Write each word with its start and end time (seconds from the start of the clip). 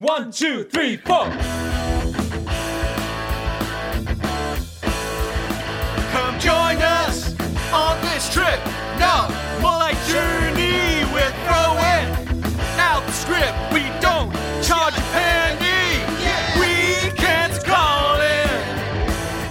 One, 0.00 0.30
two, 0.30 0.62
three, 0.62 0.96
four. 0.96 1.24
Come 6.12 6.38
join 6.38 6.76
us 6.80 7.34
on 7.72 8.00
this 8.02 8.32
trip. 8.32 8.60
No, 9.00 9.26
more 9.60 9.78
like 9.78 9.96
journey. 10.06 11.02
We're 11.12 11.34
throwing 11.46 12.06
out 12.78 13.04
the 13.06 13.12
script. 13.12 13.58
We 13.72 13.82
don't 14.00 14.32
charge 14.62 14.94
a 14.96 15.00
penny. 15.10 15.98
Weekends 16.60 17.58
calling. 17.64 18.48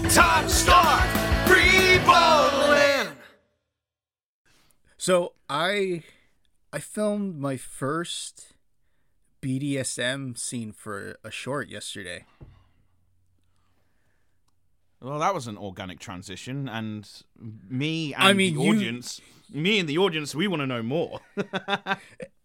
Time 0.09 0.45
to 0.45 0.49
start 0.49 1.09
free 1.45 1.99
balling. 2.05 3.09
So 4.97 5.33
I 5.49 6.03
I 6.71 6.79
filmed 6.79 7.37
my 7.37 7.57
first 7.57 8.53
BDSM 9.41 10.37
scene 10.37 10.71
for 10.71 11.17
a 11.23 11.31
short 11.31 11.69
yesterday. 11.69 12.25
Well, 15.01 15.19
that 15.19 15.33
was 15.33 15.45
an 15.45 15.57
organic 15.57 15.99
transition, 15.99 16.67
and 16.67 17.07
me 17.69 18.13
and 18.15 18.23
I 18.23 18.33
mean, 18.33 18.55
the 18.55 18.63
you- 18.63 18.71
audience, 18.71 19.21
me 19.51 19.79
and 19.79 19.87
the 19.87 19.97
audience, 19.97 20.33
we 20.33 20.47
want 20.47 20.61
to 20.61 20.67
know 20.67 20.81
more. 20.83 21.19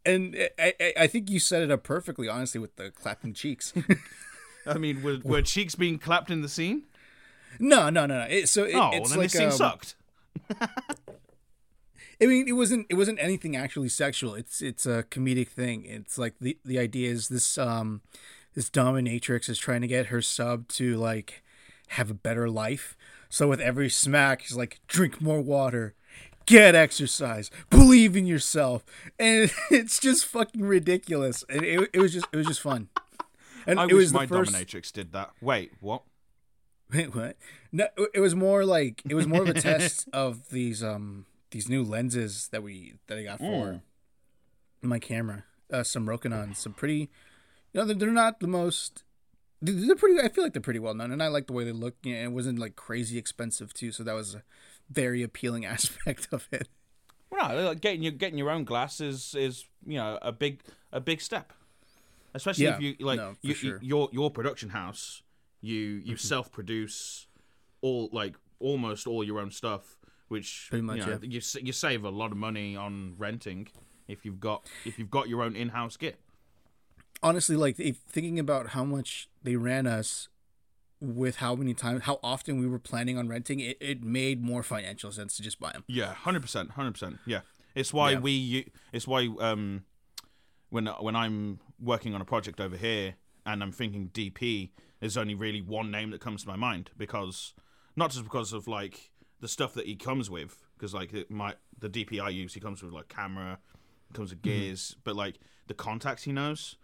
And 0.04 0.36
I, 0.58 0.92
I, 0.98 1.06
think 1.06 1.30
you 1.30 1.38
set 1.38 1.62
it 1.62 1.70
up 1.70 1.84
perfectly, 1.84 2.28
honestly, 2.28 2.60
with 2.60 2.74
the 2.74 2.90
clapping 2.90 3.34
cheeks. 3.34 3.72
I 4.66 4.78
mean, 4.78 5.02
were, 5.02 5.18
were 5.22 5.42
cheeks 5.42 5.74
being 5.76 5.98
clapped 5.98 6.30
in 6.30 6.42
the 6.42 6.48
scene? 6.48 6.82
no, 7.60 7.88
no, 7.88 8.06
no, 8.06 8.18
no. 8.18 8.26
It, 8.28 8.48
so 8.48 8.64
it, 8.64 8.74
oh, 8.74 8.90
it's 8.94 9.10
then 9.10 9.18
like 9.20 9.30
the 9.30 9.38
scene 9.38 9.46
um, 9.46 9.52
sucked. 9.52 9.94
I 12.20 12.26
mean, 12.26 12.48
it 12.48 12.52
wasn't 12.52 12.86
it 12.88 12.94
wasn't 12.94 13.18
anything 13.20 13.56
actually 13.56 13.88
sexual. 13.88 14.34
It's 14.34 14.60
it's 14.62 14.86
a 14.86 15.04
comedic 15.04 15.48
thing. 15.48 15.84
It's 15.84 16.18
like 16.18 16.34
the 16.40 16.58
the 16.64 16.78
idea 16.78 17.10
is 17.10 17.28
this 17.28 17.58
um 17.58 18.02
this 18.54 18.70
dominatrix 18.70 19.48
is 19.48 19.58
trying 19.58 19.80
to 19.80 19.86
get 19.86 20.06
her 20.06 20.22
sub 20.22 20.68
to 20.68 20.96
like 20.96 21.42
have 21.88 22.10
a 22.10 22.14
better 22.14 22.48
life. 22.48 22.96
So 23.28 23.48
with 23.48 23.60
every 23.60 23.88
smack, 23.88 24.42
she's 24.42 24.56
like, 24.56 24.80
drink 24.86 25.20
more 25.22 25.40
water, 25.40 25.94
get 26.44 26.74
exercise, 26.74 27.50
believe 27.70 28.14
in 28.16 28.26
yourself, 28.26 28.84
and 29.18 29.50
it's 29.70 29.98
just 29.98 30.26
fucking 30.26 30.62
ridiculous. 30.62 31.44
And 31.48 31.64
it, 31.64 31.90
it 31.94 32.00
was 32.00 32.12
just 32.12 32.26
it 32.32 32.36
was 32.36 32.46
just 32.46 32.60
fun. 32.60 32.88
And 33.66 33.78
I 33.78 33.84
it 33.84 33.94
wish 33.94 33.94
was 33.94 34.12
my 34.12 34.26
first. 34.26 34.52
dominatrix 34.52 34.92
did 34.92 35.12
that. 35.12 35.30
Wait, 35.40 35.72
what? 35.80 36.02
Wait, 36.92 37.14
what? 37.14 37.36
No, 37.70 37.86
it 38.12 38.20
was 38.20 38.34
more 38.34 38.64
like 38.64 39.02
it 39.08 39.14
was 39.14 39.26
more 39.26 39.42
of 39.42 39.48
a 39.48 39.54
test 39.54 40.08
of 40.12 40.50
these 40.50 40.82
um 40.82 41.26
these 41.52 41.68
new 41.68 41.82
lenses 41.84 42.48
that 42.50 42.62
we 42.62 42.94
that 43.06 43.16
I 43.18 43.22
got 43.24 43.38
for 43.38 43.80
my 44.82 44.98
camera. 44.98 45.44
Uh, 45.72 45.82
some 45.82 46.06
Rokinon, 46.06 46.54
some 46.54 46.74
pretty, 46.74 47.08
you 47.72 47.80
know, 47.80 47.86
they're, 47.86 47.96
they're 47.96 48.10
not 48.10 48.40
the 48.40 48.46
most. 48.46 49.04
they're- 49.62 49.94
pretty. 49.96 50.20
I 50.20 50.28
feel 50.28 50.44
like 50.44 50.52
they're 50.52 50.60
pretty 50.60 50.80
well 50.80 50.92
known, 50.94 51.12
and 51.12 51.22
I 51.22 51.28
like 51.28 51.46
the 51.46 51.54
way 51.54 51.64
they 51.64 51.72
look. 51.72 51.94
You 52.02 52.14
know, 52.16 52.22
it 52.24 52.32
wasn't 52.32 52.58
like 52.58 52.76
crazy 52.76 53.16
expensive 53.16 53.72
too, 53.72 53.90
so 53.92 54.02
that 54.02 54.12
was 54.14 54.34
a 54.34 54.42
very 54.90 55.22
appealing 55.22 55.64
aspect 55.74 56.28
of 56.32 56.46
it. 56.52 56.68
Well, 57.30 57.48
no, 57.54 57.68
like 57.68 57.80
getting 57.80 58.02
your 58.02 58.12
getting 58.12 58.36
your 58.38 58.50
own 58.50 58.64
glass 58.64 59.00
is 59.00 59.34
is 59.34 59.64
you 59.86 59.96
know 59.96 60.18
a 60.20 60.32
big 60.32 60.60
a 60.92 61.00
big 61.00 61.22
step, 61.22 61.54
especially 62.34 62.64
Yeah, 62.64 62.74
if 62.76 62.82
you 62.82 62.96
like 63.00 63.18
no, 63.18 63.36
you, 63.40 63.54
sure. 63.54 63.76
Mm-hmm. 63.76 63.84
your 63.86 64.08
your 64.12 64.30
production 64.30 64.70
house. 64.70 65.22
You 65.62 65.78
you 66.04 66.16
self 66.16 66.50
produce 66.52 67.28
all 67.80 68.10
like 68.12 68.34
almost 68.58 69.06
all 69.06 69.24
your 69.24 69.38
own 69.38 69.50
stuff, 69.52 69.96
which 70.32 70.66
Pretty 70.70 70.82
much, 70.82 70.98
you, 70.98 71.06
know, 71.06 71.18
yeah. 71.22 71.28
you 71.36 71.40
you 71.66 71.72
save 71.72 72.02
a 72.04 72.10
lot 72.10 72.30
of 72.32 72.38
money 72.38 72.74
on 72.74 73.14
renting 73.18 73.68
if 74.08 74.24
you've 74.24 74.40
got 74.40 74.66
if 74.84 74.98
you've 74.98 75.10
got 75.18 75.28
your 75.28 75.42
own 75.42 75.54
in 75.54 75.68
house 75.68 75.96
kit. 75.96 76.16
honestly 77.22 77.56
like 77.64 77.78
if 77.78 77.96
thinking 78.08 78.38
about 78.38 78.68
how 78.76 78.84
much 78.84 79.28
they 79.42 79.56
ran 79.56 79.86
us 79.86 80.28
with 81.00 81.36
how 81.36 81.54
many 81.54 81.74
times 81.74 82.02
how 82.04 82.18
often 82.22 82.58
we 82.58 82.66
were 82.66 82.78
planning 82.78 83.16
on 83.18 83.28
renting 83.28 83.60
it, 83.60 83.76
it 83.80 84.02
made 84.02 84.42
more 84.42 84.62
financial 84.62 85.10
sense 85.12 85.36
to 85.36 85.42
just 85.42 85.58
buy 85.60 85.70
them 85.72 85.84
Yeah, 85.86 86.14
hundred 86.14 86.42
percent, 86.42 86.70
hundred 86.72 86.92
percent. 86.92 87.18
Yeah, 87.26 87.40
it's 87.74 87.92
why 87.92 88.12
Yeah. 88.12 88.20
we. 88.20 88.66
It's 88.92 89.06
why 89.06 89.28
um, 89.40 89.84
when 90.70 90.86
when 90.86 91.16
I'm 91.16 91.58
working 91.80 92.14
on 92.14 92.20
a 92.20 92.24
project 92.24 92.60
over 92.60 92.76
here 92.76 93.14
and 93.44 93.62
I'm 93.62 93.72
thinking 93.72 94.10
DP, 94.14 94.70
there's 95.00 95.16
only 95.16 95.34
really 95.34 95.60
one 95.60 95.90
name 95.90 96.10
that 96.12 96.20
comes 96.20 96.42
to 96.42 96.48
my 96.48 96.56
mind 96.56 96.90
because 96.96 97.54
not 97.96 98.10
just 98.12 98.24
because 98.24 98.52
of 98.52 98.66
like 98.68 99.10
the 99.42 99.48
stuff 99.48 99.74
that 99.74 99.84
he 99.86 99.94
comes 99.96 100.30
with, 100.30 100.56
because 100.78 100.94
like 100.94 101.12
it 101.12 101.30
might 101.30 101.56
the 101.78 101.90
DPI 101.90 102.22
I 102.22 102.30
use, 102.30 102.54
he 102.54 102.60
comes 102.60 102.82
with 102.82 102.92
like 102.94 103.08
camera, 103.08 103.58
comes 104.14 104.30
with 104.30 104.40
Mm-hmm. 104.40 104.60
gears, 104.60 104.96
but 105.04 105.14
like 105.14 105.38
the 105.66 105.74
contacts 105.74 106.22
he 106.22 106.32
knows, 106.32 106.76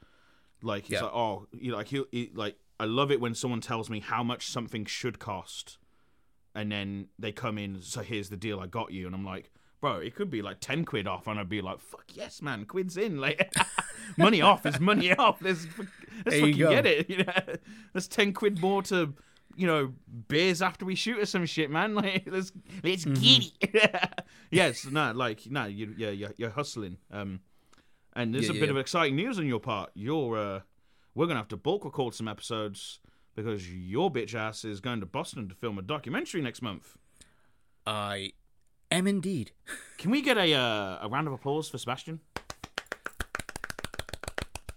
like 0.63 0.85
he's 0.85 0.95
Yeah. 0.95 1.05
like 1.05 1.15
oh, 1.15 1.47
you 1.53 1.71
know, 1.71 1.79
like 1.79 1.89
he, 1.89 2.05
he 2.13 2.31
like 2.35 2.57
I 2.79 2.85
love 2.85 3.11
it 3.11 3.21
when 3.21 3.35
someone 3.35 3.61
tells 3.63 3.89
me 3.89 4.01
how 4.01 4.23
much 4.23 4.49
something 4.49 4.85
should 4.85 5.19
cost 5.19 5.79
and 6.55 6.71
then 6.73 7.09
they 7.19 7.31
come 7.33 7.59
in 7.59 7.81
so 7.83 8.01
here's 8.01 8.31
the 8.31 8.37
deal 8.37 8.59
i 8.59 8.67
got 8.67 8.91
you 8.91 9.05
and 9.07 9.15
i'm 9.15 9.25
like 9.25 9.51
bro 9.83 9.97
it 9.99 10.15
could 10.15 10.31
be 10.31 10.41
like 10.41 10.59
10 10.61 10.85
quid 10.87 11.07
off 11.07 11.27
and 11.27 11.39
i'd 11.39 11.49
be 11.49 11.61
like 11.61 11.79
fuck 11.79 12.05
yes 12.15 12.41
man 12.41 12.65
quid's 12.65 12.97
in 12.97 13.19
like 13.21 13.53
money 14.17 14.41
off 14.41 14.65
is 14.65 14.81
money 14.81 15.13
off 15.19 15.43
let's, 15.43 15.67
let's 16.25 16.37
you 16.39 16.41
fucking 16.47 16.59
go. 16.59 16.71
get 16.71 16.87
it 16.87 17.11
you 17.11 17.19
know 17.23 17.33
that's 17.93 18.09
10 18.09 18.33
quid 18.33 18.61
more 18.63 18.83
to 18.83 19.13
you 19.59 19.67
know 19.67 19.93
beers 20.29 20.63
after 20.63 20.85
we 20.87 20.95
shoot 20.95 21.19
or 21.19 21.27
some 21.27 21.45
shit 21.45 21.69
man 21.71 21.95
like 22.01 22.23
let's 22.31 22.53
let's 22.85 23.05
Mm-hmm. 23.05 23.21
get 23.61 23.75
it 23.75 24.21
yes 24.51 24.87
no 24.87 25.13
like 25.13 25.47
no 25.51 25.65
you 25.67 25.95
yeah 25.99 26.11
you're, 26.11 26.33
you're 26.37 26.51
hustling 26.51 26.97
um 27.11 27.41
and 28.15 28.33
there's 28.35 28.45
Yeah, 28.47 28.53
a 28.53 28.55
yeah, 28.55 28.61
bit 28.61 28.71
of 28.71 28.77
exciting 28.79 29.17
news 29.17 29.39
on 29.39 29.47
your 29.47 29.61
part 29.61 29.91
you're 29.95 30.39
uh 30.39 30.61
we're 31.15 31.27
gonna 31.27 31.41
have 31.41 31.49
to 31.49 31.57
bulk 31.57 31.85
record 31.85 32.15
some 32.15 32.29
episodes 32.29 33.01
because 33.35 33.69
your 33.73 34.11
bitch 34.13 34.35
ass 34.35 34.65
is 34.65 34.81
going 34.81 35.01
to 35.01 35.07
Boston 35.07 35.49
to 35.49 35.55
film 35.55 35.79
a 35.79 35.83
documentary 35.83 36.41
next 36.41 36.63
month. 36.63 36.97
i 37.87 38.33
am 38.91 39.07
indeed 39.07 39.53
Can 39.99 40.11
we 40.13 40.23
get 40.23 40.37
a 40.39 40.55
uh, 40.55 40.99
a 41.03 41.09
round 41.09 41.27
of 41.27 41.33
applause 41.33 41.69
for 41.69 41.79
Sebastian? 41.79 42.21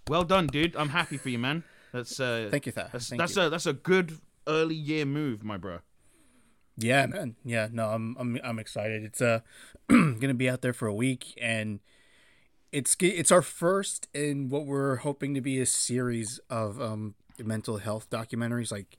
Well 0.08 0.24
done, 0.24 0.46
dude. 0.48 0.76
I'm 0.76 0.88
happy 0.90 1.16
for 1.16 1.28
you, 1.28 1.38
man. 1.38 1.64
That's 1.92 2.18
uh, 2.20 2.48
Thank 2.50 2.66
you, 2.66 2.72
Tha. 2.72 2.88
That's 2.92 3.08
Thank 3.08 3.20
that's 3.20 3.36
you. 3.36 3.42
a 3.42 3.50
that's 3.50 3.66
a 3.66 3.72
good 3.72 4.18
early 4.46 4.74
year 4.74 5.04
move, 5.04 5.42
my 5.42 5.56
bro. 5.56 5.78
yeah 6.76 7.06
man 7.06 7.36
yeah 7.44 7.68
no 7.70 7.88
i'm 7.90 8.16
i'm, 8.18 8.40
I'm 8.42 8.58
excited 8.58 9.02
it's 9.04 9.20
uh 9.20 9.40
gonna 9.88 10.34
be 10.34 10.48
out 10.48 10.62
there 10.62 10.72
for 10.72 10.86
a 10.88 10.94
week 10.94 11.38
and 11.40 11.80
it's 12.72 12.96
it's 13.00 13.30
our 13.30 13.42
first 13.42 14.08
in 14.14 14.48
what 14.48 14.64
we're 14.64 14.96
hoping 14.96 15.34
to 15.34 15.40
be 15.42 15.60
a 15.60 15.66
series 15.66 16.40
of 16.48 16.80
um 16.80 17.14
mental 17.38 17.76
health 17.78 18.08
documentaries 18.10 18.72
like 18.72 18.96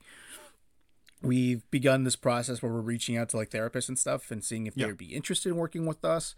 we've 1.22 1.68
begun 1.70 2.04
this 2.04 2.16
process 2.16 2.62
where 2.62 2.72
we're 2.72 2.80
reaching 2.80 3.16
out 3.16 3.30
to 3.30 3.36
like 3.36 3.50
therapists 3.50 3.88
and 3.88 3.98
stuff 3.98 4.30
and 4.30 4.44
seeing 4.44 4.66
if 4.66 4.76
Yeah. 4.76 4.86
they'd 4.88 4.96
be 4.98 5.14
interested 5.14 5.48
in 5.48 5.56
working 5.56 5.86
with 5.86 6.04
us 6.04 6.34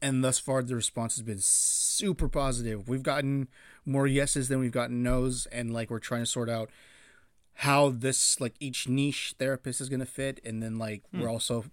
and 0.00 0.22
thus 0.22 0.38
far 0.38 0.62
the 0.62 0.76
response 0.76 1.16
has 1.16 1.22
been 1.22 1.40
super 1.40 2.28
positive 2.28 2.88
we've 2.88 3.02
gotten 3.02 3.48
more 3.84 4.06
yeses 4.06 4.48
than 4.48 4.60
we've 4.60 4.72
gotten 4.72 5.02
nos 5.02 5.46
and 5.46 5.72
like 5.72 5.90
we're 5.90 5.98
trying 5.98 6.22
to 6.22 6.26
sort 6.26 6.48
out 6.48 6.70
how 7.62 7.88
this 7.88 8.40
like 8.40 8.54
each 8.60 8.88
niche 8.88 9.34
therapist 9.38 9.80
is 9.80 9.88
going 9.88 9.98
to 9.98 10.06
fit 10.06 10.40
and 10.44 10.62
then 10.62 10.78
like 10.78 11.02
hmm. 11.10 11.20
we're 11.20 11.30
also 11.30 11.64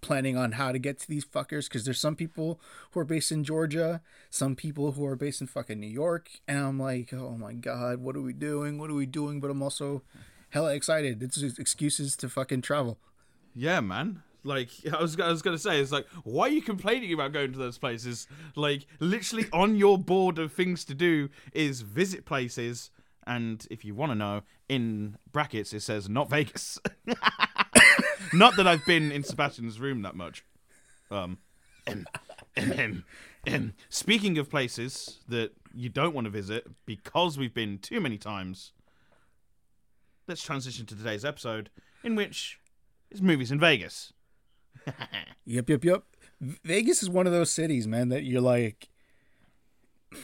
planning 0.00 0.38
on 0.38 0.52
how 0.52 0.72
to 0.72 0.78
get 0.78 0.98
to 0.98 1.08
these 1.08 1.24
fuckers 1.24 1.68
because 1.68 1.84
there's 1.84 2.00
some 2.00 2.16
people 2.16 2.60
who 2.92 3.00
are 3.00 3.04
based 3.04 3.30
in 3.30 3.44
Georgia, 3.44 4.00
some 4.30 4.56
people 4.56 4.92
who 4.92 5.04
are 5.04 5.16
based 5.16 5.40
in 5.40 5.46
fucking 5.46 5.80
New 5.80 5.86
York, 5.86 6.30
and 6.46 6.58
I'm 6.58 6.78
like, 6.78 7.12
oh 7.12 7.36
my 7.36 7.52
god, 7.52 7.98
what 7.98 8.16
are 8.16 8.22
we 8.22 8.32
doing? 8.32 8.78
What 8.78 8.88
are 8.88 8.94
we 8.94 9.04
doing? 9.04 9.40
But 9.40 9.50
I'm 9.50 9.62
also 9.62 10.02
hella 10.50 10.74
excited. 10.74 11.22
It's 11.22 11.36
just 11.36 11.58
excuses 11.58 12.16
to 12.16 12.28
fucking 12.28 12.62
travel. 12.62 12.98
Yeah, 13.54 13.80
man. 13.80 14.22
Like 14.44 14.70
I 14.90 15.02
was, 15.02 15.18
I 15.20 15.28
was 15.28 15.42
gonna 15.42 15.58
say, 15.58 15.80
it's 15.80 15.92
like, 15.92 16.06
why 16.24 16.46
are 16.46 16.52
you 16.52 16.62
complaining 16.62 17.12
about 17.12 17.32
going 17.32 17.52
to 17.52 17.58
those 17.58 17.76
places? 17.76 18.28
Like, 18.54 18.86
literally 18.98 19.46
on 19.52 19.76
your 19.76 19.98
board 19.98 20.38
of 20.38 20.52
things 20.52 20.84
to 20.86 20.94
do 20.94 21.28
is 21.52 21.82
visit 21.82 22.24
places, 22.24 22.90
and 23.26 23.66
if 23.70 23.84
you 23.84 23.94
want 23.94 24.12
to 24.12 24.16
know, 24.16 24.42
in 24.68 25.16
brackets 25.32 25.72
it 25.72 25.80
says 25.80 26.08
not 26.08 26.30
Vegas. 26.30 26.78
not 28.32 28.56
that 28.56 28.66
I've 28.66 28.84
been 28.86 29.10
in 29.12 29.22
Sebastian's 29.22 29.80
room 29.80 30.02
that 30.02 30.14
much. 30.14 30.44
Um, 31.10 31.38
speaking 33.88 34.38
of 34.38 34.50
places 34.50 35.20
that 35.28 35.52
you 35.74 35.88
don't 35.88 36.14
want 36.14 36.24
to 36.24 36.30
visit 36.30 36.66
because 36.84 37.38
we've 37.38 37.54
been 37.54 37.78
too 37.78 38.00
many 38.00 38.18
times, 38.18 38.72
let's 40.26 40.42
transition 40.42 40.86
to 40.86 40.96
today's 40.96 41.24
episode, 41.24 41.70
in 42.02 42.16
which 42.16 42.58
is 43.10 43.22
movies 43.22 43.50
in 43.50 43.60
Vegas. 43.60 44.12
Yep, 45.48 45.70
yep, 45.70 45.84
yep. 45.84 46.02
Vegas 46.40 47.04
is 47.04 47.08
one 47.08 47.26
of 47.26 47.32
those 47.32 47.52
cities, 47.52 47.86
man, 47.86 48.08
that 48.08 48.24
you're 48.24 48.40
like, 48.40 48.88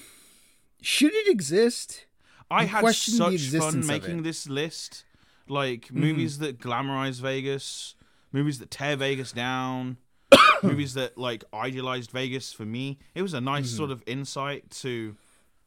should 0.82 1.14
it 1.14 1.28
exist? 1.28 2.06
I 2.52 2.64
had 2.64 2.84
such 2.94 3.48
fun 3.50 3.86
making 3.86 4.22
this 4.22 4.48
list. 4.48 5.04
Like 5.48 5.86
Mm-hmm. 5.86 6.00
movies 6.00 6.38
that 6.38 6.60
glamorize 6.60 7.20
Vegas, 7.20 7.94
movies 8.32 8.58
that 8.60 8.70
tear 8.70 8.96
Vegas 8.96 9.32
down, 9.32 9.96
movies 10.62 10.94
that 10.94 11.18
like 11.18 11.42
idealized 11.52 12.10
Vegas 12.12 12.52
for 12.52 12.64
me. 12.64 12.98
It 13.14 13.22
was 13.22 13.34
a 13.34 13.40
nice 13.40 13.66
Mm-hmm. 13.68 13.76
sort 13.76 13.90
of 13.90 14.02
insight 14.06 14.70
to 14.82 15.16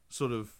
sort 0.08 0.32
of 0.32 0.50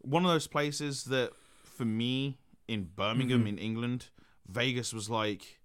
one 0.00 0.24
of 0.24 0.30
those 0.30 0.46
places 0.46 1.04
that 1.04 1.32
for 1.64 1.84
me 1.84 2.38
in 2.68 2.84
Birmingham 2.96 3.40
Mm-hmm. 3.40 3.46
in 3.48 3.58
England, 3.58 4.06
Vegas 4.48 4.92
was 4.92 5.10
like 5.10 5.58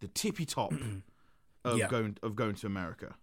the 0.00 0.08
tippy 0.08 0.44
top 0.44 0.72
of 1.64 1.78
Yeah. 1.78 1.88
going 1.88 2.18
of 2.22 2.34
going 2.34 2.54
to 2.56 2.66
America. 2.66 3.14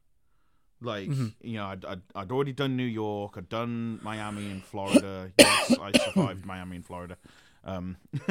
Like 0.81 1.09
Mm-hmm. 1.09 1.27
you 1.41 1.57
know, 1.57 1.65
I'd, 1.65 1.83
I'd 1.85 2.01
I'd 2.15 2.31
already 2.31 2.53
done 2.53 2.77
New 2.77 2.83
York, 2.85 3.33
I'd 3.37 3.49
done 3.49 3.99
Miami 4.03 4.49
and 4.49 4.63
Florida. 4.63 5.31
yes, 5.39 5.75
I 5.79 5.91
survived 5.97 6.45
Miami 6.45 6.77
and 6.77 6.85
Florida. 6.85 7.17
Um, 7.65 7.97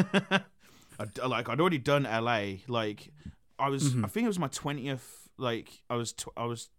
I'd, 1.00 1.18
like 1.26 1.48
I'd 1.48 1.60
already 1.60 1.78
done 1.78 2.04
LA. 2.04 2.58
Like 2.66 3.10
I 3.58 3.68
was, 3.68 3.90
Mm-hmm. 3.90 4.04
I 4.04 4.08
think 4.08 4.24
it 4.24 4.28
was 4.28 4.38
my 4.38 4.48
twentieth. 4.48 5.28
Like 5.36 5.82
I 5.90 5.94
was, 5.96 6.12
tw- 6.12 6.28
I 6.36 6.44
was 6.46 6.70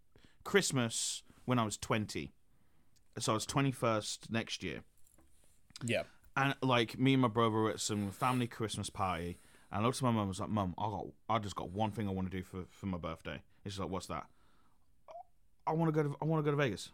Christmas 0.44 1.24
when 1.46 1.60
I 1.60 1.64
was 1.64 1.78
twenty, 1.78 2.34
so 3.18 3.34
I 3.34 3.36
was 3.36 3.46
twenty 3.46 3.72
first 3.72 4.30
next 4.32 4.64
year. 4.64 4.82
Yeah. 5.84 6.04
And 6.36 6.56
like 6.62 6.98
me 7.00 7.14
and 7.14 7.22
my 7.22 7.28
brother 7.28 7.52
were 7.56 7.70
at 7.70 7.80
some 7.80 8.12
family 8.12 8.48
Christmas 8.48 8.90
party, 8.90 9.38
and 9.72 9.82
I 9.82 9.86
looked 9.86 9.98
at 9.98 10.04
my 10.04 10.10
mum 10.12 10.20
and 10.22 10.28
was 10.30 10.40
like, 10.40 10.50
"Mum, 10.50 10.74
I 10.78 10.90
got, 10.90 11.06
I 11.30 11.40
just 11.40 11.56
got 11.56 11.72
one 11.72 11.92
thing 11.92 12.08
I 12.08 12.12
want 12.12 12.30
to 12.32 12.38
do 12.38 12.44
for 12.44 12.64
for 12.72 12.86
my 12.88 12.98
birthday." 12.98 13.42
And 13.64 13.72
she's 13.74 13.80
like, 13.80 13.90
"What's 13.90 14.08
that?" 14.08 14.26
I 15.70 15.74
want 15.74 15.94
to 15.94 16.04
go 16.04 16.10
to, 16.10 16.16
I 16.22 16.26
want 16.26 16.44
to 16.44 16.52
go 16.52 16.56
to 16.56 16.62
Vegas. 16.62 16.92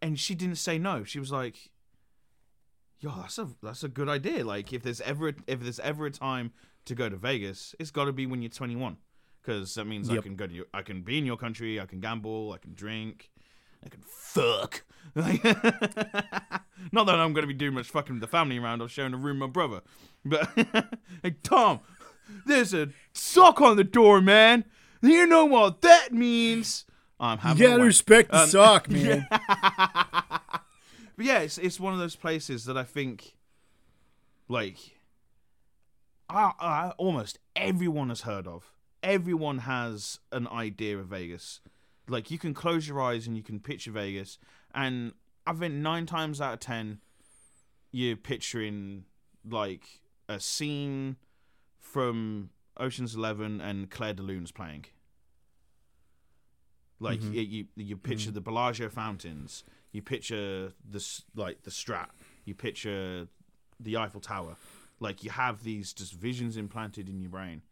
And 0.00 0.18
she 0.18 0.34
didn't 0.34 0.56
say 0.56 0.78
no. 0.78 1.04
She 1.04 1.18
was 1.18 1.32
like, 1.32 1.70
"Yo, 3.00 3.12
that's 3.16 3.38
a 3.38 3.48
that's 3.62 3.82
a 3.82 3.88
good 3.88 4.08
idea. 4.08 4.44
Like, 4.44 4.72
if 4.72 4.82
there's 4.82 5.00
ever 5.00 5.32
if 5.46 5.60
there's 5.60 5.80
ever 5.80 6.06
a 6.06 6.10
time 6.10 6.52
to 6.84 6.94
go 6.94 7.08
to 7.08 7.16
Vegas, 7.16 7.74
it's 7.78 7.90
got 7.90 8.04
to 8.04 8.12
be 8.12 8.26
when 8.26 8.40
you're 8.40 8.50
21, 8.50 8.96
because 9.42 9.74
that 9.74 9.86
means 9.86 10.08
I 10.08 10.18
can 10.18 10.36
go 10.36 10.46
to 10.46 10.54
your, 10.54 10.66
I 10.72 10.82
can 10.82 11.02
be 11.02 11.18
in 11.18 11.26
your 11.26 11.36
country, 11.36 11.80
I 11.80 11.86
can 11.86 12.00
gamble, 12.00 12.52
I 12.52 12.58
can 12.58 12.74
drink." 12.74 13.30
I 13.84 13.88
can 13.88 14.02
fuck. 14.02 14.84
Like, 15.14 15.42
not 16.92 17.06
that 17.06 17.14
I'm 17.14 17.32
going 17.32 17.42
to 17.42 17.46
be 17.46 17.54
doing 17.54 17.72
much 17.72 17.88
fucking 17.88 18.16
with 18.16 18.20
the 18.20 18.26
family 18.26 18.58
around 18.58 18.82
or 18.82 18.88
sharing 18.88 19.14
a 19.14 19.16
room 19.16 19.40
with 19.40 19.48
my 19.48 19.52
brother. 19.52 19.80
But, 20.22 20.50
hey, 21.22 21.36
Tom, 21.42 21.80
there's 22.44 22.74
a 22.74 22.90
sock 23.14 23.62
on 23.62 23.76
the 23.78 23.84
door, 23.84 24.20
man. 24.20 24.66
You 25.00 25.26
know 25.26 25.46
what 25.46 25.80
that 25.80 26.12
means? 26.12 26.84
I'm 27.20 27.58
You 27.58 27.68
gotta 27.68 27.82
respect 27.82 28.30
the 28.30 28.42
Um, 28.42 28.48
sock, 28.48 28.90
man. 28.90 29.26
But 31.16 31.26
yeah, 31.26 31.40
it's 31.40 31.58
it's 31.58 31.80
one 31.80 31.92
of 31.92 31.98
those 31.98 32.14
places 32.14 32.64
that 32.66 32.76
I 32.76 32.84
think, 32.84 33.34
like, 34.48 34.76
I, 36.30 36.52
I, 36.60 36.92
almost 36.96 37.40
everyone 37.56 38.10
has 38.10 38.20
heard 38.20 38.46
of. 38.46 38.70
Everyone 39.02 39.58
has 39.58 40.20
an 40.30 40.46
idea 40.46 40.96
of 40.96 41.06
Vegas. 41.06 41.58
Like, 42.06 42.30
you 42.30 42.38
can 42.38 42.54
close 42.54 42.86
your 42.86 43.00
eyes 43.02 43.26
and 43.26 43.36
you 43.36 43.42
can 43.42 43.58
picture 43.58 43.90
Vegas, 43.90 44.38
and 44.72 45.12
I 45.44 45.54
think 45.54 45.74
nine 45.74 46.06
times 46.06 46.40
out 46.40 46.54
of 46.54 46.60
ten, 46.60 47.00
you're 47.90 48.14
picturing 48.16 49.04
like 49.44 50.00
a 50.28 50.38
scene 50.38 51.16
from 51.80 52.50
Ocean's 52.76 53.16
Eleven 53.16 53.60
and 53.60 53.90
Clair 53.90 54.12
de 54.14 54.22
Lune's 54.22 54.52
playing. 54.52 54.84
Like 57.00 57.20
mm-hmm. 57.20 57.34
you, 57.34 57.40
you, 57.42 57.64
you 57.76 57.96
picture 57.96 58.28
mm-hmm. 58.28 58.34
the 58.34 58.40
Bellagio 58.40 58.88
fountains, 58.88 59.64
you 59.92 60.02
picture 60.02 60.72
the 60.88 61.22
like 61.34 61.62
the 61.62 61.70
Strat, 61.70 62.08
you 62.44 62.54
picture 62.54 63.28
the 63.78 63.96
Eiffel 63.96 64.20
Tower. 64.20 64.56
Like 65.00 65.22
you 65.22 65.30
have 65.30 65.62
these 65.62 65.92
just 65.92 66.12
visions 66.12 66.56
implanted 66.56 67.08
in 67.08 67.20
your 67.20 67.30
brain, 67.30 67.62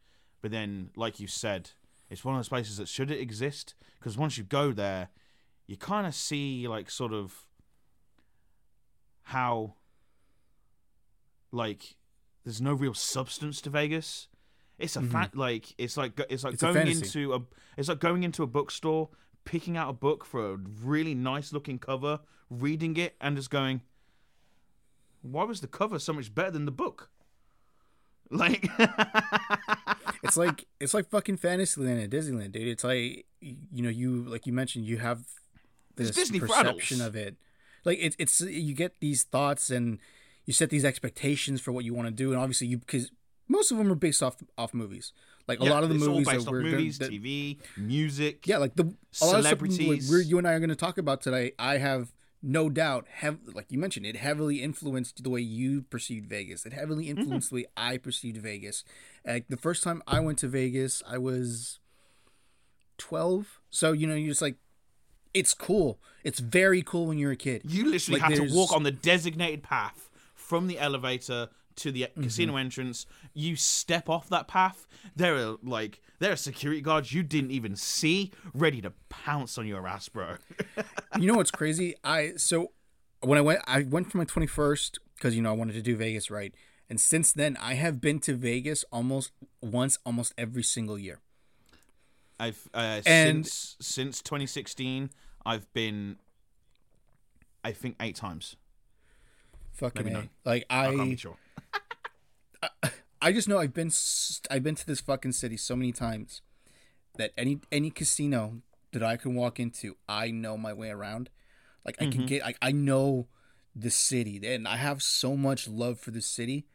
but 0.43 0.53
then, 0.53 0.91
like 0.95 1.19
you 1.19 1.27
said, 1.27 1.71
it's 2.09 2.25
one 2.25 2.37
of 2.37 2.39
those 2.39 2.49
places 2.49 2.77
that 2.77 2.89
should 2.89 3.11
it 3.11 3.21
exist 3.21 3.75
because 3.99 4.17
once 4.17 4.39
you 4.39 4.45
go 4.45 4.71
there, 4.71 5.09
you 5.67 5.77
kind 5.77 6.07
of 6.07 6.15
see 6.15 6.69
like 6.69 6.89
sort 6.89 7.13
of 7.13 7.47
how 9.25 9.75
like 11.51 11.97
there's 12.45 12.61
no 12.61 12.73
real 12.73 12.95
substance 12.95 13.61
to 13.63 13.71
Vegas. 13.71 14.29
It's 14.79 14.97
a 14.97 15.01
mm-hmm. 15.01 15.11
fact 15.11 15.37
like 15.37 15.75
it's 15.79 15.97
like 15.97 16.21
it's 16.29 16.45
like 16.45 16.55
It's 16.55 16.63
going 16.63 16.75
fantasy. 16.75 17.21
into 17.21 17.35
a 17.35 17.41
it's 17.77 17.89
like 17.89 17.99
going 17.99 18.25
into 18.25 18.43
a 18.43 18.47
bookstore, 18.47 19.09
picking 19.45 19.77
out 19.77 19.89
a 19.89 19.93
book 19.93 20.25
for 20.25 20.53
a 20.53 20.57
really 20.57 21.15
nice 21.15 21.53
looking 21.53 21.79
cover, 21.79 22.21
reading 22.51 22.97
it, 22.97 23.17
and 23.21 23.37
just 23.37 23.51
going, 23.51 23.81
"Why 25.23 25.45
was 25.45 25.63
the 25.63 25.67
cover 25.67 25.99
so 25.99 26.13
much 26.13 26.35
better 26.35 26.51
than 26.51 26.67
the 26.67 26.73
book?" 26.73 27.11
Like, 28.29 28.69
it's 30.25 30.37
like 30.37 30.67
it's 30.81 30.93
like 30.93 31.09
fucking 31.11 31.37
Fantasyland 31.37 32.03
at 32.03 32.11
Disneyland, 32.11 32.51
dude. 32.51 32.67
It's 32.67 32.83
like 32.83 33.25
you 33.41 33.85
know, 33.85 33.89
you 33.89 34.25
like 34.25 34.49
you 34.49 34.53
mentioned, 34.53 34.85
you 34.85 34.99
have 34.99 35.21
It's 35.97 36.09
this 36.09 36.17
Disney 36.17 36.41
perception 36.41 37.01
of 37.01 37.15
it. 37.15 37.37
Like 37.85 37.99
it's 38.01 38.17
it's 38.19 38.41
you 38.41 38.75
get 38.75 38.95
these 38.99 39.23
thoughts 39.23 39.71
and 39.71 40.01
you 40.45 40.53
set 40.53 40.71
these 40.71 40.85
expectations 40.85 41.61
for 41.61 41.71
what 41.71 41.85
you 41.85 41.95
want 41.95 42.09
to 42.09 42.13
do, 42.13 42.33
and 42.33 42.41
obviously 42.41 42.67
you 42.67 42.79
because 42.79 43.13
most 43.57 43.71
of 43.73 43.79
them 43.79 43.91
are 43.91 43.95
based 43.97 44.23
off 44.23 44.37
off 44.57 44.73
movies. 44.75 45.13
Like 45.49 45.61
a 45.61 45.65
lot 45.65 45.83
of 45.85 45.89
the 45.91 45.95
movies 45.97 46.27
that 46.27 46.45
we're 46.51 46.63
gonna- 46.63 46.77
movies, 46.77 46.99
that- 46.99 47.11
TV, 47.11 47.59
music. 47.77 48.47
Yeah, 48.47 48.59
like 48.59 48.75
the 48.75 48.83
a 48.85 48.87
lot 48.87 48.95
of 49.41 49.47
stuff 49.47 49.63
like 49.63 49.73
Celebrities. 49.73 50.29
you 50.31 50.39
and 50.39 50.47
I 50.49 50.53
are 50.55 50.59
going 50.61 50.71
to 50.71 50.77
talk 50.77 50.99
about 50.99 51.21
today. 51.23 51.53
I 51.59 51.79
have 51.79 52.13
no 52.43 52.69
doubt, 52.69 53.07
have 53.23 53.39
like 53.55 53.67
you 53.71 53.79
mentioned, 53.79 54.05
it 54.07 54.17
heavily 54.17 54.61
influenced 54.63 55.23
the 55.25 55.31
way 55.31 55.41
you 55.41 55.83
perceived 55.83 56.29
Vegas. 56.29 56.67
It 56.67 56.73
heavily 56.73 57.07
Mm-hmm. 57.07 57.19
influenced 57.21 57.51
the 57.51 57.57
way 57.57 57.67
I 57.77 57.97
perceived 57.97 58.39
Vegas. 58.39 58.83
Like 59.25 59.47
the 59.49 59.57
first 59.57 59.83
time 59.85 60.03
I 60.07 60.19
went 60.21 60.39
to 60.41 60.49
Vegas, 60.49 61.03
I 61.09 61.19
was 61.19 61.79
twelve. 62.99 63.61
So 63.71 63.93
you 63.93 64.07
know, 64.07 64.15
you're 64.15 64.31
just 64.31 64.43
like, 64.43 64.57
it's 65.35 65.55
cool. 65.55 65.99
It's 66.25 66.41
very 66.41 66.83
cool 66.83 67.07
when 67.07 67.19
you're 67.19 67.33
a 67.33 67.37
kid. 67.37 67.63
You 67.65 67.91
literally 67.91 68.21
Like, 68.21 68.31
have 68.39 68.49
to 68.49 68.55
walk 68.55 68.73
on 68.73 68.83
the 68.83 68.91
designated 68.93 69.63
path 69.63 70.11
from 70.35 70.67
the 70.67 70.79
elevator 70.79 71.49
to 71.77 71.93
the 71.93 72.03
Mm-hmm. 72.03 72.23
casino 72.23 72.57
entrance. 72.57 73.07
You 73.35 73.57
step 73.57 74.09
off 74.09 74.29
that 74.31 74.49
path. 74.49 74.87
There 75.15 75.35
are 75.37 75.57
like 75.63 76.01
there 76.19 76.33
are 76.33 76.37
security 76.37 76.81
guards 76.81 77.13
you 77.13 77.23
didn't 77.23 77.51
even 77.51 77.77
see, 77.77 78.33
ready 78.55 78.81
to 78.81 78.93
pounce 79.09 79.59
on 79.59 79.67
your 79.67 79.87
ass, 79.87 80.09
bro. 80.09 80.37
you 81.19 81.27
know 81.27 81.35
what's 81.35 81.51
crazy? 81.51 81.95
I 82.05 82.33
so 82.37 82.73
when 83.21 83.39
I 83.39 83.43
went, 83.43 83.61
I 83.67 83.83
went 83.83 84.11
for 84.11 84.19
my 84.19 84.25
twenty 84.25 84.47
first 84.47 84.99
because 85.17 85.35
you 85.37 85.43
know 85.43 85.51
I 85.51 85.55
wanted 85.57 85.75
to 85.75 85.83
do 85.83 85.97
Vegas 85.97 86.31
right, 86.31 86.55
and 86.89 87.01
since 87.01 87.33
then 87.33 87.57
I 87.61 87.75
have 87.75 88.01
been 88.01 88.19
to 88.21 88.35
Vegas 88.35 88.85
almost 88.93 89.33
once, 89.61 89.99
almost 90.07 90.33
every 90.39 90.63
single 90.63 90.99
year. 90.99 91.21
I've 92.39 92.69
uh, 92.75 93.01
And- 93.07 93.47
since 93.47 93.77
since 93.81 94.21
2016, 94.23 95.11
I've 95.47 95.73
been, 95.73 96.17
I 97.65 97.73
think, 97.73 97.97
eight 98.01 98.17
times. 98.17 98.57
Fucking 99.73 100.07
Maybe 100.13 100.31
like 100.45 100.65
I 100.71 100.87
can't 100.95 101.19
I. 102.83 102.91
I 103.21 103.33
just 103.33 103.49
know 103.49 103.59
I've 103.59 103.75
been 103.75 103.91
I've 104.51 104.63
been 104.63 104.75
to 104.75 104.87
this 104.87 105.01
fucking 105.01 105.33
city 105.33 105.57
so 105.57 105.75
many 105.75 105.93
times 105.93 106.43
that 107.17 107.33
any 107.37 107.61
any 107.73 107.91
casino 107.91 108.63
that 108.93 109.03
I 109.03 109.17
can 109.17 109.35
walk 109.35 109.59
into, 109.59 109.97
I 110.09 110.31
know 110.31 110.57
my 110.57 110.73
way 110.73 110.91
around. 110.91 111.31
Like 111.85 111.97
I 111.99 112.05
can 112.05 112.13
mm-hmm. 112.13 112.27
get 112.27 112.43
like 112.43 112.59
I 112.61 112.73
know 112.73 113.29
the 113.75 113.91
city 113.91 114.41
and 114.47 114.67
I 114.67 114.77
have 114.77 115.03
so 115.03 115.37
much 115.37 115.69
love 115.69 115.99
for 115.99 116.11
the 116.11 116.21
city. 116.21 116.67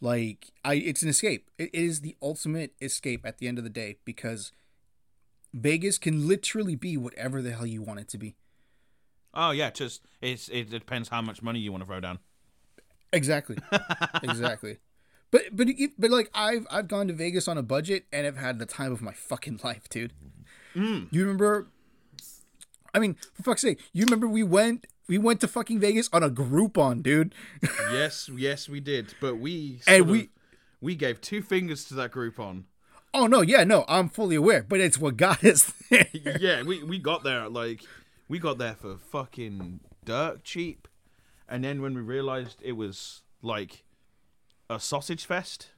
Like 0.00 0.50
I 0.64 0.74
it's 0.74 1.02
an 1.02 1.08
escape. 1.08 1.50
It 1.58 1.74
is 1.74 2.00
the 2.00 2.16
ultimate 2.22 2.74
escape 2.80 3.26
at 3.26 3.38
the 3.38 3.48
end 3.48 3.58
of 3.58 3.64
the 3.64 3.70
day 3.70 3.96
because 4.04 4.52
Vegas 5.52 5.98
can 5.98 6.28
literally 6.28 6.76
be 6.76 6.96
whatever 6.96 7.42
the 7.42 7.52
hell 7.52 7.66
you 7.66 7.82
want 7.82 8.00
it 8.00 8.08
to 8.08 8.18
be. 8.18 8.36
Oh 9.32 9.50
yeah, 9.50 9.70
just 9.70 10.02
it's 10.20 10.48
it 10.48 10.70
depends 10.70 11.08
how 11.08 11.20
much 11.20 11.42
money 11.42 11.58
you 11.58 11.72
want 11.72 11.82
to 11.82 11.86
throw 11.86 12.00
down. 12.00 12.20
Exactly. 13.12 13.56
exactly. 14.22 14.78
But 15.34 15.42
but 15.56 15.66
but 15.98 16.10
like 16.12 16.30
I've 16.32 16.64
I've 16.70 16.86
gone 16.86 17.08
to 17.08 17.12
Vegas 17.12 17.48
on 17.48 17.58
a 17.58 17.62
budget 17.62 18.04
and 18.12 18.24
I've 18.24 18.36
had 18.36 18.60
the 18.60 18.66
time 18.66 18.92
of 18.92 19.02
my 19.02 19.12
fucking 19.12 19.58
life, 19.64 19.88
dude. 19.88 20.12
Mm. 20.76 21.08
You 21.10 21.22
remember? 21.22 21.66
I 22.94 23.00
mean, 23.00 23.16
for 23.34 23.42
fuck's 23.42 23.62
sake, 23.62 23.80
you 23.92 24.04
remember 24.04 24.28
we 24.28 24.44
went 24.44 24.86
we 25.08 25.18
went 25.18 25.40
to 25.40 25.48
fucking 25.48 25.80
Vegas 25.80 26.08
on 26.12 26.22
a 26.22 26.30
Groupon, 26.30 27.02
dude. 27.02 27.34
yes, 27.92 28.30
yes, 28.32 28.68
we 28.68 28.78
did, 28.78 29.14
but 29.20 29.36
we 29.38 29.80
And 29.88 30.08
we- 30.08 30.20
of- 30.20 30.28
we 30.80 30.94
gave 30.94 31.20
two 31.20 31.42
fingers 31.42 31.84
to 31.86 31.94
that 31.94 32.12
Groupon. 32.12 32.64
oh 33.12 33.26
no, 33.26 33.40
yeah, 33.40 33.64
no, 33.64 33.84
I'm 33.88 34.08
fully 34.10 34.36
aware, 34.36 34.62
but 34.62 34.78
it's 34.80 34.98
what 34.98 35.16
got 35.16 35.42
us 35.42 35.72
there. 35.90 36.06
yeah, 36.40 36.62
we 36.62 36.84
we 36.84 36.98
got 36.98 37.24
there 37.24 37.48
like 37.48 37.80
we 38.28 38.38
got 38.38 38.58
there 38.58 38.74
for 38.74 38.98
fucking 38.98 39.80
dirt 40.04 40.44
cheap, 40.44 40.86
and 41.48 41.64
then 41.64 41.82
when 41.82 41.94
we 41.94 42.02
realized 42.02 42.58
it 42.62 42.72
was 42.72 43.22
like 43.42 43.83
a 44.70 44.80
sausage 44.80 45.24
fest, 45.26 45.70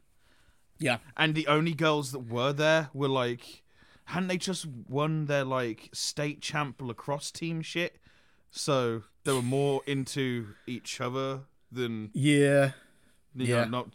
yeah, 0.78 0.98
and 1.16 1.34
the 1.34 1.46
only 1.46 1.74
girls 1.74 2.12
that 2.12 2.20
were 2.28 2.52
there 2.52 2.90
were 2.94 3.08
like, 3.08 3.62
hadn't 4.04 4.28
they 4.28 4.36
just 4.36 4.66
won 4.88 5.26
their 5.26 5.44
like 5.44 5.88
state 5.92 6.40
champ 6.40 6.80
lacrosse 6.80 7.30
team 7.30 7.62
shit? 7.62 7.96
So 8.50 9.02
they 9.24 9.32
were 9.32 9.42
more 9.42 9.82
into 9.86 10.48
each 10.66 11.00
other 11.00 11.40
than 11.72 12.10
yeah. 12.14 12.72
you 13.34 13.46
Yeah. 13.46 13.64
know, 13.64 13.70
not 13.70 13.88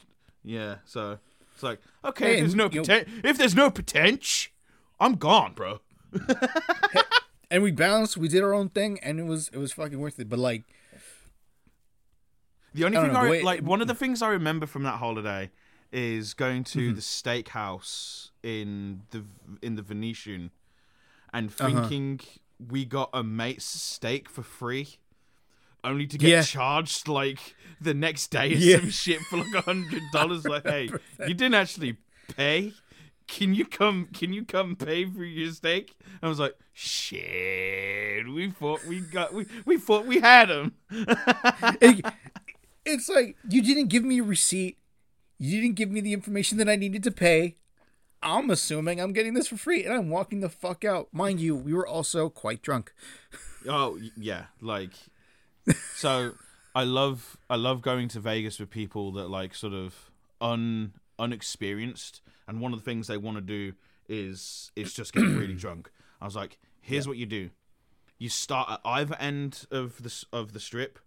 yeah. 0.44 0.76
So 0.86 1.20
it's 1.54 1.64
like 1.64 1.80
okay, 2.06 2.26
Hey, 2.26 2.34
if 2.36 2.40
there's 2.42 2.56
no 2.56 2.70
poten- 2.70 3.26
if 3.26 3.38
there's 3.38 3.56
no 3.56 3.70
potential, 3.72 4.52
I'm 5.00 5.16
gone, 5.16 5.54
bro. 5.54 5.80
And 7.50 7.62
we 7.64 7.72
bounced, 7.72 8.16
we 8.16 8.30
did 8.30 8.44
our 8.44 8.54
own 8.54 8.70
thing, 8.70 8.98
and 9.04 9.20
it 9.20 9.24
was 9.26 9.50
it 9.50 9.58
was 9.58 9.74
fucking 9.74 10.00
worth 10.00 10.18
it. 10.22 10.30
But 10.30 10.40
like, 10.40 10.64
The 12.74 12.86
only 12.86 12.98
I 12.98 13.02
thing 13.04 13.14
know, 13.14 13.20
I 13.20 13.42
like, 13.42 13.62
one 13.62 13.82
of 13.82 13.88
the 13.88 13.96
things 14.04 14.22
I 14.22 14.30
remember 14.30 14.66
from 14.66 14.84
that 14.84 14.96
holiday 15.00 15.52
is 15.92 16.34
going 16.34 16.64
to 16.64 16.80
Mm-hmm. 16.80 16.96
the 16.96 17.02
steakhouse 17.02 18.30
in 18.44 19.02
the 19.12 19.24
in 19.62 19.76
the 19.76 19.82
Venetian, 19.82 20.52
and 21.34 21.50
Uh-huh. 21.50 21.68
thinking 21.68 22.20
we 22.70 22.86
got 22.86 23.10
a 23.14 23.24
mate's 23.24 23.66
steak 23.66 24.30
for 24.30 24.42
free, 24.44 24.98
only 25.84 26.08
to 26.08 26.18
get 26.18 26.30
Yeah. 26.30 26.42
charged 26.44 27.08
like 27.08 27.56
the 27.82 27.94
next 27.94 28.28
day 28.28 28.48
Yeah. 28.56 28.78
some 28.80 28.90
shit 28.90 29.20
for 29.22 29.38
like 29.38 29.54
a 29.54 29.62
hundred 29.62 30.02
dollars. 30.14 30.46
Like, 30.46 30.64
hey, 30.66 30.90
you 31.28 31.34
didn't 31.34 31.56
actually 31.56 31.98
pay. 32.36 32.74
Can 33.28 33.54
you 33.56 33.66
come? 33.66 34.08
Can 34.14 34.32
you 34.34 34.44
come 34.46 34.76
pay 34.76 35.06
for 35.06 35.24
your 35.24 35.52
steak? 35.52 35.96
I 36.22 36.28
was 36.28 36.40
like, 36.40 36.56
shit. 36.74 38.28
We 38.28 38.50
thought 38.52 38.86
we 38.86 39.00
got. 39.02 39.34
We 39.34 39.46
we 39.66 39.78
thought 39.78 40.06
we 40.06 40.20
had 40.20 40.50
him. 40.50 40.74
it- 41.82 42.06
it's 42.86 43.10
like 43.10 43.36
you 43.50 43.62
didn't 43.62 43.88
give 43.88 44.04
me 44.04 44.20
a 44.20 44.24
receipt. 44.24 44.78
You 45.38 45.62
didn't 45.62 45.76
give 45.76 45.90
me 45.90 46.02
the 46.02 46.14
information 46.14 46.58
that 46.60 46.70
I 46.70 46.76
needed 46.76 47.04
to 47.04 47.12
pay. 47.12 47.56
I'm 48.24 48.52
assuming 48.52 49.00
I'm 49.02 49.14
getting 49.14 49.34
this 49.34 49.48
for 49.48 49.58
free, 49.58 49.84
and 49.84 49.94
I'm 49.94 50.10
walking 50.10 50.42
the 50.42 50.50
fuck 50.50 50.86
out. 50.86 51.10
Mind 51.12 51.40
you, 51.40 51.56
we 51.56 51.74
were 51.74 51.88
also 51.88 52.30
quite 52.30 52.62
drunk. 52.62 52.94
Oh 53.68 54.00
yeah, 54.16 54.46
like 54.62 54.92
so 55.96 56.34
I 56.76 56.84
love 56.84 57.38
I 57.50 57.56
love 57.56 57.82
going 57.82 58.08
to 58.10 58.20
Vegas 58.20 58.60
with 58.60 58.70
people 58.70 59.12
that 59.14 59.30
like 59.30 59.56
sort 59.56 59.74
of 59.74 60.12
un 60.40 60.94
unexperienced 61.20 62.22
and 62.48 62.60
one 62.60 62.74
of 62.74 62.80
the 62.80 62.86
things 62.86 63.08
they 63.08 63.18
want 63.18 63.38
to 63.38 63.42
do 63.42 63.74
is 64.10 64.72
is 64.76 64.94
just 64.94 65.14
get 65.14 65.22
really 65.22 65.54
drunk. 65.56 65.92
I 66.20 66.26
was 66.26 66.36
like, 66.36 66.58
here's 66.82 67.08
what 67.08 67.18
you 67.18 67.26
do. 67.26 67.50
You 68.18 68.30
start 68.30 68.70
at 68.70 68.82
either 68.86 69.16
end 69.20 69.66
of 69.72 70.04
the 70.04 70.26
of 70.32 70.54
the 70.54 70.60
strip 70.60 71.00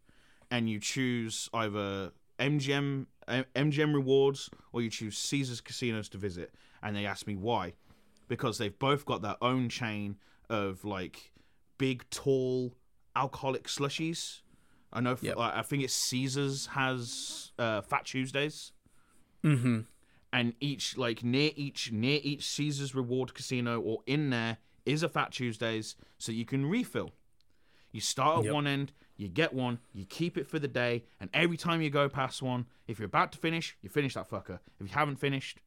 and 0.51 0.69
you 0.69 0.81
choose 0.81 1.49
either 1.55 2.13
MGM 2.39 3.07
MGM 3.29 3.95
rewards 3.95 4.51
or 4.73 4.83
you 4.83 4.91
choose 4.91 5.17
Caesars 5.17 5.61
casinos 5.61 6.09
to 6.11 6.19
visit 6.19 6.53
and 6.83 6.95
they 6.97 7.07
asked 7.07 7.27
me 7.27 7.37
why 7.37 7.73
because 8.29 8.59
they've 8.59 8.79
both 8.79 9.05
got 9.07 9.23
their 9.23 9.37
own 9.43 9.69
chain 9.69 10.17
of 10.51 10.85
like 10.85 11.31
big 11.79 12.09
tall 12.11 12.75
alcoholic 13.17 13.65
slushies. 13.69 14.41
I 14.93 15.01
know. 15.01 15.17
Yep. 15.21 15.37
like, 15.37 15.55
I 15.55 15.63
think 15.63 15.83
it's 15.85 15.95
Caesars 15.95 16.67
has 16.67 17.53
uh, 17.59 17.81
Fat 17.83 18.05
Tuesdays, 18.05 18.73
Mm-hmm. 19.45 19.81
and 20.33 20.55
each 20.61 20.97
like 20.97 21.23
near 21.23 21.51
each 21.55 21.93
near 21.93 22.19
each 22.23 22.45
Caesars 22.49 22.95
reward 22.95 23.35
casino 23.35 23.81
or 23.81 23.99
in 24.07 24.31
there 24.31 24.57
is 24.87 25.03
a 25.03 25.09
Fat 25.09 25.33
Tuesdays, 25.33 25.97
so 26.19 26.33
you 26.33 26.45
can 26.45 26.65
refill. 26.67 27.11
You 27.95 28.01
start 28.01 28.39
at 28.41 28.45
Yep. 28.47 28.53
one 28.55 28.67
end, 28.67 28.93
you 29.17 29.29
get 29.29 29.55
one, 29.55 29.79
you 29.93 30.05
keep 30.05 30.37
it 30.37 30.47
for 30.49 30.59
the 30.59 30.67
day, 30.69 31.05
and 31.21 31.31
every 31.33 31.57
time 31.57 31.81
you 31.81 31.91
go 31.91 32.09
past 32.09 32.43
one, 32.43 32.67
if 32.89 32.99
you're 32.99 33.07
about 33.07 33.31
to 33.33 33.39
finish, 33.39 33.77
you 33.83 33.89
finish 33.89 34.15
that 34.15 34.29
fucker. 34.29 34.59
If 34.81 34.89
you 34.89 34.95
haven't 34.95 35.17
finished, 35.17 35.61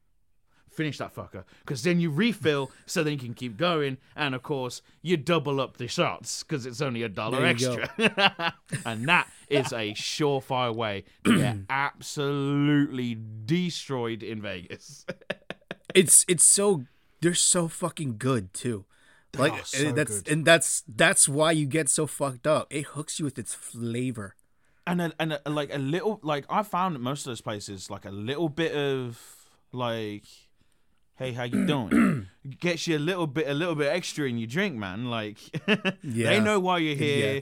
finish 0.70 0.98
that 0.98 1.16
fucker 1.16 1.44
because 1.62 1.82
then 1.84 2.00
you 2.00 2.12
refill 2.12 2.70
so 2.86 3.02
then 3.02 3.14
you 3.14 3.18
can 3.20 3.34
keep 3.34 3.58
going 3.58 3.98
and 4.16 4.36
of 4.36 4.44
course 4.44 4.84
you 5.02 5.18
double 5.18 5.60
up 5.60 5.78
the 5.78 5.88
shots 5.88 6.44
because 6.44 6.68
it's 6.68 6.82
only 6.82 7.02
a 7.02 7.10
dollar 7.10 7.40
There 7.42 7.52
you 7.52 7.58
go. 7.58 7.74
extra 8.06 8.54
and 8.86 9.08
that 9.08 9.28
is 9.50 9.72
a 9.72 9.94
surefire 9.94 10.76
way 10.76 11.06
to 11.24 11.36
get 11.38 11.58
absolutely 11.70 13.18
destroyed 13.46 14.22
in 14.22 14.42
vegas 14.42 15.06
It's 15.96 16.26
it's 16.28 16.44
so 16.44 16.84
they're 17.22 17.34
so 17.34 17.68
fucking 17.68 18.18
good 18.20 18.54
too. 18.54 18.86
Like 19.38 19.54
oh, 19.54 19.58
are 19.58 19.66
so 19.66 19.92
that's 19.92 20.22
good. 20.22 20.32
and 20.34 20.46
that's 20.46 20.84
that's 20.88 21.28
why 21.28 21.52
you 21.52 21.66
get 21.66 21.90
so 21.90 22.08
fucked 22.08 22.48
up. 22.48 22.68
It 22.74 22.86
hooks 22.88 23.20
you 23.20 23.26
with 23.26 23.38
its 23.40 23.54
flavor. 23.54 24.36
and 24.86 25.02
a, 25.02 25.12
and 25.20 25.40
a, 25.46 25.50
like 25.50 25.74
a 25.74 25.78
little 25.78 26.20
like 26.24 26.46
i 26.50 26.64
found 26.64 26.96
at 26.96 27.02
most 27.02 27.26
of 27.26 27.32
those 27.32 27.42
places 27.42 27.90
like 27.90 28.06
a 28.06 28.10
little 28.12 28.48
bit 28.48 28.74
of 28.74 29.20
like 29.74 30.24
hey 31.18 31.34
how 31.34 31.44
you 31.44 31.66
doing 31.66 32.28
gets 32.62 32.88
you 32.88 32.96
a 32.98 33.04
little 33.10 33.28
bit 33.28 33.48
a 33.50 33.54
little 33.54 33.76
bit 33.76 33.88
extra 33.92 34.30
in 34.30 34.38
your 34.38 34.48
drink 34.48 34.76
man 34.78 35.10
like 35.10 35.40
they 36.04 36.40
know 36.40 36.58
why 36.60 36.78
you're 36.78 36.96
here 36.96 37.34
Yeah. 37.36 37.40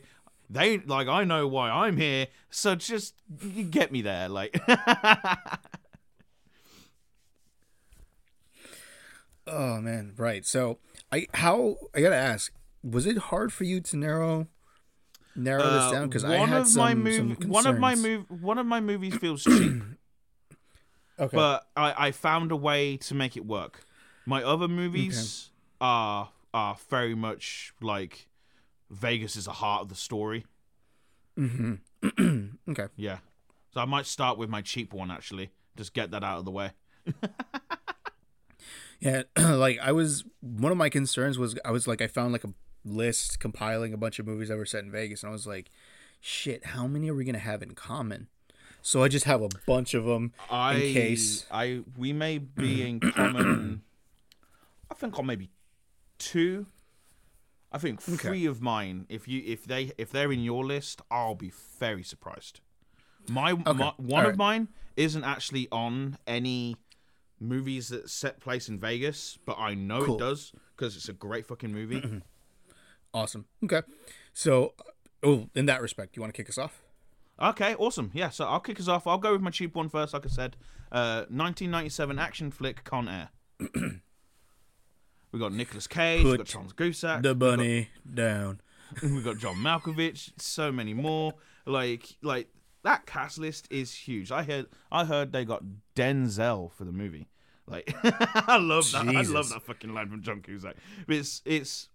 they 0.50 0.80
like 0.80 1.08
i 1.08 1.24
know 1.24 1.48
why 1.48 1.70
i'm 1.70 1.98
here 1.98 2.26
so 2.50 2.74
just 2.74 3.14
you 3.42 3.64
get 3.64 3.92
me 3.92 4.02
there 4.02 4.28
like 4.28 4.60
Oh 9.48 9.80
man, 9.80 10.14
right. 10.18 10.46
So 10.46 10.80
I 11.16 11.28
how 11.34 11.78
I 11.94 12.02
gotta 12.02 12.16
ask, 12.34 12.52
was 12.84 13.06
it 13.06 13.18
hard 13.18 13.52
for 13.54 13.64
you 13.64 13.80
to 13.82 13.98
narrow 13.98 14.48
narrow 15.36 15.64
this 15.64 15.92
down? 15.92 16.08
Because 16.10 16.24
I 16.24 16.38
Uh, 16.38 16.46
had 16.46 16.62
of 16.62 16.68
some, 16.68 17.04
my 17.04 17.12
some 17.12 17.30
mov- 17.36 17.46
one 17.48 17.66
of 17.68 17.78
my 17.80 17.94
concerns. 17.94 18.26
mov- 18.30 18.42
one 18.42 18.58
of 18.58 18.66
my 18.66 18.82
movies 18.82 19.16
feels 19.16 19.44
cheap 19.44 19.82
Okay. 21.18 21.36
but 21.38 21.68
I, 21.78 22.08
I 22.08 22.12
found 22.12 22.52
a 22.52 22.56
way 22.58 22.98
to 22.98 23.14
make 23.16 23.38
it 23.38 23.46
work. 23.46 23.86
My 24.26 24.44
other 24.44 24.68
movies 24.68 25.52
are 25.80 26.30
are 26.54 26.76
very 26.90 27.16
much 27.16 27.74
like 27.82 28.28
Vegas 28.90 29.36
is 29.36 29.46
the 29.46 29.54
heart 29.54 29.82
of 29.84 29.90
the 29.90 29.96
story. 29.96 30.46
okay. 31.40 32.88
Yeah, 32.98 33.20
so 33.74 33.80
I 33.82 33.86
might 33.86 34.06
start 34.06 34.38
with 34.38 34.50
my 34.50 34.62
cheap 34.62 34.94
one 34.94 35.10
actually. 35.12 35.52
Just 35.78 35.94
get 35.94 36.12
that 36.12 36.24
out 36.24 36.40
of 36.40 36.46
the 36.46 36.52
way. 36.52 36.72
Yeah, 39.06 39.22
like 39.38 39.78
I 39.80 39.92
was 39.92 40.24
one 40.42 40.72
of 40.72 40.78
my 40.80 40.90
concerns 40.90 41.38
was 41.38 41.56
I 41.64 41.70
was 41.70 41.88
like 41.88 42.02
I 42.02 42.08
found 42.08 42.34
like 42.34 42.44
a 42.44 42.54
list 42.84 43.40
compiling 43.40 43.94
a 43.94 43.98
bunch 43.98 44.18
of 44.18 44.26
movies 44.26 44.50
that 44.50 44.58
were 44.58 44.66
set 44.66 44.84
in 44.84 44.92
Vegas, 44.92 45.22
and 45.22 45.30
I 45.30 45.32
was 45.32 45.46
like, 45.46 45.70
shit, 46.20 46.66
how 46.66 46.88
many 46.88 47.10
are 47.12 47.14
we 47.14 47.24
gonna 47.24 47.38
have 47.38 47.62
in 47.62 47.76
common? 47.76 48.28
So 48.82 49.04
I 49.04 49.08
just 49.08 49.26
have 49.26 49.44
a 49.44 49.50
bunch 49.68 49.94
of 49.94 50.06
them 50.06 50.34
I 50.50 50.74
in 50.76 50.94
case. 50.94 51.46
I 51.52 51.84
we 51.96 52.14
may 52.14 52.40
be 52.40 52.82
in 52.82 53.00
common. 53.16 53.84
I 54.90 54.96
think 54.96 55.20
on 55.20 55.28
maybe 55.28 55.52
two. 56.18 56.66
I 57.72 57.78
think 57.78 58.02
three 58.02 58.48
of 58.48 58.62
mine. 58.62 59.06
If 59.08 59.28
you 59.28 59.44
if 59.46 59.66
they 59.66 59.92
if 60.00 60.12
they're 60.12 60.32
in 60.32 60.44
your 60.44 60.66
list, 60.66 61.02
I'll 61.12 61.36
be 61.36 61.52
very 61.80 62.04
surprised. 62.04 62.62
My, 63.28 63.54
my 63.54 63.94
one 63.98 64.26
of 64.26 64.38
mine 64.38 64.70
isn't 64.96 65.24
actually 65.24 65.68
on 65.72 66.18
any 66.26 66.78
movies 67.40 67.90
that 67.90 68.10
set 68.10 68.40
place 68.40 68.70
in 68.70 68.80
Vegas, 68.80 69.38
but 69.46 69.58
I 69.60 69.74
know 69.76 70.04
Cool. 70.06 70.16
it 70.16 70.20
does 70.20 70.52
because 70.76 70.96
it's 70.96 71.10
a 71.10 71.14
great 71.14 71.46
fucking 71.46 71.72
movie. 71.74 72.22
Awesome. 73.14 73.46
Okay. 73.64 73.82
So, 74.34 74.74
oh, 75.24 75.50
in 75.56 75.66
that 75.68 75.82
respect, 75.82 76.16
you 76.16 76.22
want 76.22 76.34
to 76.34 76.38
kick 76.38 76.50
us 76.50 76.58
off? 76.58 76.82
Okay, 77.42 77.76
awesome. 77.76 78.12
Yeah, 78.14 78.30
so 78.30 78.46
I'll 78.46 78.60
kick 78.60 78.80
us 78.80 78.88
off. 78.88 79.08
I'll 79.08 79.18
go 79.18 79.34
with 79.34 79.42
my 79.42 79.50
cheap 79.52 79.76
one 79.76 79.90
first, 79.90 80.14
like 80.14 80.26
I 80.26 80.30
said. 80.30 80.56
Uh, 80.92 81.26
1997 81.30 82.20
action 82.20 82.52
flick 82.52 82.84
Con 82.84 83.10
Air. 83.10 83.30
we 85.32 85.40
got 85.40 85.52
Nicolas 85.54 85.88
Cage, 85.88 86.24
we 86.24 86.32
got 86.32 86.38
Put 86.40 86.48
Charles 86.48 86.74
Cusack, 86.74 87.22
The 87.24 87.36
bunny 87.36 87.90
down. 88.14 88.62
we 89.04 89.22
got 89.22 89.38
John 89.38 89.56
Malkovich, 89.58 90.32
so 90.38 90.72
many 90.72 90.94
more. 90.94 91.34
Like, 91.66 92.16
like 92.22 92.48
that 92.86 93.06
cast 93.06 93.38
list 93.38 93.68
is 93.70 93.94
huge. 93.94 94.32
I 94.32 94.44
heard, 94.44 94.68
I 94.92 95.06
heard 95.06 95.32
they 95.34 95.44
got 95.44 95.64
Denzel 95.96 96.72
for 96.72 96.86
the 96.86 96.92
movie. 96.92 97.28
Like, 97.68 97.94
I 98.04 98.58
love 98.58 98.92
that. 98.92 99.08
I 99.08 99.22
love 99.24 99.50
that 99.50 99.64
fucking 99.64 99.94
line 99.94 100.10
from 100.10 100.22
John 100.22 100.42
Cusack. 100.42 100.76
But 101.08 101.16
it's, 101.18 101.42
it's 101.46 101.90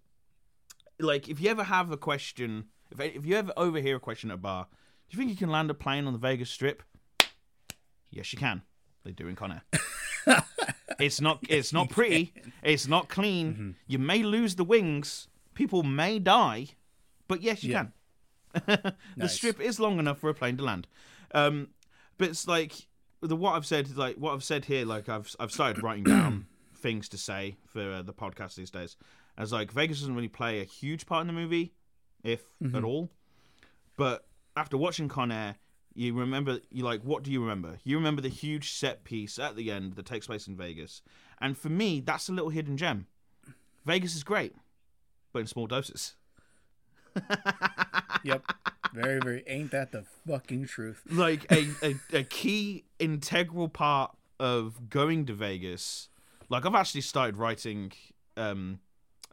like 0.99 1.28
if 1.28 1.40
you 1.40 1.49
ever 1.49 1.62
have 1.64 1.90
a 1.92 1.97
question, 1.97 2.64
if 2.90 3.00
if 3.00 3.25
you 3.25 3.37
ever 3.37 3.52
overhear 3.56 3.97
a 3.97 4.00
question 4.00 4.30
at 4.30 4.35
a 4.35 4.37
bar, 4.38 4.66
do 5.09 5.16
you 5.16 5.18
think 5.18 5.30
you 5.30 5.37
can 5.37 5.50
land 5.50 5.70
a 5.70 5.75
plane 5.75 6.06
on 6.06 6.12
the 6.12 6.18
Vegas 6.18 6.50
Strip? 6.50 6.82
Yes, 8.11 8.32
you 8.32 8.38
can. 8.38 8.62
They 9.04 9.12
do 9.12 9.28
in 9.28 9.37
Con 9.37 9.52
Air. 9.52 9.62
it's 10.99 11.20
not. 11.20 11.38
It's 11.49 11.73
not 11.73 11.88
pretty. 11.99 12.35
It's 12.62 12.88
not 12.88 13.09
clean. 13.09 13.52
Mm-hmm. 13.52 13.70
You 13.87 13.99
may 14.00 14.23
lose 14.23 14.56
the 14.56 14.64
wings. 14.64 15.28
People 15.54 15.82
may 15.85 16.18
die, 16.18 16.66
but 17.28 17.42
yes, 17.42 17.62
you 17.62 17.70
Yeah. 17.73 17.78
can. 17.85 17.92
the 18.66 18.95
Nice. 19.16 19.35
strip 19.35 19.61
is 19.61 19.78
long 19.80 19.99
enough 19.99 20.19
for 20.19 20.30
a 20.30 20.35
plane 20.35 20.57
to 20.57 20.64
land. 20.64 20.87
Um, 21.35 21.69
but 22.19 22.28
it's 22.28 22.47
like 22.49 22.87
the 23.21 23.37
what 23.37 23.54
I've 23.54 23.66
said, 23.66 23.97
like 23.97 24.16
what 24.16 24.33
I've 24.35 24.45
said 24.45 24.64
here, 24.64 24.85
like 24.85 25.09
I've 25.09 25.35
I've 25.38 25.52
started 25.52 25.83
writing 25.83 26.04
down 26.16 26.47
things 26.75 27.09
to 27.11 27.19
say 27.19 27.57
for 27.66 27.80
uh, 27.92 28.02
the 28.02 28.12
podcast 28.14 28.54
these 28.54 28.71
days. 28.71 28.97
As 29.38 29.52
like 29.52 29.71
Vegas 29.73 30.00
doesn't 30.00 30.14
really 30.14 30.28
play 30.28 30.61
a 30.61 30.64
huge 30.64 31.07
part 31.07 31.21
in 31.23 31.26
the 31.26 31.33
movie, 31.33 31.73
if 32.23 32.42
at 32.75 32.85
all. 32.85 33.11
But 33.97 34.26
after 34.57 34.76
watching 34.76 35.09
Con 35.09 35.30
Air, 35.30 35.57
you 35.95 36.14
remember 36.14 36.59
you 36.71 36.85
like 36.85 37.02
what 37.02 37.23
do 37.23 37.30
you 37.30 37.40
remember? 37.40 37.78
You 37.85 37.97
remember 37.97 38.21
the 38.23 38.28
huge 38.28 38.73
set 38.73 39.04
piece 39.04 39.38
at 39.38 39.57
the 39.57 39.71
end 39.71 39.95
that 39.95 40.07
takes 40.07 40.26
place 40.26 40.47
in 40.47 40.57
Vegas, 40.57 41.02
and 41.40 41.57
for 41.57 41.69
me, 41.69 42.00
that's 42.00 42.28
a 42.28 42.33
little 42.33 42.50
hidden 42.50 42.76
gem. 42.76 43.07
Vegas 43.87 44.14
is 44.14 44.23
great, 44.25 44.54
but 45.33 45.38
in 45.40 45.47
small 45.47 45.66
doses. 45.66 46.14
Yep. 48.24 48.42
Very, 48.92 49.20
very. 49.20 49.44
Ain't 49.46 49.70
that 49.70 49.92
the 49.92 50.04
fucking 50.26 50.66
truth? 50.66 51.02
like 51.10 51.50
a, 51.52 51.68
a, 51.82 51.94
a 52.18 52.24
key 52.24 52.84
integral 52.98 53.68
part 53.68 54.14
of 54.38 54.90
going 54.90 55.26
to 55.26 55.32
Vegas. 55.34 56.08
Like 56.48 56.66
I've 56.66 56.74
actually 56.74 57.02
started 57.02 57.36
writing 57.36 57.92
um, 58.36 58.80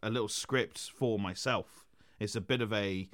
a 0.03 0.10
little 0.10 0.27
script 0.27 0.91
for 0.96 1.17
myself. 1.17 1.86
It's 2.19 2.36
a 2.36 2.41
bit 2.41 2.62
of 2.62 2.72
a 2.72 3.10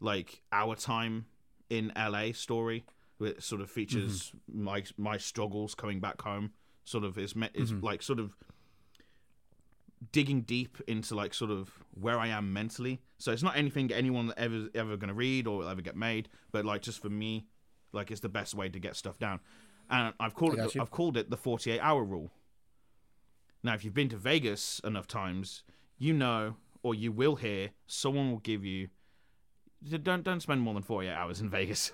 like 0.00 0.42
our 0.52 0.74
time 0.74 1.26
in 1.70 1.92
LA 1.96 2.32
story. 2.32 2.84
It 3.20 3.42
sort 3.42 3.60
of 3.62 3.70
features 3.70 4.32
my 4.52 4.82
my 4.98 5.16
struggles 5.18 5.74
coming 5.74 6.00
back 6.00 6.20
home. 6.22 6.52
Sort 6.84 7.04
of 7.04 7.16
is 7.18 7.34
me- 7.34 7.48
is 7.54 7.72
like 7.72 8.02
sort 8.02 8.18
of 8.18 8.36
digging 10.12 10.42
deep 10.42 10.78
into 10.86 11.14
like 11.14 11.34
sort 11.34 11.50
of 11.50 11.70
where 11.94 12.18
I 12.18 12.28
am 12.28 12.52
mentally. 12.52 13.00
So 13.18 13.32
it's 13.32 13.42
not 13.42 13.56
anything 13.56 13.90
anyone 13.92 14.32
ever 14.36 14.68
ever 14.74 14.96
going 14.96 15.08
to 15.08 15.14
read 15.14 15.46
or 15.46 15.58
will 15.58 15.68
ever 15.68 15.82
get 15.82 15.96
made, 15.96 16.28
but 16.52 16.64
like 16.64 16.82
just 16.82 17.00
for 17.00 17.08
me, 17.08 17.46
like 17.92 18.10
it's 18.10 18.20
the 18.20 18.28
best 18.28 18.54
way 18.54 18.68
to 18.68 18.78
get 18.78 18.96
stuff 18.96 19.18
down. 19.18 19.40
And 19.88 20.12
I've 20.18 20.34
called 20.34 20.58
it 20.58 20.74
you. 20.74 20.80
I've 20.80 20.90
called 20.90 21.16
it 21.16 21.30
the 21.30 21.36
48 21.36 21.80
hour 21.80 22.02
rule. 22.02 22.30
Now, 23.62 23.74
if 23.74 23.84
you've 23.84 23.94
been 23.94 24.08
to 24.10 24.16
Vegas 24.16 24.80
enough 24.84 25.06
times, 25.06 25.62
you 25.98 26.12
know 26.12 26.56
or 26.82 26.94
you 26.94 27.10
will 27.10 27.36
hear 27.36 27.70
someone 27.86 28.30
will 28.30 28.38
give 28.38 28.64
you 28.64 28.88
don't 30.02 30.22
don't 30.22 30.40
spend 30.40 30.60
more 30.60 30.74
than 30.74 30.82
48 30.82 31.12
hours 31.12 31.40
in 31.40 31.50
Vegas. 31.58 31.92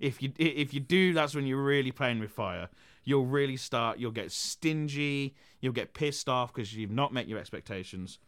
if 0.00 0.22
you 0.22 0.32
if 0.38 0.74
you 0.74 0.80
do, 0.80 1.12
that's 1.12 1.34
when 1.34 1.46
you're 1.46 1.62
really 1.62 1.92
playing 1.92 2.20
with 2.20 2.30
fire. 2.30 2.68
You'll 3.04 3.26
really 3.26 3.56
start. 3.56 3.98
You'll 3.98 4.10
get 4.10 4.30
stingy. 4.32 5.34
You'll 5.60 5.72
get 5.72 5.94
pissed 5.94 6.28
off 6.28 6.52
because 6.52 6.74
you've 6.74 6.90
not 6.90 7.12
met 7.12 7.28
your 7.28 7.38
expectations. 7.38 8.18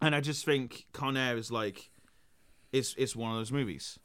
And 0.00 0.14
I 0.14 0.20
just 0.20 0.44
think 0.44 0.86
Con 0.92 1.16
Air 1.16 1.36
is 1.36 1.50
like, 1.50 1.90
it's 2.72 2.94
it's 2.98 3.14
one 3.14 3.30
of 3.30 3.38
those 3.38 3.52
movies. 3.52 3.98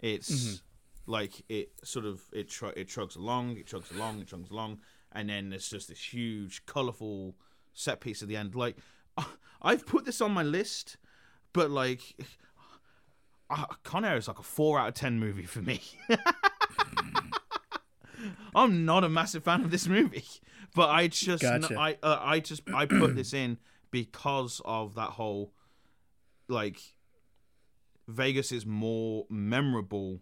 It's 0.00 0.62
like 1.06 1.44
it 1.48 1.70
sort 1.84 2.06
of 2.06 2.22
it 2.32 2.48
tr- 2.48 2.76
it 2.76 2.88
chugs 2.88 3.16
along, 3.16 3.56
it 3.56 3.66
chugs 3.66 3.94
along, 3.94 4.20
it 4.20 4.28
chugs 4.28 4.50
along, 4.50 4.80
and 5.12 5.28
then 5.28 5.50
there's 5.50 5.68
just 5.68 5.88
this 5.88 6.12
huge, 6.12 6.66
colorful 6.66 7.36
set 7.72 8.00
piece 8.00 8.22
at 8.22 8.28
the 8.28 8.36
end. 8.36 8.54
Like 8.54 8.76
I've 9.62 9.86
put 9.86 10.04
this 10.04 10.20
on 10.20 10.32
my 10.32 10.42
list, 10.42 10.96
but 11.52 11.70
like 11.70 12.00
uh, 13.50 13.66
Con 13.84 14.04
Air 14.04 14.16
is 14.16 14.28
like 14.28 14.38
a 14.38 14.42
four 14.42 14.78
out 14.78 14.88
of 14.88 14.94
ten 14.94 15.18
movie 15.18 15.46
for 15.46 15.60
me. 15.60 15.80
I'm 18.54 18.84
not 18.84 19.04
a 19.04 19.08
massive 19.08 19.44
fan 19.44 19.62
of 19.62 19.70
this 19.70 19.86
movie, 19.86 20.24
but 20.74 20.88
I 20.88 21.08
just 21.08 21.42
Gotcha. 21.42 21.78
I 21.78 21.96
uh, 22.02 22.18
I 22.20 22.40
just 22.40 22.62
I 22.72 22.86
put 22.86 23.14
this 23.14 23.32
in 23.32 23.58
because 23.90 24.60
of 24.64 24.94
that 24.94 25.10
whole 25.10 25.52
like 26.48 26.80
Vegas 28.08 28.52
is 28.52 28.66
more 28.66 29.26
memorable 29.28 30.20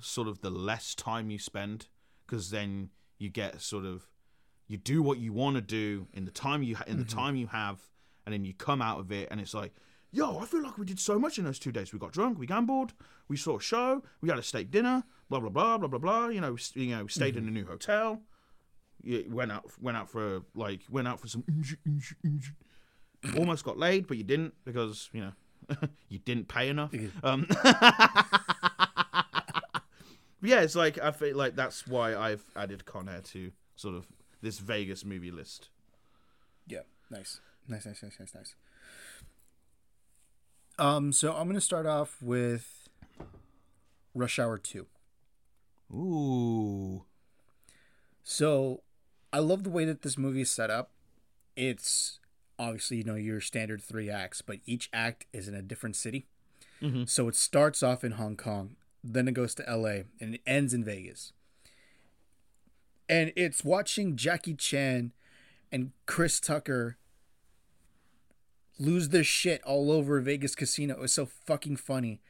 sort 0.00 0.28
of 0.28 0.40
the 0.40 0.50
less 0.50 0.94
time 0.94 1.30
you 1.30 1.38
spend 1.38 1.88
because 2.26 2.50
then 2.50 2.90
you 3.18 3.28
get 3.28 3.60
sort 3.60 3.84
of 3.84 4.08
you 4.66 4.76
do 4.78 5.02
what 5.02 5.18
you 5.18 5.32
want 5.32 5.56
to 5.56 5.60
do 5.60 6.06
in 6.12 6.24
the 6.24 6.30
time 6.30 6.62
you 6.62 6.76
ha- 6.76 6.84
in 6.86 6.96
the 6.96 7.04
time 7.04 7.36
you 7.36 7.48
have 7.48 7.80
and 8.24 8.32
then 8.32 8.44
you 8.44 8.54
come 8.54 8.80
out 8.80 8.98
of 8.98 9.12
it 9.12 9.28
and 9.30 9.40
it's 9.40 9.52
like 9.52 9.74
yo 10.12 10.38
i 10.38 10.44
feel 10.44 10.62
like 10.62 10.76
we 10.78 10.84
did 10.84 10.98
so 10.98 11.18
much 11.18 11.38
in 11.38 11.44
those 11.44 11.58
two 11.58 11.72
days 11.72 11.92
we 11.92 11.98
got 11.98 12.12
drunk 12.12 12.38
we 12.38 12.46
gambled 12.46 12.92
we 13.28 13.36
saw 13.36 13.56
a 13.56 13.60
show 13.60 14.02
we 14.20 14.28
had 14.28 14.38
a 14.38 14.42
steak 14.42 14.70
dinner 14.70 15.04
blah 15.28 15.40
blah 15.40 15.50
blah 15.50 15.78
blah 15.78 15.88
blah 15.88 15.98
blah 15.98 16.28
you 16.28 16.40
know 16.40 16.52
we, 16.52 16.82
you 16.82 16.94
know 16.96 17.02
we 17.04 17.08
stayed 17.08 17.36
in 17.36 17.46
a 17.46 17.50
new 17.50 17.64
hotel 17.64 18.20
you 19.02 19.24
went 19.30 19.50
out 19.52 19.64
went 19.80 19.96
out 19.96 20.08
for 20.08 20.42
like 20.54 20.80
went 20.90 21.08
out 21.08 21.20
for 21.20 21.28
some 21.28 21.44
almost 23.36 23.64
got 23.64 23.78
laid 23.78 24.06
but 24.06 24.16
you 24.16 24.24
didn't 24.24 24.54
because 24.64 25.08
you 25.12 25.20
know 25.20 25.32
you 26.08 26.18
didn't 26.18 26.48
pay 26.48 26.68
enough 26.68 26.92
um 27.22 27.46
yeah, 30.42 30.60
it's 30.60 30.74
like 30.74 30.98
I 30.98 31.10
feel 31.10 31.36
like 31.36 31.54
that's 31.54 31.86
why 31.86 32.16
I've 32.16 32.44
added 32.56 32.84
Con 32.84 33.08
Air 33.08 33.20
to 33.32 33.52
sort 33.76 33.94
of 33.94 34.06
this 34.42 34.58
Vegas 34.58 35.04
movie 35.04 35.30
list. 35.30 35.68
Yeah. 36.66 36.80
Nice. 37.10 37.40
Nice, 37.68 37.86
nice, 37.86 38.02
nice, 38.02 38.16
nice, 38.18 38.34
nice. 38.34 38.54
Um, 40.80 41.12
so 41.12 41.34
I'm 41.34 41.46
gonna 41.46 41.60
start 41.60 41.84
off 41.84 42.16
with 42.22 42.88
Rush 44.14 44.38
Hour 44.38 44.56
Two. 44.56 44.86
Ooh, 45.92 47.04
So 48.22 48.80
I 49.32 49.40
love 49.40 49.64
the 49.64 49.70
way 49.70 49.84
that 49.84 50.02
this 50.02 50.16
movie 50.16 50.40
is 50.40 50.50
set 50.50 50.70
up. 50.70 50.90
It's 51.56 52.18
obviously, 52.58 52.98
you 52.98 53.04
know, 53.04 53.16
your 53.16 53.40
standard 53.40 53.82
three 53.82 54.08
acts, 54.08 54.40
but 54.40 54.58
each 54.64 54.88
act 54.92 55.26
is 55.32 55.48
in 55.48 55.54
a 55.54 55.62
different 55.62 55.96
city. 55.96 56.26
So 57.06 57.28
it 57.28 57.34
starts 57.34 57.82
off 57.82 58.04
in 58.04 58.12
Hong 58.12 58.36
Kong, 58.38 58.76
then 59.04 59.28
it 59.28 59.32
goes 59.34 59.54
to 59.56 59.64
LA, 59.68 60.04
and 60.18 60.36
it 60.36 60.40
ends 60.46 60.72
in 60.72 60.82
Vegas. 60.82 61.34
And 63.06 63.32
it's 63.36 63.62
watching 63.64 64.16
Jackie 64.16 64.54
Chan 64.54 65.12
and 65.70 65.90
Chris 66.06 66.40
Tucker 66.40 66.96
lose 68.80 69.10
their 69.10 69.22
shit 69.22 69.62
all 69.64 69.92
over 69.92 70.20
Vegas 70.20 70.54
casino. 70.56 70.94
It 70.94 71.00
was 71.00 71.12
so 71.12 71.26
fucking 71.26 71.76
funny. 71.76 72.20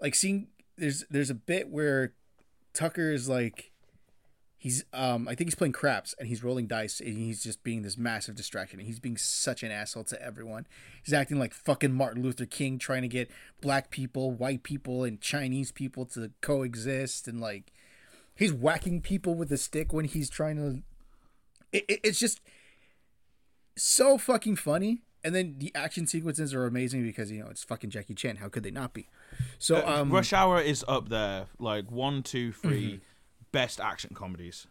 Like 0.00 0.14
seeing 0.14 0.48
there's 0.76 1.04
there's 1.10 1.30
a 1.30 1.34
bit 1.34 1.68
where 1.68 2.14
Tucker 2.72 3.12
is 3.12 3.28
like 3.28 3.70
he's 4.56 4.84
um 4.92 5.28
I 5.28 5.34
think 5.34 5.48
he's 5.48 5.54
playing 5.54 5.72
craps 5.74 6.14
and 6.18 6.26
he's 6.28 6.42
rolling 6.42 6.66
dice 6.66 6.98
and 7.00 7.16
he's 7.18 7.42
just 7.42 7.62
being 7.62 7.82
this 7.82 7.98
massive 7.98 8.34
distraction 8.34 8.78
and 8.80 8.86
he's 8.86 9.00
being 9.00 9.16
such 9.18 9.62
an 9.62 9.70
asshole 9.70 10.04
to 10.04 10.20
everyone. 10.22 10.66
He's 11.04 11.12
acting 11.14 11.38
like 11.38 11.52
fucking 11.52 11.92
Martin 11.92 12.22
Luther 12.22 12.46
King 12.46 12.78
trying 12.78 13.02
to 13.02 13.08
get 13.08 13.30
black 13.60 13.90
people, 13.90 14.30
white 14.30 14.62
people 14.62 15.04
and 15.04 15.20
Chinese 15.20 15.72
people 15.72 16.06
to 16.06 16.30
coexist 16.40 17.28
and 17.28 17.40
like 17.40 17.72
he's 18.34 18.52
whacking 18.52 19.02
people 19.02 19.34
with 19.34 19.52
a 19.52 19.58
stick 19.58 19.92
when 19.92 20.06
he's 20.06 20.30
trying 20.30 20.56
to 20.56 20.82
it, 21.70 21.84
it- 21.88 22.00
it's 22.02 22.18
just 22.18 22.40
so 23.76 24.16
fucking 24.18 24.56
funny 24.56 25.02
and 25.24 25.34
then 25.34 25.56
the 25.58 25.72
action 25.74 26.06
sequences 26.06 26.54
are 26.54 26.66
amazing 26.66 27.02
because 27.02 27.30
you 27.30 27.42
know 27.42 27.48
it's 27.48 27.62
fucking 27.62 27.90
Jackie 27.90 28.14
Chan. 28.14 28.36
How 28.36 28.48
could 28.48 28.62
they 28.62 28.70
not 28.70 28.92
be? 28.92 29.08
So 29.58 29.76
uh, 29.76 30.00
um 30.00 30.10
Rush 30.10 30.32
Hour 30.32 30.60
is 30.60 30.84
up 30.88 31.08
there, 31.08 31.46
like 31.58 31.90
one, 31.90 32.22
two, 32.22 32.52
three 32.52 32.86
mm-hmm. 32.86 33.02
best 33.52 33.80
action 33.80 34.14
comedies. 34.14 34.66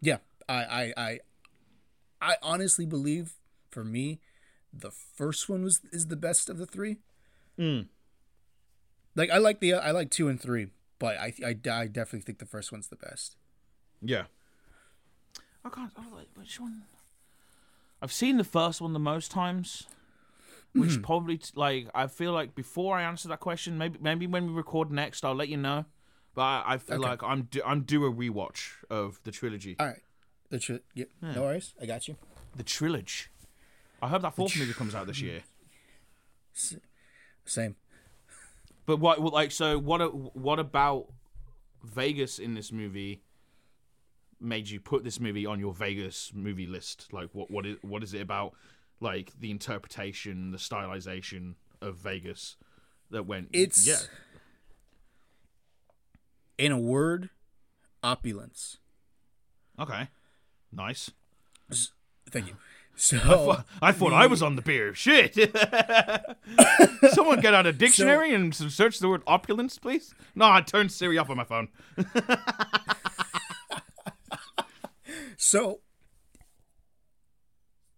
Yeah, 0.00 0.18
I, 0.48 0.54
I, 0.54 0.92
I, 0.96 1.18
I 2.20 2.36
honestly 2.42 2.86
believe 2.86 3.32
for 3.70 3.84
me, 3.84 4.20
the 4.72 4.90
first 4.90 5.48
one 5.48 5.64
was 5.64 5.80
is 5.92 6.06
the 6.06 6.16
best 6.16 6.48
of 6.48 6.58
the 6.58 6.66
three. 6.66 6.98
Mm. 7.58 7.86
Like 9.16 9.30
I 9.30 9.38
like 9.38 9.60
the 9.60 9.74
I 9.74 9.90
like 9.90 10.10
two 10.10 10.28
and 10.28 10.40
three, 10.40 10.68
but 10.98 11.16
I, 11.16 11.32
I, 11.44 11.48
I 11.70 11.86
definitely 11.86 12.20
think 12.20 12.38
the 12.38 12.46
first 12.46 12.70
one's 12.70 12.88
the 12.88 12.96
best. 12.96 13.36
Yeah. 14.00 14.24
I 15.64 15.70
can't. 15.70 15.90
Oh, 15.98 16.20
which 16.36 16.60
one? 16.60 16.82
I've 18.00 18.12
seen 18.12 18.36
the 18.36 18.44
first 18.44 18.80
one 18.80 18.92
the 18.92 18.98
most 18.98 19.30
times, 19.30 19.86
which 20.72 20.90
Mm-hmm. 20.90 21.02
probably 21.02 21.38
t- 21.38 21.50
like 21.54 21.88
I 21.94 22.06
feel 22.06 22.32
like 22.32 22.54
before 22.54 22.96
I 22.96 23.02
answer 23.02 23.28
that 23.28 23.40
question, 23.40 23.76
maybe 23.78 23.98
maybe 24.00 24.26
when 24.26 24.46
we 24.46 24.52
record 24.52 24.90
next, 24.90 25.24
I'll 25.24 25.34
let 25.34 25.48
you 25.48 25.56
know. 25.56 25.84
But 26.34 26.42
I, 26.42 26.62
I 26.74 26.78
feel 26.78 26.98
Okay. 27.00 27.08
like 27.08 27.22
I'm 27.22 27.42
du- 27.44 27.66
I'm 27.66 27.82
due 27.82 28.04
a 28.06 28.12
rewatch 28.12 28.70
of 28.88 29.18
the 29.24 29.30
trilogy. 29.32 29.74
All 29.80 29.86
right. 29.86 30.02
The 30.50 30.58
tr- 30.58 30.76
yep. 30.94 31.08
No 31.20 31.42
worries. 31.42 31.74
I 31.82 31.86
got 31.86 32.06
you. 32.08 32.16
The 32.56 32.62
trilogy. 32.62 33.24
I 34.00 34.08
hope 34.08 34.22
that 34.22 34.34
fourth 34.36 34.56
movie 34.56 34.72
comes 34.74 34.94
out 34.94 35.06
this 35.08 35.20
year. 35.20 35.40
Same. 37.44 37.76
But 38.86 38.98
what 39.00 39.20
like 39.20 39.50
so 39.52 39.78
what 39.78 40.00
what 40.36 40.58
about 40.58 41.08
Vegas 41.82 42.38
in 42.38 42.54
this 42.54 42.70
movie 42.72 43.22
made 44.40 44.68
you 44.68 44.80
put 44.80 45.04
this 45.04 45.18
movie 45.20 45.46
on 45.46 45.58
your 45.58 45.72
Vegas 45.74 46.32
movie 46.34 46.66
list? 46.66 47.12
Like 47.12 47.30
what 47.32 47.50
what 47.50 47.66
is 47.66 47.76
what 47.82 48.02
is 48.02 48.14
it 48.14 48.20
about 48.20 48.54
like 49.00 49.32
the 49.38 49.50
interpretation, 49.50 50.50
the 50.50 50.58
stylization 50.58 51.54
of 51.80 51.96
Vegas 51.96 52.56
that 53.10 53.24
went 53.26 53.48
It's 53.52 53.86
yeah. 53.86 53.96
in 56.58 56.72
a 56.72 56.78
word, 56.78 57.30
opulence. 58.02 58.78
Okay. 59.78 60.08
Nice. 60.72 61.10
Thank 62.30 62.48
you. 62.48 62.56
So 63.00 63.16
I 63.16 63.20
thought, 63.20 63.66
I, 63.80 63.92
thought 63.92 64.12
I 64.12 64.26
was 64.26 64.42
on 64.42 64.56
the 64.56 64.62
beer. 64.62 64.92
Shit. 64.92 65.36
Someone 67.12 67.38
get 67.38 67.54
out 67.54 67.64
a 67.64 67.72
dictionary 67.72 68.34
and 68.34 68.52
s- 68.52 68.74
search 68.74 68.98
the 68.98 69.08
word 69.08 69.22
opulence, 69.24 69.78
please. 69.78 70.16
No, 70.34 70.46
I 70.50 70.62
turned 70.62 70.90
Siri 70.90 71.16
off 71.16 71.30
on 71.30 71.36
my 71.36 71.44
phone. 71.44 71.68
So 75.38 75.80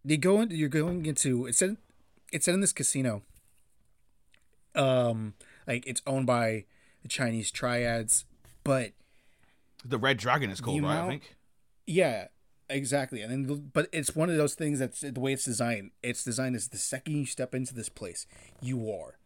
you 0.04 0.18
go 0.18 0.40
into 0.40 0.54
you're 0.54 0.68
going 0.68 1.06
into 1.06 1.46
it's 1.46 1.60
in 1.60 1.78
it's 2.32 2.46
in 2.46 2.60
this 2.60 2.72
casino. 2.72 3.22
Um, 4.76 5.34
like 5.66 5.84
it's 5.86 6.00
owned 6.06 6.26
by 6.26 6.66
the 7.02 7.08
Chinese 7.08 7.50
triads, 7.50 8.24
but 8.62 8.92
The 9.84 9.98
Red 9.98 10.18
Dragon 10.18 10.50
is 10.50 10.60
called, 10.60 10.82
right? 10.82 11.00
I 11.02 11.08
think. 11.08 11.34
yeah, 11.86 12.28
exactly. 12.68 13.22
And 13.22 13.48
then, 13.48 13.70
but 13.72 13.88
it's 13.92 14.14
one 14.14 14.30
of 14.30 14.36
those 14.36 14.54
things 14.54 14.78
that's 14.78 15.00
the 15.00 15.18
way 15.18 15.32
it's 15.32 15.44
designed. 15.44 15.90
It's 16.04 16.22
designed 16.22 16.54
as 16.54 16.68
the 16.68 16.78
second 16.78 17.16
you 17.16 17.26
step 17.26 17.52
into 17.52 17.74
this 17.74 17.88
place, 17.88 18.26
you 18.60 18.92
are 18.92 19.18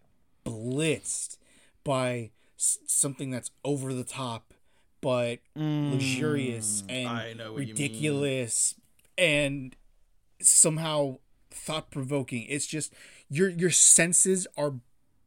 blitzed 0.46 1.37
by 1.83 2.31
something 2.57 3.31
that's 3.31 3.50
over 3.64 3.92
the 3.92 4.05
top, 4.05 4.54
but 5.05 5.38
luxurious 5.55 6.83
and 6.88 7.09
Mm, 7.09 7.12
I 7.12 7.33
know 7.35 7.53
what 7.53 7.61
you 7.67 7.75
mean. 7.75 7.83
ridiculous, 7.83 8.75
and 9.19 9.77
somehow 10.40 11.19
thought 11.51 11.90
provoking. 11.90 12.47
It's 12.49 12.67
just 12.67 12.93
your 13.29 13.49
your 13.49 13.71
senses 13.71 14.47
are 14.57 14.75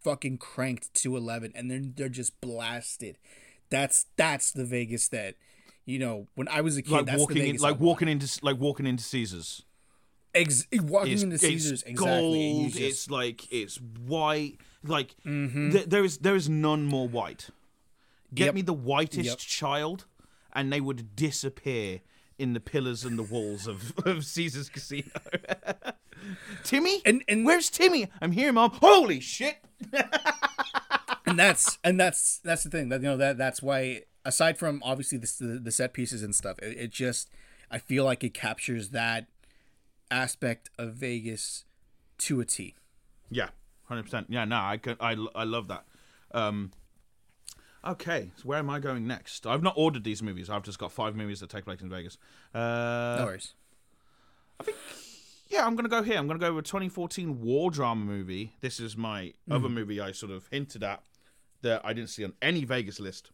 fucking 0.03 0.37
cranked 0.39 0.93
to 0.95 1.15
eleven, 1.15 1.51
and 1.55 1.69
they're 1.71 1.81
they're 1.95 2.09
just 2.09 2.39
blasted. 2.41 3.17
That's 3.69 4.05
that's 4.15 4.51
the 4.51 4.65
Vegas 4.65 5.07
that 5.09 5.35
you 5.85 5.99
know 5.99 6.27
when 6.35 6.47
I 6.47 6.61
was 6.61 6.77
a 6.77 6.81
kid. 6.81 6.91
Like 6.91 7.05
that's 7.05 7.19
walking 7.19 7.37
the 7.43 7.49
in, 7.49 7.57
like 7.57 7.79
walking 7.79 8.07
into 8.07 8.27
like 8.41 8.57
walking 8.59 8.85
into 8.85 9.03
Caesars. 9.03 9.63
Ex- 10.35 10.67
walking 10.73 11.13
It's, 11.13 11.23
into 11.23 11.35
it's 11.35 11.43
Caesars 11.43 11.83
exactly. 11.83 12.51
and 12.51 12.59
gold. 12.61 12.71
just- 12.73 12.81
It's 12.83 13.09
like 13.09 13.51
it's 13.51 13.77
white. 13.77 14.57
Like 14.83 15.15
Mm-hmm. 15.25 15.71
th- 15.71 15.85
there 15.87 16.03
is 16.05 16.19
there 16.19 16.35
is 16.35 16.47
none 16.49 16.85
more 16.85 17.07
white. 17.07 17.49
Get 18.33 18.45
Yep. 18.45 18.55
me 18.55 18.61
the 18.61 18.73
whitest 18.73 19.25
Yep. 19.29 19.37
child, 19.39 20.05
and 20.53 20.71
they 20.71 20.81
would 20.81 21.15
disappear 21.15 22.01
in 22.37 22.53
the 22.53 22.59
pillars 22.59 23.03
and 23.05 23.17
the 23.17 23.23
walls 23.23 23.67
of, 23.67 23.93
of 24.05 24.25
Caesar's 24.25 24.69
Casino. 24.69 25.09
Timmy, 26.63 27.01
And- 27.05 27.23
and- 27.27 27.45
where's 27.45 27.69
Timmy? 27.69 28.09
I'm 28.21 28.31
here, 28.31 28.51
mom. 28.51 28.71
Holy 28.71 29.19
shit! 29.19 29.57
and 31.25 31.37
that's 31.37 31.77
and 31.83 31.99
that's 31.99 32.39
that's 32.39 32.63
the 32.63 32.69
thing 32.69 32.89
that 32.89 33.01
you 33.01 33.07
know 33.07 33.17
that 33.17 33.37
that's 33.37 33.61
why 33.61 34.01
aside 34.25 34.57
from 34.57 34.81
obviously 34.83 35.17
the 35.17 35.31
the, 35.39 35.59
the 35.59 35.71
set 35.71 35.93
pieces 35.93 36.23
and 36.23 36.33
stuff, 36.35 36.57
it, 36.59 36.77
it 36.77 36.91
just 36.91 37.29
I 37.69 37.77
feel 37.77 38.03
like 38.05 38.23
it 38.23 38.33
captures 38.33 38.89
that 38.89 39.27
aspect 40.09 40.69
of 40.77 40.93
Vegas 40.93 41.65
to 42.19 42.39
a 42.39 42.45
T. 42.45 42.75
Yeah, 43.29 43.49
hundred 43.83 44.03
percent. 44.03 44.27
Yeah, 44.29 44.45
no, 44.45 44.57
I 44.57 44.77
can, 44.77 44.95
I 44.99 45.15
I 45.35 45.43
love 45.43 45.67
that. 45.67 45.85
Um, 46.31 46.71
okay, 47.87 48.31
so 48.35 48.43
where 48.43 48.59
am 48.59 48.69
I 48.69 48.79
going 48.79 49.07
next? 49.07 49.45
I've 49.47 49.63
not 49.63 49.73
ordered 49.77 50.03
these 50.03 50.21
movies. 50.23 50.49
I've 50.49 50.63
just 50.63 50.79
got 50.79 50.91
five 50.91 51.15
movies 51.15 51.39
that 51.39 51.49
take 51.49 51.65
place 51.65 51.81
in 51.81 51.89
Vegas. 51.89 52.17
Uh, 52.53 53.15
No 53.17 53.25
worries. 53.25 53.53
I 54.59 54.63
think, 54.63 54.77
yeah, 55.49 55.65
I'm 55.65 55.75
gonna 55.75 55.89
go 55.89 56.01
here. 56.03 56.17
I'm 56.17 56.27
gonna 56.27 56.39
go 56.39 56.53
with 56.53 56.65
2014 56.65 57.41
war 57.41 57.71
drama 57.71 58.03
movie. 58.05 58.55
This 58.61 58.79
is 58.79 58.97
my 58.97 59.21
Mm-hmm. 59.49 59.53
other 59.55 59.69
movie 59.69 59.99
I 60.01 60.11
sort 60.11 60.31
of 60.31 60.47
hinted 60.51 60.83
at 60.83 61.01
that 61.61 61.81
I 61.85 61.93
didn't 61.93 62.09
see 62.09 62.23
on 62.23 62.33
any 62.41 62.63
Vegas 62.65 62.99
list. 62.99 63.31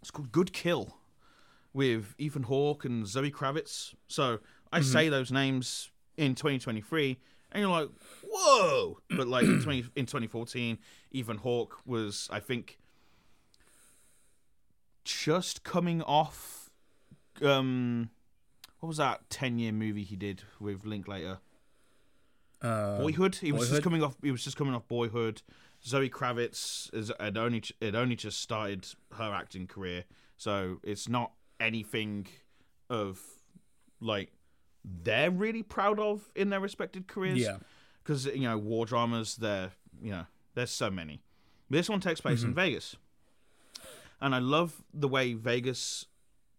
It's 0.00 0.10
called 0.10 0.32
Good 0.32 0.52
Kill 0.52 0.96
with 1.72 2.14
Ethan 2.18 2.44
Hawke 2.44 2.84
and 2.84 3.06
Zoe 3.06 3.30
Kravitz. 3.30 3.94
So 4.08 4.38
I 4.72 4.80
Mm-hmm. 4.80 4.92
say 4.92 5.08
those 5.08 5.30
names 5.32 5.90
in 6.16 6.34
2023, 6.34 7.18
and 7.52 7.60
you're 7.60 7.70
like, 7.70 7.88
whoa! 8.26 8.98
But 9.10 9.28
like 9.28 9.44
in 9.44 9.60
20 9.60 9.86
in 9.96 10.06
2014, 10.06 10.78
Ethan 11.12 11.36
Hawke 11.38 11.76
was, 11.84 12.28
I 12.32 12.40
think, 12.40 12.78
just 15.06 15.62
coming 15.62 16.02
off. 16.02 16.70
Um, 17.42 18.10
what 18.80 18.88
was 18.88 18.96
that 18.98 19.28
10 19.30 19.58
year 19.58 19.72
movie 19.72 20.02
he 20.02 20.16
did 20.16 20.42
with 20.60 20.84
Linklater? 20.84 21.38
Uh, 22.62 22.98
Boyhood. 22.98 23.36
He 23.36 23.52
was 23.52 23.70
just 23.70 23.82
coming 23.82 24.02
off. 24.02 24.16
He 24.22 24.30
was 24.30 24.42
just 24.42 24.56
coming 24.56 24.74
off 24.74 24.86
Boyhood. 24.88 25.42
Zoe 25.84 26.08
Kravitz 26.10 26.92
is 26.94 27.12
had 27.20 27.36
only 27.36 27.62
had 27.80 27.94
only 27.94 28.16
just 28.16 28.40
started 28.40 28.86
her 29.14 29.32
acting 29.32 29.66
career, 29.66 30.04
so 30.36 30.78
it's 30.82 31.08
not 31.08 31.32
anything 31.60 32.26
of 32.88 33.20
like 34.00 34.32
they're 34.84 35.30
really 35.30 35.62
proud 35.62 36.00
of 36.00 36.32
in 36.34 36.48
their 36.50 36.60
respected 36.60 37.06
careers. 37.06 37.38
Yeah. 37.38 37.58
because 38.02 38.24
you 38.26 38.48
know 38.48 38.56
war 38.56 38.86
dramas. 38.86 39.36
There, 39.36 39.70
you 40.02 40.10
know, 40.12 40.26
there's 40.54 40.70
so 40.70 40.90
many. 40.90 41.22
This 41.68 41.88
one 41.88 42.00
takes 42.00 42.20
place 42.20 42.42
in 42.42 42.54
Vegas, 42.54 42.96
and 44.20 44.34
I 44.34 44.38
love 44.38 44.82
the 44.92 45.08
way 45.08 45.34
Vegas 45.34 46.06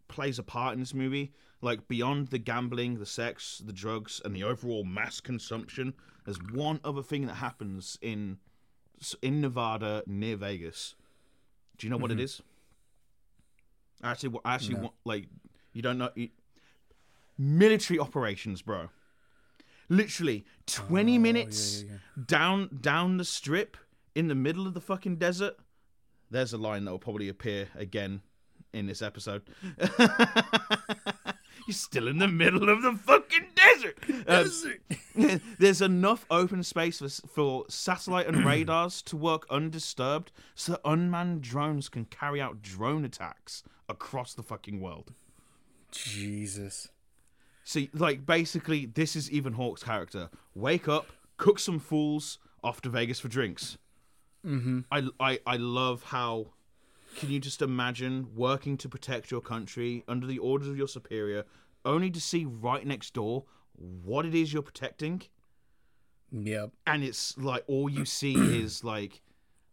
plays 0.07 0.39
a 0.39 0.43
part 0.43 0.73
in 0.73 0.79
this 0.79 0.93
movie. 0.93 1.33
Like 1.61 1.87
beyond 1.87 2.27
the 2.27 2.37
gambling, 2.37 2.99
the 2.99 3.05
sex, 3.05 3.61
the 3.65 3.73
drugs, 3.73 4.21
and 4.23 4.35
the 4.35 4.43
overall 4.43 4.83
mass 4.83 5.19
consumption, 5.19 5.95
there's 6.25 6.41
one 6.53 6.79
other 6.83 7.01
thing 7.01 7.25
that 7.27 7.35
happens 7.35 7.97
in 8.01 8.37
in 9.21 9.41
Nevada 9.41 10.03
near 10.05 10.35
Vegas. 10.35 10.95
Do 11.77 11.87
you 11.87 11.91
know 11.91 11.97
what 11.97 12.11
it 12.11 12.15
mm-hmm. 12.15 12.23
is? 12.23 12.41
Actually, 14.03 14.29
what- 14.29 14.43
actually, 14.45 14.75
No. 14.75 14.81
what, 14.81 14.93
like 15.03 15.27
you 15.73 15.81
don't 15.81 15.97
know. 15.97 16.09
You, 16.15 16.29
military 17.37 17.99
operations, 17.99 18.61
bro. 18.61 18.89
Literally 19.89 20.45
twenty 20.65 21.17
oh, 21.17 21.21
minutes 21.21 21.85
down 22.25 22.69
down 22.81 23.17
the 23.17 23.25
strip 23.25 23.77
in 24.13 24.27
the 24.27 24.35
middle 24.35 24.67
of 24.67 24.73
the 24.73 24.81
fucking 24.81 25.15
desert. 25.15 25.55
There's 26.29 26.53
a 26.53 26.57
line 26.57 26.85
that 26.85 26.91
will 26.91 26.99
probably 26.99 27.29
appear 27.29 27.67
again 27.75 28.21
in 28.73 28.85
this 28.87 29.01
episode. 29.01 29.43
You're 31.67 31.73
still 31.73 32.07
in 32.07 32.17
the 32.17 32.27
middle 32.27 32.69
of 32.69 32.81
the 32.81 32.93
fucking 32.93 33.47
desert. 33.55 33.97
Um, 34.27 35.41
there's 35.59 35.81
enough 35.81 36.25
open 36.29 36.63
space 36.63 36.99
for, 36.99 37.09
for 37.09 37.65
satellite 37.67 38.27
and 38.27 38.45
radars 38.45 39.01
to 39.03 39.17
work 39.17 39.45
undisturbed 39.49 40.31
so 40.55 40.73
that 40.73 40.81
unmanned 40.85 41.41
drones 41.41 41.89
can 41.89 42.05
carry 42.05 42.39
out 42.39 42.61
drone 42.61 43.03
attacks 43.03 43.63
across 43.89 44.33
the 44.33 44.43
fucking 44.43 44.79
world. 44.79 45.11
Jesus. 45.91 46.89
See, 47.63 47.89
like 47.93 48.25
basically, 48.25 48.85
this 48.85 49.15
is 49.15 49.29
Ethan 49.29 49.53
Hawke's 49.53 49.83
character. 49.83 50.29
Wake 50.55 50.87
up, 50.87 51.07
cook 51.35 51.59
some 51.59 51.79
fools, 51.79 52.39
off 52.63 52.81
to 52.81 52.89
Vegas 52.89 53.19
for 53.19 53.27
drinks. 53.27 53.77
Mm-hmm. 54.45 54.79
I, 54.91 55.07
I, 55.19 55.39
I 55.45 55.55
love 55.57 56.03
how. 56.03 56.53
Can 57.17 57.31
you 57.31 57.39
just 57.39 57.61
imagine 57.63 58.27
working 58.35 58.77
to 58.77 58.89
protect 58.89 59.31
your 59.31 59.41
country 59.41 60.03
under 60.07 60.27
the 60.27 60.37
orders 60.37 60.67
of 60.67 60.77
your 60.77 60.87
superior, 60.87 61.45
only 61.83 62.11
to 62.11 62.21
see 62.21 62.45
right 62.45 62.85
next 62.85 63.13
door 63.15 63.45
what 63.75 64.25
it 64.25 64.35
is 64.35 64.53
you're 64.53 64.61
protecting, 64.61 65.23
Yep. 66.31 66.71
and 66.85 67.03
it's 67.03 67.35
like 67.37 67.63
all 67.67 67.89
you 67.89 68.05
see 68.05 68.35
is 68.61 68.83
like, 68.83 69.21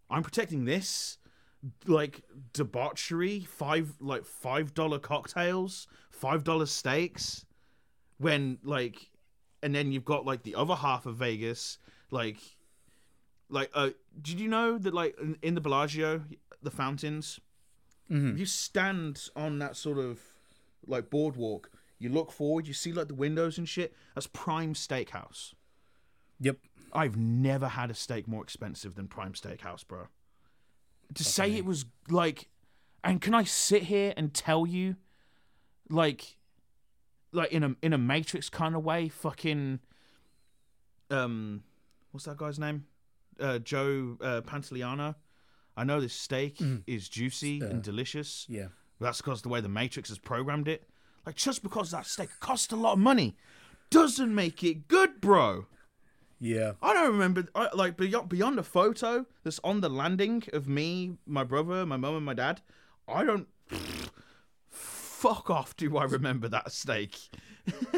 I'm 0.08 0.22
protecting 0.22 0.64
this, 0.64 1.18
like 1.86 2.22
debauchery, 2.52 3.40
five 3.40 3.94
like 4.00 4.24
five 4.24 4.72
dollar 4.72 4.98
cocktails, 4.98 5.86
five 6.10 6.44
dollar 6.44 6.66
steaks, 6.66 7.44
when 8.18 8.58
like, 8.62 9.10
and 9.62 9.74
then 9.74 9.92
you've 9.92 10.04
got 10.04 10.24
like 10.24 10.44
the 10.44 10.54
other 10.54 10.76
half 10.76 11.04
of 11.04 11.16
Vegas, 11.16 11.78
like, 12.10 12.38
like 13.48 13.70
uh, 13.74 13.90
did 14.20 14.40
you 14.40 14.48
know 14.48 14.78
that 14.78 14.94
like 14.94 15.16
in, 15.20 15.36
in 15.42 15.54
the 15.54 15.60
Bellagio, 15.60 16.22
the 16.62 16.70
fountains, 16.70 17.40
if 18.10 18.38
you 18.38 18.46
stand 18.46 19.28
on 19.34 19.58
that 19.58 19.76
sort 19.76 19.98
of 19.98 20.20
like 20.86 21.10
boardwalk, 21.10 21.70
You 22.04 22.10
look 22.10 22.30
forward, 22.32 22.66
you 22.66 22.74
see 22.74 22.92
like 22.92 23.08
the 23.08 23.14
windows 23.14 23.56
and 23.56 23.68
shit. 23.68 23.94
That's 24.14 24.26
Prime 24.26 24.74
Steakhouse. 24.74 25.54
Yep. 26.40 26.58
I've 26.92 27.16
never 27.16 27.68
had 27.68 27.90
a 27.90 27.94
steak 27.94 28.28
more 28.28 28.42
expensive 28.42 28.94
than 28.94 29.08
Prime 29.08 29.32
Steakhouse, 29.32 29.86
bro. 29.86 30.08
To 31.14 31.24
say 31.24 31.52
it 31.54 31.64
was 31.64 31.86
like, 32.10 32.48
and 33.02 33.22
can 33.22 33.34
I 33.34 33.44
sit 33.44 33.84
here 33.84 34.12
and 34.16 34.34
tell 34.34 34.66
you, 34.66 34.96
like, 35.88 36.36
like 37.32 37.50
in 37.52 37.62
a 37.62 37.76
in 37.82 37.92
a 37.92 37.98
Matrix 37.98 38.48
kind 38.48 38.74
of 38.74 38.84
way, 38.84 39.08
fucking, 39.08 39.80
um, 41.10 41.62
what's 42.10 42.26
that 42.26 42.36
guy's 42.36 42.58
name? 42.58 42.86
Uh, 43.40 43.58
Joe 43.58 44.16
uh, 44.20 44.40
Pantoliano. 44.42 45.14
I 45.76 45.84
know 45.84 46.00
this 46.00 46.14
steak 46.14 46.60
is 46.86 47.08
juicy 47.08 47.60
and 47.60 47.82
delicious. 47.82 48.46
Yeah. 48.48 48.68
That's 49.00 49.20
because 49.20 49.42
the 49.42 49.48
way 49.48 49.60
the 49.60 49.68
Matrix 49.68 50.08
has 50.08 50.18
programmed 50.18 50.68
it. 50.68 50.88
Like 51.26 51.34
just 51.36 51.62
because 51.62 51.90
that 51.90 52.06
steak 52.06 52.28
cost 52.40 52.70
a 52.72 52.76
lot 52.76 52.92
of 52.92 52.98
money, 52.98 53.36
doesn't 53.90 54.34
make 54.34 54.62
it 54.62 54.88
good, 54.88 55.20
bro. 55.20 55.66
Yeah. 56.38 56.72
I 56.82 56.92
don't 56.92 57.12
remember, 57.12 57.46
I, 57.54 57.68
like 57.74 57.96
beyond 57.96 58.28
beyond 58.28 58.58
the 58.58 58.62
photo 58.62 59.24
that's 59.42 59.60
on 59.64 59.80
the 59.80 59.88
landing 59.88 60.44
of 60.52 60.68
me, 60.68 61.16
my 61.26 61.44
brother, 61.44 61.86
my 61.86 61.96
mum, 61.96 62.16
and 62.16 62.24
my 62.24 62.34
dad. 62.34 62.60
I 63.08 63.24
don't. 63.24 63.48
Fuck 64.68 65.48
off! 65.48 65.76
Do 65.76 65.96
I 65.96 66.04
remember 66.04 66.48
that 66.48 66.70
steak? 66.70 67.16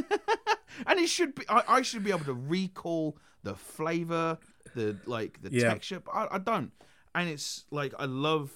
and 0.86 1.00
it 1.00 1.08
should 1.08 1.34
be. 1.34 1.42
I, 1.48 1.62
I 1.66 1.82
should 1.82 2.04
be 2.04 2.10
able 2.10 2.24
to 2.26 2.34
recall 2.34 3.18
the 3.42 3.54
flavor, 3.54 4.38
the 4.74 4.98
like 5.06 5.42
the 5.42 5.50
Yeah. 5.52 5.70
texture. 5.70 6.00
But 6.00 6.12
I, 6.12 6.28
I 6.32 6.38
don't. 6.38 6.72
And 7.14 7.28
it's 7.28 7.64
like 7.70 7.94
I 7.98 8.04
love 8.04 8.50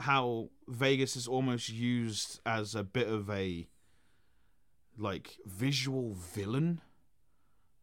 how 0.00 0.50
Vegas 0.68 1.16
is 1.16 1.26
almost 1.26 1.68
used 1.68 2.40
as 2.46 2.74
a 2.74 2.84
bit 2.84 3.08
of 3.08 3.28
a 3.30 3.68
like 4.96 5.36
visual 5.46 6.14
villain 6.14 6.80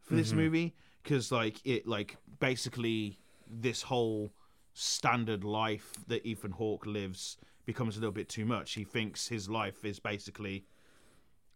for 0.01 0.15
this 0.15 0.30
mm-hmm. 0.30 0.38
movie 0.38 0.75
because 1.04 1.32
like 1.32 1.60
it 1.65 1.88
like 1.88 2.17
basically 2.39 3.19
this 3.47 3.84
whole 3.84 4.32
standard 4.73 5.43
life 5.43 5.93
that 6.08 6.25
Ethan 6.25 6.51
Hawke 6.51 6.86
lives 6.86 7.38
becomes 7.65 7.97
a 7.97 7.99
little 7.99 8.12
bit 8.12 8.30
too 8.30 8.45
much. 8.45 8.73
He 8.73 8.84
thinks 8.84 9.28
his 9.28 9.49
life 9.49 9.86
is 9.86 9.99
basically 9.99 10.65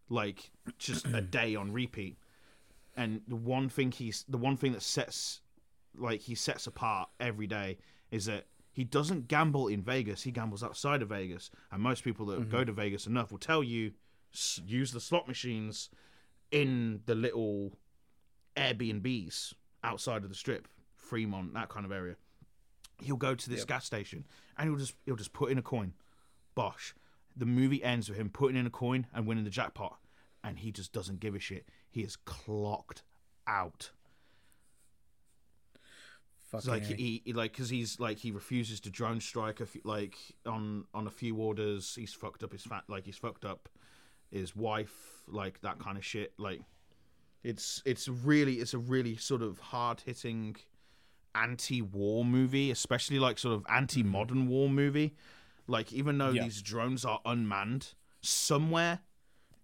like 0.10 0.52
just 0.78 1.06
a 1.08 1.22
day 1.38 1.56
on 1.56 1.72
repeat. 1.72 2.18
And 2.96 3.22
the 3.28 3.36
one 3.36 3.70
thing 3.70 3.92
he's 3.92 4.26
the 4.28 4.38
one 4.38 4.58
thing 4.58 4.74
that 4.74 4.82
sets 4.82 5.42
like 6.00 6.22
he 6.22 6.36
sets 6.36 6.68
apart 6.68 7.10
every 7.20 7.48
day 7.48 7.78
is 8.12 8.26
that 8.26 8.46
he 8.72 8.84
doesn't 8.84 9.28
gamble 9.28 9.68
in 9.68 9.82
Vegas. 9.82 10.24
He 10.24 10.32
gambles 10.32 10.64
outside 10.64 11.02
of 11.02 11.10
Vegas. 11.10 11.52
And 11.72 11.82
most 11.82 12.04
people 12.04 12.26
that 12.28 12.50
go 12.50 12.58
mm-hmm. 12.58 12.68
to 12.68 12.72
Vegas 12.72 13.08
enough 13.08 13.32
will 13.32 13.40
tell 13.40 13.64
you 13.64 13.92
s- 14.34 14.62
use 14.66 14.92
the 14.92 15.00
slot 15.00 15.28
machines 15.28 15.90
in 16.52 17.02
the 17.06 17.16
little 17.16 17.74
Airbnbs 18.56 19.54
outside 19.84 20.24
of 20.24 20.30
the 20.30 20.36
strip, 20.36 20.68
Fremont, 20.96 21.54
that 21.54 21.70
kind 21.70 21.86
of 21.86 21.92
area. 21.92 22.16
He'll 23.02 23.16
go 23.16 23.34
to 23.34 23.50
this 23.50 23.64
gas 23.66 23.86
station 23.86 24.26
and 24.58 24.70
he'll 24.70 24.78
just 24.78 24.94
he'll 25.06 25.16
just 25.16 25.34
put 25.34 25.52
in 25.52 25.58
a 25.58 25.62
coin. 25.62 25.94
Bosh. 26.56 26.94
The 27.36 27.46
movie 27.46 27.84
ends 27.84 28.10
with 28.10 28.18
him 28.18 28.30
putting 28.30 28.58
in 28.58 28.66
a 28.66 28.70
coin 28.70 29.08
and 29.14 29.26
winning 29.26 29.46
the 29.46 29.50
jackpot, 29.50 29.98
and 30.44 30.60
he 30.60 30.72
just 30.74 30.92
doesn't 30.92 31.22
give 31.22 31.36
a 31.36 31.40
shit. 31.40 31.66
He 31.90 32.02
is 32.02 32.18
clocked 32.18 33.04
out. 33.48 33.92
Fucking 36.52 36.70
like 36.70 36.84
A. 36.90 36.94
he, 36.96 37.22
he 37.26 37.34
like 37.34 37.52
because 37.52 37.70
he's 37.70 38.00
like 38.00 38.18
he 38.18 38.32
refuses 38.32 38.80
to 38.82 38.90
drone 38.90 39.22
strike 39.22 39.60
a 39.60 39.66
few, 39.66 39.82
like 39.84 40.16
on 40.46 40.86
on 40.94 41.06
a 41.06 41.12
few 41.12 41.36
orders. 41.36 41.96
He's 41.96 42.14
fucked 42.14 42.44
up 42.44 42.52
his 42.52 42.64
fat 42.64 42.84
like 42.88 43.06
he's 43.06 43.18
fucked 43.18 43.46
up 43.46 43.70
his 44.32 44.56
wife 44.56 45.24
like 45.28 45.62
that 45.62 45.80
kind 45.80 45.98
of 45.98 46.04
shit. 46.04 46.34
Like 46.38 46.62
it's 47.44 47.84
it's 47.86 48.08
really 48.08 48.56
it's 48.56 48.74
a 48.74 48.80
really 48.80 49.16
sort 49.16 49.44
of 49.44 49.60
hard 49.60 50.02
hitting 50.02 50.56
anti-war 51.36 52.26
movie, 52.26 52.72
especially 52.72 53.20
like 53.20 53.38
sort 53.38 53.54
of 53.54 53.66
anti-modern 53.70 54.40
mm-hmm. 54.40 54.50
war 54.50 54.70
movie. 54.70 55.16
Like 55.68 55.94
even 55.94 56.18
though 56.18 56.32
Yeah. 56.32 56.44
these 56.44 56.64
drones 56.64 57.06
are 57.06 57.22
unmanned, 57.26 57.94
somewhere 58.22 59.02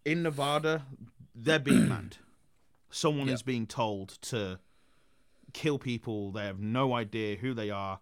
in 0.06 0.22
Nevada 0.22 0.86
they're 1.34 1.60
being 1.60 1.90
manned. 1.90 2.18
Someone 2.92 3.28
is 3.28 3.42
being 3.44 3.68
told 3.68 4.10
to 4.22 4.60
kill 5.56 5.80
people. 5.80 6.32
They 6.32 6.46
have 6.46 6.60
no 6.60 6.94
idea 6.94 7.38
who 7.38 7.54
they 7.54 7.70
are 7.70 8.02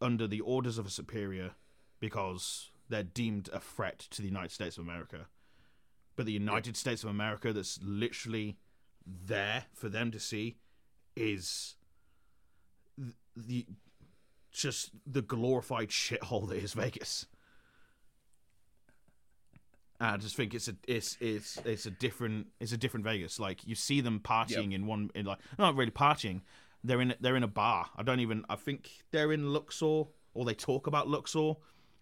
under 0.00 0.26
the 0.26 0.40
orders 0.40 0.78
of 0.78 0.86
a 0.86 0.90
superior 0.90 1.50
because 2.00 2.70
they're 2.88 3.02
deemed 3.02 3.50
a 3.52 3.60
threat 3.60 3.98
to 4.10 4.22
the 4.22 4.28
United 4.28 4.52
States 4.52 4.78
of 4.78 4.84
America. 4.84 5.26
But 6.16 6.24
the 6.24 6.32
United 6.32 6.76
States 6.78 7.04
of 7.04 7.10
America, 7.10 7.52
that's 7.52 7.78
literally 7.82 8.56
there 9.06 9.66
for 9.74 9.90
them 9.90 10.10
to 10.12 10.18
see, 10.18 10.56
is 11.14 11.76
the 13.36 13.66
just 14.50 14.90
the 15.06 15.22
glorified 15.22 15.90
shithole 15.90 16.48
that 16.48 16.56
is 16.56 16.72
Vegas. 16.72 17.26
And 20.00 20.10
I 20.10 20.16
just 20.16 20.36
think 20.36 20.54
it's 20.54 20.68
a 20.68 20.76
it's 20.86 21.18
it's 21.20 21.58
it's 21.66 21.84
a 21.84 21.90
different 21.90 22.46
it's 22.60 22.72
a 22.72 22.78
different 22.78 23.04
Vegas. 23.04 23.38
Like 23.38 23.66
you 23.66 23.74
see 23.74 24.00
them 24.00 24.20
partying 24.24 24.72
in 24.72 24.86
one 24.86 25.10
in 25.14 25.26
like 25.26 25.38
not 25.58 25.76
really 25.76 25.90
partying. 25.90 26.40
They're 26.84 27.00
in 27.00 27.14
they're 27.20 27.36
in 27.36 27.42
a 27.42 27.48
bar. 27.48 27.86
I 27.96 28.02
don't 28.02 28.20
even 28.20 28.44
I 28.48 28.56
think 28.56 28.90
they're 29.10 29.32
in 29.32 29.52
Luxor 29.52 30.04
or 30.34 30.44
they 30.44 30.54
talk 30.54 30.86
about 30.86 31.08
Luxor, 31.08 31.54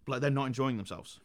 but 0.05 0.12
like 0.12 0.21
they're 0.21 0.31
not 0.31 0.47
enjoying 0.47 0.77
themselves. 0.77 1.21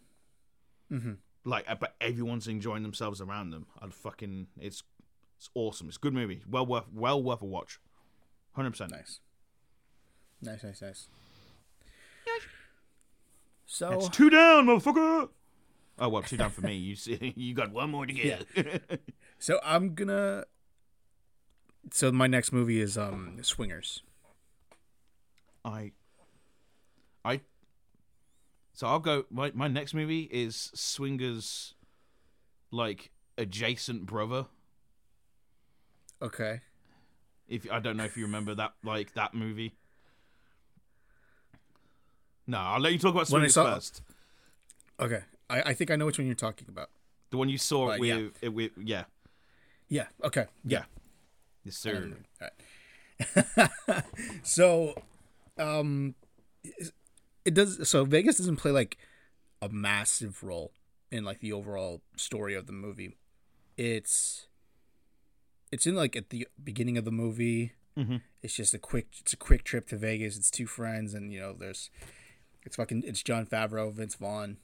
Mm-hmm. 0.92 1.14
Like 1.44 1.68
but 1.80 1.96
everyone's 2.00 2.48
enjoying 2.48 2.84
themselves 2.84 3.22
around 3.22 3.52
them. 3.52 3.68
I'd 3.82 3.94
fucking 3.94 4.48
it's 4.60 4.84
it's 5.38 5.50
awesome. 5.56 5.88
It's 5.88 5.98
a 5.98 6.00
good 6.00 6.14
movie. 6.14 6.42
Well 6.50 6.66
worth 6.66 6.86
well 6.94 7.22
worth 7.22 7.42
a 7.42 7.46
watch. 7.46 7.80
Hundred 8.54 8.72
percent. 8.72 8.92
Nice. 8.92 9.20
Nice, 10.42 10.64
nice, 10.64 10.82
nice. 10.82 11.08
So 13.66 13.92
It's 13.92 14.10
two 14.10 14.30
down, 14.30 14.66
motherfucker. 14.66 15.30
Oh 15.98 16.10
well, 16.10 16.24
two 16.24 16.36
down 16.36 16.50
for 16.50 16.62
me. 16.62 16.76
You 16.76 16.96
see, 16.96 17.34
you 17.38 17.54
got 17.54 17.72
one 17.72 17.92
more 17.92 18.06
to 18.06 18.14
get. 18.14 18.46
so 19.40 19.60
I'm 19.64 19.94
gonna 19.94 20.46
so 21.90 22.12
my 22.12 22.28
next 22.28 22.52
movie 22.52 22.80
is 22.80 22.98
um 22.98 23.38
Swingers. 23.42 24.02
I, 25.64 25.92
I. 27.24 27.42
So 28.74 28.88
I'll 28.88 29.00
go. 29.00 29.26
My 29.30 29.52
my 29.54 29.68
next 29.68 29.94
movie 29.94 30.24
is 30.32 30.72
Swingers, 30.74 31.74
like 32.72 33.12
adjacent 33.38 34.06
brother. 34.06 34.46
Okay. 36.22 36.62
If 37.48 37.70
I 37.72 37.80
don't 37.80 37.98
know 37.98 38.06
if 38.06 38.16
you 38.16 38.24
remember 38.26 38.56
that, 38.56 38.74
like 38.84 39.14
that 39.14 39.34
movie. 39.34 39.76
No, 42.48 42.58
I'll 42.58 42.80
let 42.80 42.94
you 42.94 43.00
talk 43.00 43.14
about 43.14 43.28
Swingers 43.28 43.54
saw- 43.54 43.74
first. 43.74 44.02
Okay. 45.00 45.22
I, 45.50 45.62
I 45.62 45.74
think 45.74 45.92
I 45.92 45.96
know 45.96 46.06
which 46.06 46.18
one 46.18 46.28
you're 46.28 46.36
talking 46.36 46.68
about. 46.70 46.90
The 47.30 47.38
one 47.38 47.50
you 47.50 47.58
saw 47.58 47.98
with, 47.98 48.34
yeah. 48.42 48.50
with, 48.50 48.72
yeah, 48.78 49.04
Yeah. 49.90 50.06
Okay. 50.24 50.46
Yeah. 50.64 50.84
Yes, 51.64 51.78
sir. 51.78 52.12
So, 54.44 54.96
um, 55.58 56.16
it 57.46 57.54
does. 57.54 57.88
So 57.88 58.06
Vegas 58.06 58.38
doesn't 58.38 58.58
play 58.58 58.72
like 58.72 58.98
a 59.62 59.70
massive 59.70 60.44
role 60.44 60.72
in 61.12 61.24
like 61.24 61.40
the 61.40 61.54
overall 61.54 62.02
story 62.16 62.56
of 62.56 62.68
the 62.68 62.74
movie. 62.74 63.16
It's 63.78 64.48
it's 65.72 65.86
in 65.86 65.96
like 65.96 66.16
at 66.16 66.30
the 66.30 66.48
beginning 66.62 66.98
of 66.98 67.06
the 67.06 67.12
movie. 67.12 67.74
Mm-hmm. 67.98 68.18
It's 68.42 68.56
just 68.56 68.74
a 68.74 68.80
quick. 68.80 69.08
It's 69.20 69.34
a 69.34 69.38
quick 69.38 69.64
trip 69.64 69.88
to 69.90 69.98
Vegas. 69.98 70.38
It's 70.38 70.52
two 70.52 70.68
friends, 70.68 71.14
and 71.14 71.32
you 71.32 71.40
know, 71.40 71.54
there's 71.54 71.90
it's 72.64 72.76
fucking. 72.76 73.04
It's 73.06 73.24
Jon 73.24 73.46
Favreau, 73.46 73.92
Vince 73.92 74.16
Vaughn. 74.16 74.58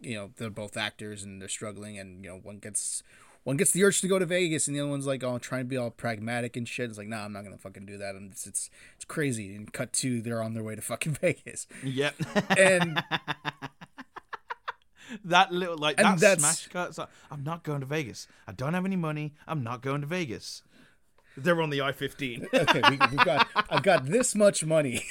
You 0.00 0.14
know, 0.16 0.30
they're 0.36 0.50
both 0.50 0.76
actors, 0.76 1.22
and 1.22 1.40
they're 1.40 1.48
struggling, 1.48 1.98
and 1.98 2.24
you 2.24 2.30
know, 2.30 2.40
one 2.42 2.58
gets 2.58 3.02
one 3.44 3.56
gets 3.56 3.72
the 3.72 3.82
urge 3.84 4.00
to 4.02 4.08
go 4.08 4.18
to 4.18 4.26
Vegas, 4.26 4.66
and 4.68 4.76
the 4.76 4.80
other 4.80 4.90
one's 4.90 5.06
like, 5.06 5.22
"Oh, 5.24 5.34
I'm 5.34 5.40
trying 5.40 5.62
to 5.62 5.68
be 5.68 5.76
all 5.76 5.90
pragmatic 5.90 6.56
and 6.56 6.68
shit." 6.68 6.88
It's 6.90 6.98
like, 6.98 7.08
"Nah, 7.08 7.24
I'm 7.24 7.32
not 7.32 7.44
gonna 7.44 7.58
fucking 7.58 7.86
do 7.86 7.98
that." 7.98 8.14
And 8.14 8.30
it's 8.32 8.46
it's, 8.46 8.70
it's 8.96 9.04
crazy. 9.04 9.54
And 9.54 9.72
cut 9.72 9.92
to 9.94 10.20
they're 10.22 10.42
on 10.42 10.54
their 10.54 10.64
way 10.64 10.74
to 10.76 10.82
fucking 10.82 11.12
Vegas, 11.20 11.66
Yep. 11.82 12.14
and 12.56 13.02
that 15.24 15.52
little 15.52 15.76
like 15.76 15.96
that 15.96 16.18
smash 16.40 16.68
cut. 16.68 16.90
It's 16.90 16.98
like, 16.98 17.08
I'm 17.30 17.44
not 17.44 17.62
going 17.64 17.80
to 17.80 17.86
Vegas. 17.86 18.26
I 18.46 18.52
don't 18.52 18.74
have 18.74 18.84
any 18.84 18.96
money. 18.96 19.34
I'm 19.46 19.62
not 19.62 19.82
going 19.82 20.00
to 20.00 20.06
Vegas. 20.06 20.62
They're 21.36 21.60
on 21.62 21.70
the 21.70 21.80
I-15. 21.80 22.52
okay, 22.54 22.82
we, 22.90 22.98
we've 23.10 23.24
got 23.24 23.48
I've 23.70 23.82
got 23.82 24.06
this 24.06 24.34
much 24.34 24.64
money. 24.64 25.04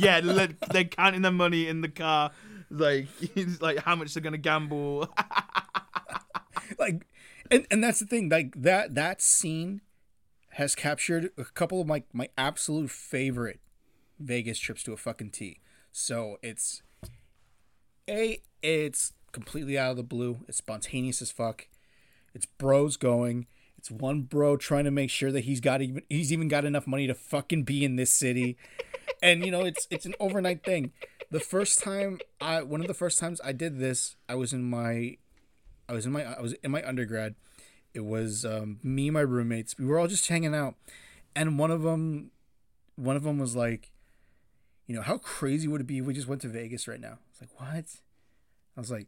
yeah, 0.00 0.20
they're 0.20 0.84
counting 0.84 1.22
the 1.22 1.30
money 1.30 1.68
in 1.68 1.80
the 1.80 1.88
car. 1.88 2.32
Like, 2.70 3.06
like 3.60 3.78
how 3.78 3.94
much 3.96 4.14
they're 4.14 4.22
gonna 4.22 4.36
gamble. 4.36 5.08
like 6.78 7.06
and 7.50 7.66
and 7.70 7.82
that's 7.82 8.00
the 8.00 8.06
thing 8.06 8.28
like 8.28 8.60
that 8.60 8.94
that 8.94 9.20
scene 9.20 9.80
has 10.52 10.74
captured 10.74 11.30
a 11.38 11.44
couple 11.44 11.80
of 11.80 11.86
my 11.86 12.02
my 12.12 12.28
absolute 12.36 12.90
favorite 12.90 13.60
Vegas 14.18 14.58
trips 14.58 14.82
to 14.84 14.92
a 14.92 14.96
fucking 14.96 15.30
T. 15.30 15.60
So 15.92 16.38
it's 16.42 16.82
a 18.08 18.40
it's 18.62 19.12
completely 19.32 19.78
out 19.78 19.92
of 19.92 19.96
the 19.96 20.02
blue. 20.02 20.40
It's 20.48 20.58
spontaneous 20.58 21.22
as 21.22 21.30
fuck. 21.30 21.68
It's 22.34 22.46
bros 22.46 22.96
going. 22.96 23.46
It's 23.76 23.90
one 23.90 24.22
bro 24.22 24.56
trying 24.56 24.84
to 24.84 24.90
make 24.90 25.10
sure 25.10 25.30
that 25.30 25.44
he's 25.44 25.60
got 25.60 25.80
even 25.82 26.02
he's 26.08 26.32
even 26.32 26.48
got 26.48 26.64
enough 26.64 26.86
money 26.86 27.06
to 27.06 27.14
fucking 27.14 27.64
be 27.64 27.84
in 27.84 27.96
this 27.96 28.12
city. 28.12 28.56
and 29.22 29.44
you 29.44 29.50
know, 29.50 29.64
it's 29.64 29.86
it's 29.90 30.06
an 30.06 30.14
overnight 30.18 30.64
thing. 30.64 30.92
The 31.30 31.40
first 31.40 31.80
time 31.80 32.18
I 32.40 32.62
one 32.62 32.80
of 32.80 32.88
the 32.88 32.94
first 32.94 33.18
times 33.18 33.40
I 33.44 33.52
did 33.52 33.78
this, 33.78 34.16
I 34.28 34.34
was 34.34 34.52
in 34.52 34.68
my 34.68 35.18
I 35.88 35.92
was 35.92 36.06
in 36.06 36.12
my 36.12 36.24
I 36.24 36.40
was 36.40 36.52
in 36.62 36.70
my 36.70 36.86
undergrad. 36.86 37.34
It 37.94 38.04
was 38.04 38.44
um, 38.44 38.78
me 38.82 39.08
and 39.08 39.14
my 39.14 39.20
roommates. 39.20 39.78
We 39.78 39.86
were 39.86 39.98
all 39.98 40.06
just 40.06 40.28
hanging 40.28 40.54
out, 40.54 40.74
and 41.34 41.58
one 41.58 41.70
of 41.70 41.82
them, 41.82 42.30
one 42.96 43.16
of 43.16 43.22
them 43.22 43.38
was 43.38 43.56
like, 43.56 43.92
you 44.86 44.94
know, 44.94 45.02
how 45.02 45.18
crazy 45.18 45.66
would 45.66 45.80
it 45.80 45.86
be 45.86 45.98
if 45.98 46.04
we 46.04 46.14
just 46.14 46.28
went 46.28 46.42
to 46.42 46.48
Vegas 46.48 46.86
right 46.86 47.00
now? 47.00 47.18
It's 47.30 47.40
like 47.40 47.50
what? 47.58 47.84
I 48.76 48.80
was 48.80 48.90
like, 48.90 49.06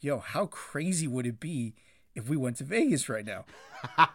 yo, 0.00 0.18
how 0.18 0.46
crazy 0.46 1.06
would 1.06 1.26
it 1.26 1.40
be 1.40 1.74
if 2.14 2.28
we 2.28 2.36
went 2.36 2.56
to 2.58 2.64
Vegas 2.64 3.08
right 3.08 3.24
now? 3.24 3.44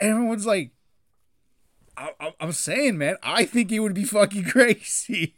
Everyone's 0.00 0.46
like, 0.46 0.72
I, 1.96 2.32
I'm 2.40 2.52
saying, 2.52 2.96
man, 2.98 3.16
I 3.22 3.44
think 3.44 3.72
it 3.72 3.80
would 3.80 3.94
be 3.94 4.04
fucking 4.04 4.44
crazy. 4.50 5.34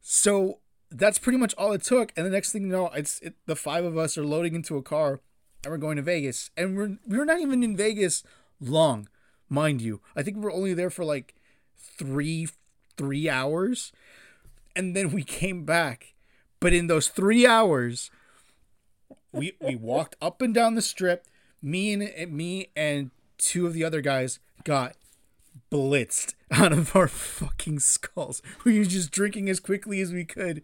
So 0.00 0.58
that's 0.90 1.18
pretty 1.18 1.38
much 1.38 1.54
all 1.54 1.72
it 1.72 1.82
took. 1.82 2.12
And 2.16 2.26
the 2.26 2.30
next 2.30 2.52
thing 2.52 2.62
you 2.62 2.68
know, 2.68 2.88
it's 2.88 3.20
it, 3.20 3.34
the 3.46 3.56
five 3.56 3.84
of 3.84 3.96
us 3.96 4.18
are 4.18 4.24
loading 4.24 4.54
into 4.54 4.76
a 4.76 4.82
car 4.82 5.20
and 5.64 5.70
we're 5.70 5.78
going 5.78 5.96
to 5.96 6.02
Vegas. 6.02 6.50
And 6.56 6.76
we're 6.76 6.98
we're 7.06 7.24
not 7.24 7.40
even 7.40 7.62
in 7.62 7.76
Vegas 7.76 8.22
long, 8.60 9.08
mind 9.48 9.80
you. 9.82 10.00
I 10.16 10.22
think 10.22 10.36
we 10.36 10.42
we're 10.42 10.52
only 10.52 10.74
there 10.74 10.90
for 10.90 11.04
like 11.04 11.34
three 11.78 12.48
three 12.96 13.28
hours, 13.28 13.92
and 14.74 14.96
then 14.96 15.10
we 15.10 15.22
came 15.22 15.64
back. 15.64 16.14
But 16.58 16.72
in 16.72 16.86
those 16.86 17.08
three 17.08 17.46
hours, 17.46 18.10
we 19.32 19.52
we 19.60 19.76
walked 19.76 20.16
up 20.20 20.42
and 20.42 20.54
down 20.54 20.74
the 20.74 20.82
strip. 20.82 21.26
Me 21.62 21.92
and 21.92 22.32
me 22.32 22.68
and 22.74 23.10
two 23.38 23.66
of 23.66 23.74
the 23.74 23.84
other 23.84 24.00
guys 24.00 24.38
got 24.64 24.96
blitzed 25.70 26.34
out 26.50 26.72
of 26.72 26.94
our 26.96 27.08
fucking 27.08 27.80
skulls. 27.80 28.42
We 28.64 28.78
were 28.78 28.84
just 28.84 29.10
drinking 29.10 29.48
as 29.48 29.60
quickly 29.60 30.00
as 30.00 30.12
we 30.12 30.24
could. 30.24 30.62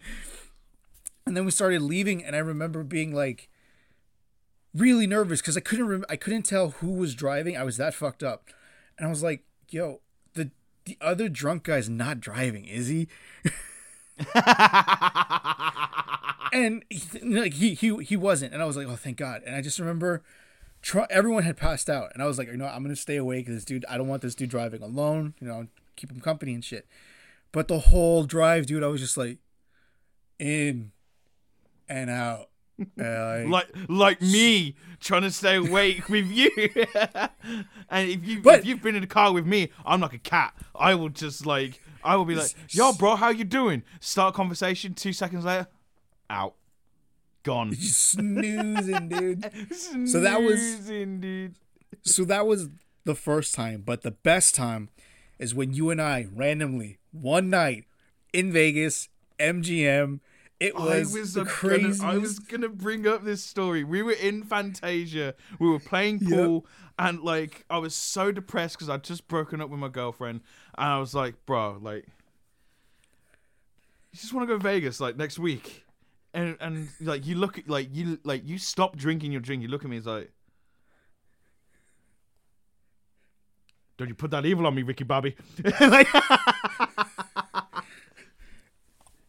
And 1.27 1.37
then 1.37 1.44
we 1.44 1.51
started 1.51 1.83
leaving 1.83 2.25
and 2.25 2.37
I 2.37 2.40
remember 2.40 2.85
being 2.85 3.14
like 3.14 3.49
really 4.75 5.07
nervous 5.07 5.40
cuz 5.42 5.57
I 5.57 5.61
couldn't 5.61 5.88
rem- 5.88 6.05
I 6.09 6.16
couldn't 6.16 6.42
tell 6.42 6.70
who 6.70 6.92
was 6.92 7.14
driving. 7.14 7.57
I 7.57 7.64
was 7.64 7.77
that 7.79 7.94
fucked 7.94 8.22
up. 8.22 8.51
And 8.99 9.07
I 9.07 9.11
was 9.11 9.22
like, 9.22 9.44
"Yo, 9.70 10.01
the 10.35 10.51
the 10.85 10.96
other 11.01 11.29
drunk 11.29 11.64
guy's 11.64 11.88
not 11.88 12.20
driving, 12.20 12.66
is 12.66 12.88
he?" 12.88 13.09
and 16.53 16.85
he, 16.88 17.20
like 17.20 17.55
he 17.55 17.75
he 17.75 17.96
he 18.05 18.16
wasn't 18.16 18.53
and 18.53 18.62
I 18.62 18.66
was 18.66 18.77
like, 18.77 18.87
"Oh, 18.87 18.96
thank 18.96 19.16
God." 19.16 19.42
And 19.44 19.55
I 19.55 19.61
just 19.61 19.79
remember 19.79 20.22
everyone 21.11 21.42
had 21.42 21.57
passed 21.57 21.88
out, 21.90 22.11
and 22.14 22.22
I 22.22 22.27
was 22.27 22.38
like, 22.38 22.49
you 22.49 22.57
know, 22.57 22.66
I'm 22.66 22.83
gonna 22.83 22.96
stay 22.96 23.16
awake. 23.16 23.46
This 23.46 23.64
dude, 23.64 23.85
I 23.88 23.96
don't 23.96 24.09
want 24.09 24.22
this 24.22 24.35
dude 24.35 24.51
driving 24.51 24.83
alone. 24.83 25.35
You 25.40 25.49
know, 25.49 25.66
keep 25.96 26.11
him 26.11 26.20
company 26.20 26.55
and 26.55 26.64
shit. 26.64 26.87
But 27.53 27.68
the 27.68 27.79
whole 27.79 28.25
drive, 28.25 28.66
dude, 28.66 28.83
I 28.83 28.88
was 28.88 29.01
just 29.01 29.16
like, 29.16 29.38
in 30.38 30.92
and 31.88 32.11
out. 32.11 32.51
Uh, 33.01 33.42
like 33.49 33.66
like 33.88 34.20
me 34.20 34.77
trying 35.01 35.22
to 35.22 35.31
stay 35.31 35.57
awake 35.57 36.09
with 36.11 36.31
you. 36.31 36.51
and 37.88 38.11
if 38.11 38.27
you 38.29 38.42
but, 38.42 38.59
if 38.59 38.66
you've 38.66 38.83
been 38.83 38.94
in 38.94 39.01
the 39.01 39.07
car 39.07 39.33
with 39.33 39.46
me, 39.46 39.70
I'm 39.87 40.03
like 40.03 40.12
a 40.12 40.18
cat. 40.18 40.53
I 40.75 40.94
will 40.94 41.09
just 41.09 41.46
like 41.46 41.81
I 42.05 42.16
will 42.16 42.27
be 42.27 42.35
like, 42.35 42.55
"Yo, 42.68 42.92
bro, 42.92 43.16
how 43.16 43.31
you 43.31 43.44
doing?" 43.44 43.83
Start 44.01 44.35
conversation. 44.35 44.92
Two 44.92 45.14
seconds 45.14 45.46
later, 45.46 45.68
out 46.29 46.55
gone. 47.46 47.72
Snoozing, 47.80 49.09
dude. 49.09 49.50
Snoozing, 49.72 50.06
so 50.06 50.20
that 50.20 50.42
was 50.42 50.80
dude. 50.80 51.54
So 52.02 52.24
that 52.24 52.46
was 52.46 52.68
the 53.04 53.14
first 53.14 53.54
time, 53.54 53.82
but 53.87 54.02
the 54.02 54.11
best 54.11 54.54
time 54.54 54.90
is 55.38 55.54
when 55.54 55.72
you 55.72 55.90
and 55.90 56.02
I 56.02 56.26
randomly 56.35 56.98
one 57.12 57.48
night 57.48 57.85
in 58.32 58.52
Vegas, 58.52 59.09
MGM. 59.38 60.20
It 60.59 60.74
was, 60.74 61.14
I 61.14 61.18
was. 61.18 61.35
Gonna, 61.37 61.96
I 62.02 62.16
was 62.16 62.38
gonna 62.38 62.70
bring 62.70 63.06
up 63.06 63.24
this 63.24 63.44
story. 63.44 63.85
We 63.85 64.02
were 64.02 64.12
in 64.12 64.42
Fantasia. 64.42 65.35
We 65.59 65.68
were 65.68 65.78
playing 65.78 66.20
pool, 66.20 66.64
yep. 66.64 66.64
and 66.98 67.20
like 67.20 67.66
I 67.68 67.76
was 67.76 67.94
so 67.94 68.32
depressed 68.32 68.76
because 68.76 68.88
I'd 68.88 69.04
just 69.04 69.28
broken 69.28 69.61
up 69.61 69.68
with 69.68 69.78
my 69.78 69.88
girlfriend, 69.88 70.40
and 70.78 70.88
I 70.88 70.98
was 70.98 71.14
like, 71.14 71.35
"Bro, 71.44 71.80
like, 71.82 72.06
you 74.12 74.18
just 74.18 74.32
want 74.32 74.48
to 74.48 74.54
go 74.54 74.59
to 74.59 74.62
Vegas 74.62 74.98
like 74.98 75.18
next 75.18 75.38
week." 75.38 75.86
And 76.37 76.57
and 76.61 76.88
like 77.01 77.27
you 77.27 77.35
look 77.35 77.59
at 77.59 77.68
like 77.68 77.88
you 77.92 78.18
like 78.22 78.46
you 78.46 78.59
stop 78.59 78.94
drinking 78.96 79.33
your 79.33 79.40
drink. 79.40 79.62
You 79.62 79.68
look 79.68 79.83
at 79.83 79.90
me, 79.90 79.96
it's 79.96 80.07
like, 80.07 80.31
don't 83.96 84.09
you 84.09 84.14
put 84.14 84.31
that 84.31 84.44
evil 84.44 84.66
on 84.66 84.75
me, 84.75 84.83
Ricky 84.83 85.05
Bobby? 85.05 85.35
like, 85.81 86.09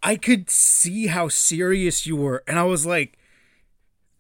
I 0.04 0.18
could 0.18 0.50
see 0.50 1.08
how 1.08 1.30
serious 1.30 2.06
you 2.06 2.18
were, 2.18 2.44
and 2.46 2.60
I 2.60 2.66
was 2.66 2.86
like, 2.86 3.18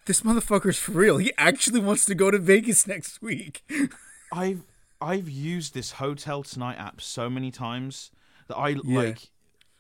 this 0.06 0.22
motherfucker's 0.22 0.80
for 0.80 0.94
real. 0.94 1.18
He 1.18 1.34
actually 1.38 1.82
wants 1.82 2.06
to 2.06 2.16
go 2.16 2.32
to 2.32 2.40
Vegas 2.40 2.88
next 2.88 3.22
week. 3.22 3.70
I've 4.32 4.64
I've 5.02 5.30
used 5.30 5.74
this 5.74 5.92
Hotel 5.92 6.42
Tonight 6.42 6.78
app 6.78 7.02
so 7.02 7.30
many 7.30 7.52
times 7.52 8.12
that 8.48 8.56
I 8.56 8.70
yeah. 8.70 9.00
like 9.00 9.30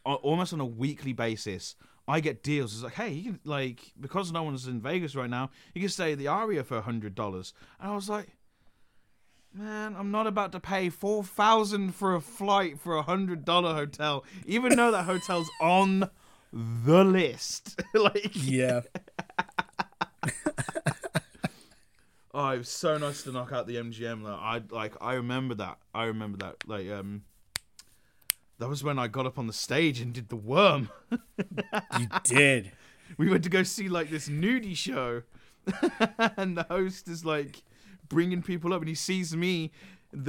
almost 0.03 0.51
on 0.51 0.59
a 0.59 0.65
weekly 0.65 1.13
basis. 1.13 1.75
I 2.07 2.21
get 2.21 2.41
deals. 2.41 2.73
It's 2.73 2.83
like, 2.83 2.93
hey, 2.93 3.09
you 3.09 3.23
can 3.33 3.39
like 3.43 3.91
because 3.99 4.31
no 4.31 4.43
one's 4.43 4.65
in 4.65 4.79
Vegas 4.79 5.15
right 5.15 5.29
now, 5.29 5.49
you 5.73 5.81
can 5.81 5.89
stay 5.89 6.13
at 6.13 6.17
the 6.17 6.27
Aria 6.27 6.63
for 6.63 6.77
a 6.77 6.81
hundred 6.81 7.15
dollars. 7.15 7.53
And 7.79 7.91
I 7.91 7.95
was 7.95 8.07
like, 8.09 8.29
man, 9.53 9.95
I'm 9.97 10.11
not 10.11 10.25
about 10.25 10.53
to 10.53 10.59
pay 10.59 10.89
four 10.89 11.23
thousand 11.23 11.95
for 11.95 12.15
a 12.15 12.21
flight 12.21 12.79
for 12.79 12.95
a 12.95 13.01
hundred 13.01 13.43
dollar 13.43 13.73
hotel, 13.73 14.23
even 14.45 14.75
though 14.75 14.91
that 14.91 15.03
hotel's 15.03 15.49
on 15.61 16.09
the 16.53 17.03
list. 17.03 17.81
like, 17.93 18.31
yeah. 18.33 18.81
oh, 22.33 22.49
it 22.49 22.59
was 22.59 22.69
so 22.69 22.97
nice 22.97 23.23
to 23.23 23.33
knock 23.33 23.51
out 23.51 23.67
the 23.67 23.75
MGM. 23.75 24.23
Like, 24.23 24.39
I 24.39 24.61
like, 24.69 24.93
I 25.01 25.15
remember 25.15 25.55
that. 25.55 25.79
I 25.93 26.05
remember 26.05 26.37
that. 26.37 26.67
Like, 26.67 26.89
um, 26.89 27.23
that 28.59 28.67
was 28.67 28.83
when 28.83 28.97
I 28.97 29.07
got 29.07 29.25
up 29.25 29.37
on 29.37 29.47
the 29.47 29.53
stage 29.53 30.01
and 30.01 30.13
did 30.13 30.29
the 30.29 30.35
worm. 30.35 30.89
you 31.11 32.07
did. 32.23 32.71
We 33.17 33.29
went 33.29 33.45
to 33.45 33.49
go 33.49 33.63
see 33.63 33.87
like 33.87 34.09
this 34.09 34.27
nudie 34.27 34.75
show, 34.75 35.23
and 36.37 36.57
the 36.57 36.63
host 36.63 37.07
is 37.07 37.23
like 37.23 37.63
bringing 38.09 38.41
people 38.41 38.73
up, 38.73 38.81
and 38.81 38.89
he 38.89 38.95
sees 38.95 39.35
me. 39.35 39.71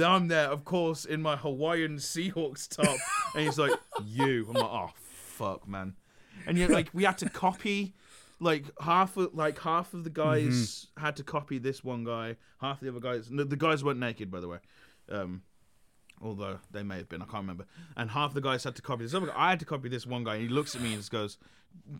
I'm 0.01 0.29
there, 0.29 0.47
of 0.47 0.63
course, 0.63 1.03
in 1.03 1.21
my 1.21 1.35
Hawaiian 1.35 1.97
Seahawks 1.97 2.69
top, 2.69 2.97
and 3.35 3.43
he's 3.43 3.59
like, 3.59 3.73
"You." 4.05 4.45
I'm 4.47 4.53
like, 4.53 4.63
"Oh 4.63 4.91
fuck, 4.95 5.67
man." 5.67 5.95
And 6.47 6.57
you 6.57 6.67
like, 6.67 6.89
we 6.93 7.03
had 7.03 7.17
to 7.19 7.29
copy 7.29 7.93
like 8.39 8.65
half 8.79 9.17
of 9.17 9.33
like 9.33 9.59
half 9.59 9.93
of 9.93 10.03
the 10.03 10.09
guys 10.09 10.47
mm-hmm. 10.47 11.05
had 11.05 11.15
to 11.17 11.23
copy 11.23 11.57
this 11.57 11.83
one 11.83 12.03
guy. 12.03 12.37
Half 12.61 12.79
the 12.79 12.89
other 12.89 12.99
guys, 12.99 13.29
no, 13.29 13.43
the 13.43 13.55
guys 13.55 13.83
weren't 13.83 13.99
naked, 13.99 14.31
by 14.31 14.39
the 14.39 14.47
way. 14.47 14.59
Um, 15.09 15.41
although 16.21 16.59
they 16.71 16.83
may 16.83 16.97
have 16.97 17.09
been, 17.09 17.21
I 17.21 17.25
can't 17.25 17.43
remember. 17.43 17.65
And 17.95 18.11
half 18.11 18.33
the 18.33 18.41
guys 18.41 18.63
had 18.63 18.75
to 18.75 18.81
copy 18.81 19.03
this 19.03 19.13
other 19.13 19.27
guy. 19.27 19.33
I 19.35 19.49
had 19.51 19.59
to 19.59 19.65
copy 19.65 19.89
this 19.89 20.05
one 20.05 20.23
guy, 20.23 20.35
and 20.35 20.43
he 20.43 20.49
looks 20.49 20.75
at 20.75 20.81
me 20.81 20.89
and 20.89 20.97
just 20.97 21.11
goes, 21.11 21.37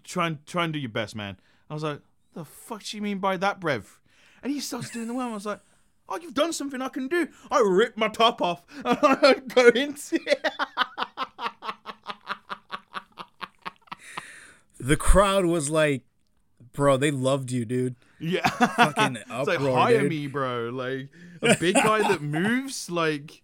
"Try 0.04 0.28
and 0.28 0.46
try 0.46 0.64
and 0.66 0.74
do 0.74 0.80
your 0.80 0.90
best, 0.90 1.16
man." 1.16 1.38
I 1.70 1.74
was 1.74 1.84
like, 1.84 2.02
"The 2.34 2.46
fuck 2.46 2.84
do 2.84 2.98
you 2.98 3.04
mean 3.04 3.20
by 3.20 3.38
that, 3.38 3.60
Brev?" 3.60 4.00
And 4.44 4.52
he 4.52 4.60
starts 4.60 4.90
doing 4.90 5.08
the 5.08 5.14
one. 5.14 5.30
I 5.32 5.34
was 5.34 5.46
like, 5.46 5.62
"Oh, 6.08 6.18
you've 6.18 6.34
done 6.34 6.54
something 6.54 6.82
I 6.82 6.90
can 6.90 7.08
do." 7.08 7.28
I 7.52 7.60
rip 7.60 7.98
my 7.98 8.08
top 8.08 8.42
off 8.42 8.66
and 8.86 8.98
I 9.02 9.34
go 9.48 9.68
into 9.70 10.16
it. 10.26 10.46
the 14.80 14.98
crowd 14.98 15.46
was 15.46 15.70
like, 15.70 16.04
"Bro, 16.74 16.98
they 16.98 17.12
loved 17.12 17.52
you, 17.52 17.66
dude." 17.66 17.96
Yeah, 18.20 18.48
fucking 18.50 19.18
uproar, 19.30 19.40
it's 19.40 19.48
like 19.48 19.74
hire 19.74 20.02
dude. 20.02 20.10
me, 20.10 20.28
bro. 20.28 20.70
Like 20.74 21.10
a 21.42 21.56
big 21.60 21.76
guy 21.76 22.00
that 22.08 22.22
moves, 22.22 22.90
like 22.90 23.44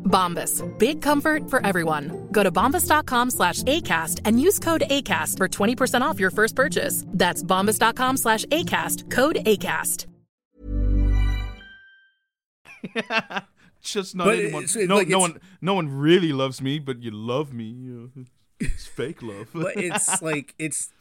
Bombas. 0.11 0.61
Big 0.77 1.01
comfort 1.01 1.49
for 1.49 1.65
everyone. 1.65 2.27
Go 2.31 2.43
to 2.43 2.51
bombas.com 2.51 3.29
slash 3.31 3.63
ACAST 3.63 4.19
and 4.25 4.39
use 4.41 4.59
code 4.59 4.83
ACAST 4.89 5.37
for 5.37 5.47
20% 5.47 6.01
off 6.01 6.19
your 6.19 6.29
first 6.31 6.55
purchase. 6.55 7.05
That's 7.07 7.41
bombas.com 7.43 8.17
slash 8.17 8.43
ACAST. 8.45 9.09
Code 9.09 9.37
ACAST. 9.45 10.05
Just 13.81 14.15
not 14.15 14.25
But 14.25 14.39
anyone. 14.39 14.63
it's- 14.63 14.75
it's 14.75 14.87
no, 14.89 14.95
like 14.97 15.07
no 15.07 15.19
one, 15.19 15.39
no 15.61 15.73
one 15.73 15.89
really 15.89 16.33
loves 16.33 16.61
me, 16.61 16.77
but 16.79 17.01
you 17.01 17.11
love 17.11 17.53
me. 17.53 17.65
you 17.65 18.11
know. 18.15 18.25
It's 18.59 18.85
fake 18.85 19.23
love. 19.23 19.47
but 19.53 19.73
it's 19.77 20.21
like 20.21 20.53
it's 20.59 20.91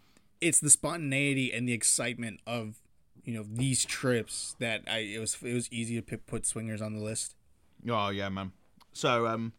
it's 0.41 0.61
the 0.61 0.71
spontaneity 0.71 1.53
and 1.53 1.69
the 1.69 1.75
excitement 1.75 2.41
of 2.47 2.77
you 3.23 3.35
know 3.35 3.45
these 3.47 3.85
trips 3.85 4.57
that 4.61 4.81
I 4.91 4.99
it 5.01 5.19
was 5.19 5.37
it 5.43 5.53
was 5.53 5.71
easy 5.71 5.97
to 5.97 6.03
pick, 6.03 6.27
put 6.27 6.47
swingers 6.47 6.81
on 6.81 6.95
the 6.95 7.03
list. 7.03 7.35
Oh 7.89 8.09
yeah, 8.09 8.31
man. 8.31 8.53
So 8.93 9.27
um, 9.27 9.53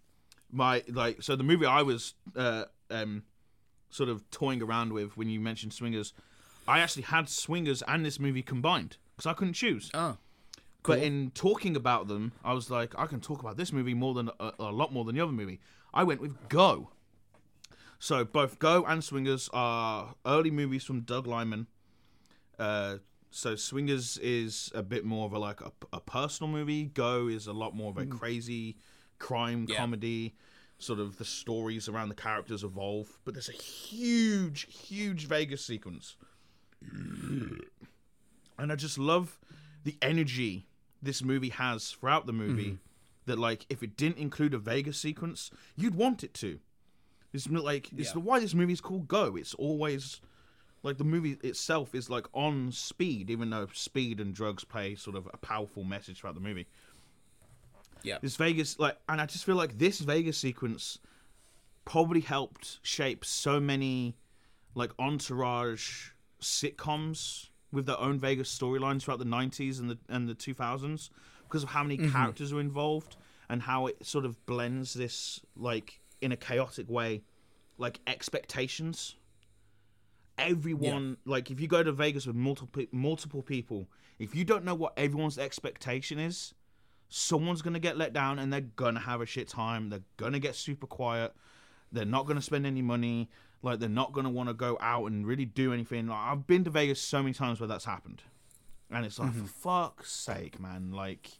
my 0.51 0.83
like 0.87 1.21
so 1.21 1.35
the 1.35 1.43
movie 1.43 1.65
I 1.65 1.81
was 1.81 2.13
uh 2.35 2.65
um 2.89 3.23
sort 3.89 4.09
of 4.09 4.29
toying 4.31 4.61
around 4.61 4.93
with 4.93 5.17
when 5.17 5.29
you 5.29 5.39
mentioned 5.39 5.73
Swingers, 5.73 6.13
I 6.67 6.79
actually 6.79 7.03
had 7.03 7.27
Swingers 7.29 7.81
and 7.87 8.05
this 8.05 8.19
movie 8.19 8.41
combined 8.41 8.97
because 9.15 9.29
I 9.29 9.33
couldn't 9.33 9.53
choose. 9.53 9.91
Oh, 9.93 10.17
But 10.83 10.99
in 10.99 11.31
talking 11.31 11.75
about 11.75 12.07
them, 12.07 12.31
I 12.43 12.53
was 12.53 12.69
like, 12.71 12.97
I 12.97 13.05
can 13.05 13.19
talk 13.19 13.41
about 13.41 13.57
this 13.57 13.71
movie 13.73 13.93
more 13.93 14.13
than 14.13 14.29
a, 14.39 14.53
a 14.59 14.71
lot 14.71 14.91
more 14.93 15.03
than 15.05 15.15
the 15.15 15.21
other 15.21 15.31
movie. 15.33 15.59
I 15.93 16.03
went 16.03 16.21
with 16.21 16.49
Go. 16.49 16.91
So 17.99 18.23
both 18.25 18.57
Go 18.59 18.83
and 18.85 19.03
Swingers 19.03 19.49
are 19.53 20.15
early 20.25 20.49
movies 20.51 20.83
from 20.83 21.01
Doug 21.01 21.27
Liman. 21.27 21.67
Uh, 22.57 22.97
so 23.29 23.55
Swingers 23.55 24.17
is 24.17 24.71
a 24.73 24.81
bit 24.83 25.05
more 25.05 25.25
of 25.25 25.33
a 25.33 25.39
like 25.39 25.61
a, 25.61 25.71
a 25.93 25.99
personal 25.99 26.51
movie. 26.51 26.85
Go 26.85 27.27
is 27.27 27.45
a 27.47 27.53
lot 27.53 27.75
more 27.75 27.91
of 27.91 27.97
a 27.97 28.05
crazy 28.05 28.77
crime 29.21 29.65
Yeah. 29.69 29.77
comedy. 29.77 30.35
Sort 30.79 30.99
of 30.99 31.17
the 31.17 31.25
stories 31.25 31.87
around 31.87 32.09
the 32.09 32.15
characters 32.15 32.63
evolve, 32.63 33.19
but 33.23 33.35
there's 33.35 33.49
a 33.49 33.51
huge, 33.51 34.61
huge 34.73 35.27
Vegas 35.27 35.63
sequence 35.63 36.15
and 38.57 38.71
I 38.71 38.75
just 38.75 38.97
love 38.97 39.39
the 39.83 39.97
energy 40.01 40.67
this 41.01 41.23
movie 41.23 41.49
has 41.49 41.91
throughout 41.91 42.25
the 42.25 42.33
movie. 42.33 42.65
Mm-hmm. 42.65 42.75
That 43.27 43.37
like, 43.37 43.65
if 43.69 43.83
it 43.83 43.95
didn't 43.95 44.17
include 44.17 44.53
a 44.55 44.57
Vegas 44.57 44.97
sequence, 44.97 45.51
you'd 45.75 45.93
want 45.95 46.23
it 46.23 46.33
to. 46.35 46.59
It's 47.33 47.47
like 47.47 47.91
it's 47.93 48.09
Yeah. 48.09 48.13
the 48.13 48.19
why 48.19 48.39
this 48.39 48.53
movie 48.55 48.73
is 48.73 48.81
called 48.81 49.07
Go. 49.07 49.35
It's 49.35 49.53
always 49.53 50.21
like 50.83 50.97
the 50.97 51.03
movie 51.03 51.37
itself 51.43 51.93
is 51.93 52.09
like 52.09 52.25
on 52.33 52.71
speed, 52.71 53.29
even 53.29 53.51
though 53.51 53.67
speed 53.73 54.19
and 54.19 54.33
drugs 54.33 54.63
play 54.63 54.95
sort 54.95 55.15
of 55.15 55.27
a 55.31 55.37
powerful 55.37 55.83
message 55.83 56.19
throughout 56.19 56.33
the 56.33 56.41
movie. 56.41 56.65
Yeah. 58.03 58.17
This 58.21 58.35
Vegas, 58.35 58.79
like, 58.79 58.97
and 59.09 59.21
I 59.21 59.25
just 59.25 59.45
feel 59.45 59.55
like 59.55 59.77
this 59.77 59.99
Vegas 59.99 60.37
sequence 60.37 60.99
probably 61.85 62.21
helped 62.21 62.79
shape 62.81 63.25
so 63.25 63.59
many, 63.59 64.15
like, 64.75 64.91
entourage 64.99 66.09
sitcoms 66.41 67.49
with 67.71 67.85
their 67.85 67.99
own 67.99 68.19
Vegas 68.19 68.57
storylines 68.57 69.03
throughout 69.03 69.19
the 69.19 69.25
'90s 69.25 69.79
and 69.79 69.89
the 69.89 69.97
and 70.09 70.27
the 70.27 70.35
2000s 70.35 71.09
because 71.43 71.63
of 71.63 71.69
how 71.69 71.83
many 71.83 71.97
mm-hmm. 71.97 72.11
characters 72.11 72.53
are 72.53 72.59
involved 72.59 73.17
and 73.49 73.61
how 73.61 73.87
it 73.87 74.05
sort 74.05 74.25
of 74.25 74.45
blends 74.45 74.93
this, 74.93 75.41
like, 75.57 75.99
in 76.21 76.31
a 76.31 76.37
chaotic 76.37 76.89
way, 76.89 77.21
like 77.77 77.99
expectations. 78.07 79.15
Everyone, 80.37 81.17
like, 81.25 81.51
if 81.51 81.59
you 81.59 81.67
go 81.67 81.83
to 81.83 81.91
Vegas 81.91 82.25
with 82.25 82.35
multiple 82.35 82.85
multiple 82.91 83.41
people, 83.41 83.87
if 84.17 84.35
you 84.35 84.43
don't 84.45 84.63
know 84.63 84.73
what 84.73 84.93
everyone's 84.97 85.37
expectation 85.37 86.17
is, 86.17 86.53
someone's 87.13 87.61
gonna 87.61 87.79
get 87.79 87.97
let 87.97 88.13
down 88.13 88.39
and 88.39 88.51
they're 88.51 88.61
gonna 88.61 89.01
have 89.01 89.21
a 89.21 89.25
shit 89.25 89.47
time. 89.47 89.89
They're 89.89 90.03
gonna 90.15 90.39
get 90.39 90.55
super 90.55 90.87
quiet. 90.87 91.33
They're 91.91 92.05
not 92.05 92.25
gonna 92.25 92.41
spend 92.41 92.65
any 92.65 92.81
money. 92.81 93.29
Like 93.61 93.79
they're 93.79 93.89
not 93.89 94.13
gonna 94.13 94.29
want 94.29 94.47
to 94.47 94.53
go 94.53 94.77
out 94.79 95.11
and 95.11 95.27
really 95.27 95.45
do 95.45 95.73
anything. 95.73 96.07
Like 96.07 96.17
I've 96.17 96.47
been 96.47 96.63
to 96.63 96.69
Vegas 96.69 97.01
so 97.01 97.21
many 97.21 97.33
times 97.33 97.59
where 97.59 97.67
that's 97.67 97.85
happened, 97.85 98.23
and 98.89 99.05
it's 99.05 99.19
like 99.19 99.31
mm-hmm. 99.31 99.43
for 99.43 99.51
fuck's 99.51 100.11
sake, 100.11 100.59
man. 100.59 100.91
Like 100.93 101.39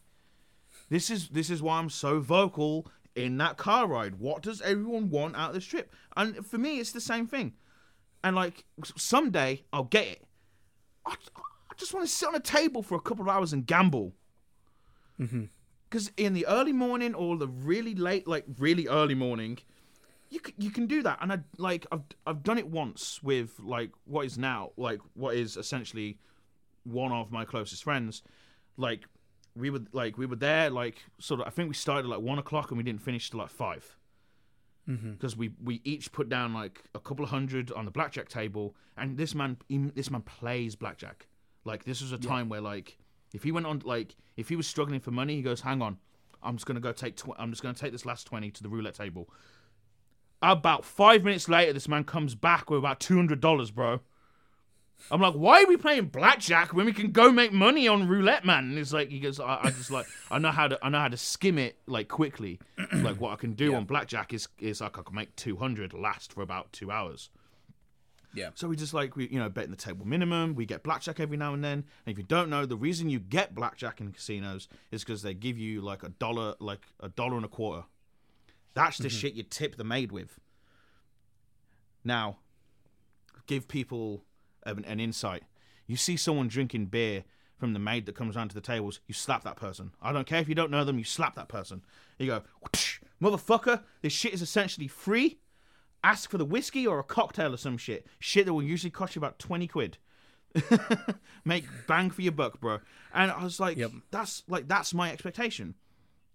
this 0.90 1.10
is 1.10 1.30
this 1.30 1.48
is 1.48 1.62
why 1.62 1.78
I'm 1.78 1.88
so 1.88 2.20
vocal 2.20 2.86
in 3.16 3.38
that 3.38 3.56
car 3.56 3.86
ride. 3.86 4.16
What 4.16 4.42
does 4.42 4.60
everyone 4.60 5.08
want 5.08 5.36
out 5.36 5.48
of 5.48 5.54
this 5.54 5.64
trip? 5.64 5.90
And 6.16 6.46
for 6.46 6.58
me, 6.58 6.80
it's 6.80 6.92
the 6.92 7.00
same 7.00 7.26
thing. 7.26 7.54
And 8.22 8.36
like 8.36 8.64
someday 8.96 9.64
I'll 9.72 9.84
get 9.84 10.06
it. 10.06 10.22
I, 11.06 11.14
I 11.34 11.74
just 11.78 11.94
want 11.94 12.06
to 12.06 12.12
sit 12.12 12.28
on 12.28 12.34
a 12.34 12.40
table 12.40 12.82
for 12.82 12.94
a 12.94 13.00
couple 13.00 13.22
of 13.22 13.28
hours 13.28 13.54
and 13.54 13.66
gamble 13.66 14.12
mm-hmm. 15.20 15.44
Because 15.92 16.10
in 16.16 16.32
the 16.32 16.46
early 16.46 16.72
morning 16.72 17.14
or 17.14 17.36
the 17.36 17.46
really 17.46 17.94
late, 17.94 18.26
like 18.26 18.46
really 18.58 18.88
early 18.88 19.14
morning, 19.14 19.58
you 20.30 20.40
can, 20.40 20.54
you 20.56 20.70
can 20.70 20.86
do 20.86 21.02
that. 21.02 21.18
And 21.20 21.30
I 21.30 21.40
like 21.58 21.86
I've 21.92 22.00
I've 22.26 22.42
done 22.42 22.56
it 22.56 22.66
once 22.66 23.22
with 23.22 23.60
like 23.60 23.90
what 24.06 24.24
is 24.24 24.38
now 24.38 24.70
like 24.78 25.00
what 25.12 25.34
is 25.34 25.58
essentially 25.58 26.16
one 26.84 27.12
of 27.12 27.30
my 27.30 27.44
closest 27.44 27.84
friends. 27.84 28.22
Like 28.78 29.04
we 29.54 29.68
were 29.68 29.82
like 29.92 30.16
we 30.16 30.24
were 30.24 30.36
there 30.36 30.70
like 30.70 31.04
sort 31.18 31.40
of 31.40 31.46
I 31.46 31.50
think 31.50 31.68
we 31.68 31.74
started 31.74 32.06
at 32.06 32.10
like 32.10 32.22
one 32.22 32.38
o'clock 32.38 32.70
and 32.70 32.78
we 32.78 32.84
didn't 32.84 33.02
finish 33.02 33.28
till 33.28 33.40
like 33.40 33.50
five 33.50 33.94
mm-hmm. 34.88 35.12
because 35.12 35.36
we 35.36 35.50
we 35.62 35.82
each 35.84 36.10
put 36.10 36.30
down 36.30 36.54
like 36.54 36.84
a 36.94 37.00
couple 37.00 37.22
of 37.22 37.30
hundred 37.30 37.70
on 37.72 37.84
the 37.84 37.90
blackjack 37.90 38.30
table, 38.30 38.74
and 38.96 39.18
this 39.18 39.34
man 39.34 39.58
he, 39.68 39.76
this 39.94 40.10
man 40.10 40.22
plays 40.22 40.74
blackjack. 40.74 41.26
Like 41.66 41.84
this 41.84 42.00
was 42.00 42.12
a 42.12 42.18
time 42.18 42.48
where 42.48 42.62
like 42.62 42.96
if 43.32 43.42
he 43.42 43.52
went 43.52 43.66
on 43.66 43.82
like 43.84 44.16
if 44.36 44.48
he 44.48 44.56
was 44.56 44.66
struggling 44.66 45.00
for 45.00 45.10
money, 45.10 45.36
he 45.36 45.42
goes, 45.42 45.60
"Hang 45.60 45.82
on, 45.82 45.98
I'm 46.42 46.56
just 46.56 46.66
gonna 46.66 46.80
go 46.80 46.92
take 46.92 47.16
tw- 47.16 47.38
I'm 47.38 47.50
just 47.50 47.62
gonna 47.62 47.74
take 47.74 47.92
this 47.92 48.06
last 48.06 48.26
twenty 48.26 48.50
to 48.50 48.62
the 48.62 48.68
roulette 48.68 48.94
table." 48.94 49.28
About 50.40 50.84
five 50.84 51.22
minutes 51.22 51.48
later, 51.48 51.72
this 51.72 51.88
man 51.88 52.04
comes 52.04 52.34
back 52.34 52.68
with 52.68 52.78
about 52.78 52.98
two 53.00 53.16
hundred 53.16 53.40
dollars, 53.40 53.70
bro. 53.70 54.00
I'm 55.10 55.20
like, 55.20 55.34
why 55.34 55.62
are 55.62 55.66
we 55.66 55.76
playing 55.76 56.06
blackjack 56.06 56.72
when 56.72 56.86
we 56.86 56.92
can 56.92 57.10
go 57.10 57.32
make 57.32 57.52
money 57.52 57.88
on 57.88 58.06
roulette, 58.06 58.44
man? 58.44 58.64
And 58.64 58.78
it's 58.78 58.92
like 58.92 59.08
he 59.08 59.18
goes, 59.18 59.40
I, 59.40 59.58
I 59.64 59.70
just 59.70 59.90
like 59.90 60.06
I 60.30 60.38
know 60.38 60.50
how 60.50 60.68
to 60.68 60.78
I 60.82 60.88
know 60.88 61.00
how 61.00 61.08
to 61.08 61.16
skim 61.16 61.58
it 61.58 61.76
like 61.86 62.08
quickly. 62.08 62.60
like 62.92 63.20
what 63.20 63.32
I 63.32 63.36
can 63.36 63.52
do 63.54 63.74
on 63.74 63.84
blackjack 63.84 64.32
is 64.32 64.48
is 64.58 64.80
like 64.80 64.98
I 64.98 65.02
can 65.02 65.14
make 65.14 65.34
two 65.36 65.56
hundred 65.56 65.92
last 65.92 66.32
for 66.32 66.42
about 66.42 66.72
two 66.72 66.90
hours. 66.90 67.30
Yeah. 68.34 68.50
So 68.54 68.68
we 68.68 68.76
just 68.76 68.94
like 68.94 69.16
we 69.16 69.28
you 69.28 69.38
know 69.38 69.48
betting 69.48 69.70
the 69.70 69.76
table 69.76 70.06
minimum. 70.06 70.54
We 70.54 70.66
get 70.66 70.82
blackjack 70.82 71.20
every 71.20 71.36
now 71.36 71.54
and 71.54 71.62
then. 71.62 71.84
And 72.06 72.12
if 72.12 72.18
you 72.18 72.24
don't 72.24 72.48
know, 72.48 72.66
the 72.66 72.76
reason 72.76 73.08
you 73.08 73.18
get 73.18 73.54
blackjack 73.54 74.00
in 74.00 74.12
casinos 74.12 74.68
is 74.90 75.04
because 75.04 75.22
they 75.22 75.34
give 75.34 75.58
you 75.58 75.80
like 75.80 76.02
a 76.02 76.08
dollar, 76.08 76.54
like 76.58 76.86
a 77.00 77.08
dollar 77.08 77.36
and 77.36 77.44
a 77.44 77.48
quarter. 77.48 77.84
That's 78.74 78.98
the 78.98 79.08
mm-hmm. 79.08 79.16
shit 79.18 79.34
you 79.34 79.42
tip 79.42 79.76
the 79.76 79.84
maid 79.84 80.12
with. 80.12 80.38
Now, 82.04 82.38
give 83.46 83.68
people 83.68 84.24
an, 84.64 84.84
an 84.86 84.98
insight. 84.98 85.42
You 85.86 85.96
see 85.96 86.16
someone 86.16 86.48
drinking 86.48 86.86
beer 86.86 87.24
from 87.62 87.74
the 87.74 87.78
maid 87.78 88.06
that 88.06 88.16
comes 88.16 88.36
around 88.36 88.48
to 88.48 88.56
the 88.56 88.60
tables, 88.60 88.98
you 89.06 89.14
slap 89.14 89.44
that 89.44 89.54
person. 89.54 89.92
I 90.02 90.12
don't 90.12 90.26
care 90.26 90.40
if 90.40 90.48
you 90.48 90.54
don't 90.56 90.72
know 90.72 90.84
them, 90.84 90.98
you 90.98 91.04
slap 91.04 91.36
that 91.36 91.48
person. 91.48 91.82
You 92.18 92.26
go, 92.26 92.42
motherfucker, 93.22 93.82
this 94.00 94.12
shit 94.12 94.34
is 94.34 94.42
essentially 94.42 94.88
free. 94.88 95.38
Ask 96.04 96.30
for 96.30 96.38
the 96.38 96.44
whiskey 96.44 96.86
or 96.86 96.98
a 96.98 97.04
cocktail 97.04 97.54
or 97.54 97.56
some 97.56 97.78
shit. 97.78 98.06
Shit 98.18 98.46
that 98.46 98.54
will 98.54 98.62
usually 98.62 98.90
cost 98.90 99.14
you 99.14 99.20
about 99.20 99.38
20 99.38 99.66
quid. 99.68 99.98
Make 101.44 101.64
bang 101.86 102.10
for 102.10 102.22
your 102.22 102.32
buck, 102.32 102.60
bro. 102.60 102.80
And 103.14 103.30
I 103.30 103.42
was 103.42 103.60
like, 103.60 103.76
Yep. 103.76 103.92
that's 104.10 104.42
like 104.48 104.68
that's 104.68 104.92
my 104.92 105.12
expectation. 105.12 105.74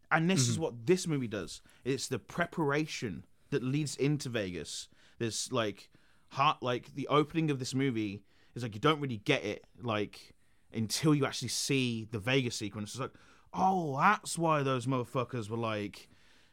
And 0.09 0.29
this 0.29 0.47
is 0.47 0.53
mm-hmm. 0.53 0.63
what 0.63 0.85
this 0.85 1.05
movie 1.07 1.27
does. 1.27 1.61
It's 1.83 2.07
the 2.07 2.19
preparation 2.19 3.25
that 3.49 3.63
leads 3.63 3.95
into 3.95 4.29
Vegas. 4.29 4.87
There's 5.19 5.51
like 5.51 5.89
heart 6.29 6.57
like 6.61 6.95
the 6.95 7.07
opening 7.07 7.51
of 7.51 7.59
this 7.59 7.73
movie 7.73 8.23
is 8.55 8.63
like 8.63 8.73
you 8.73 8.81
don't 8.81 8.99
really 8.99 9.17
get 9.17 9.43
it 9.43 9.65
like 9.81 10.33
until 10.73 11.15
you 11.15 11.25
actually 11.25 11.47
see 11.49 12.07
the 12.11 12.19
Vegas 12.19 12.55
sequence. 12.55 12.91
It's 12.91 12.99
like, 12.99 13.13
oh, 13.53 13.97
that's 13.97 14.37
why 14.37 14.63
those 14.63 14.85
motherfuckers 14.85 15.49
were 15.49 15.57
like 15.57 16.09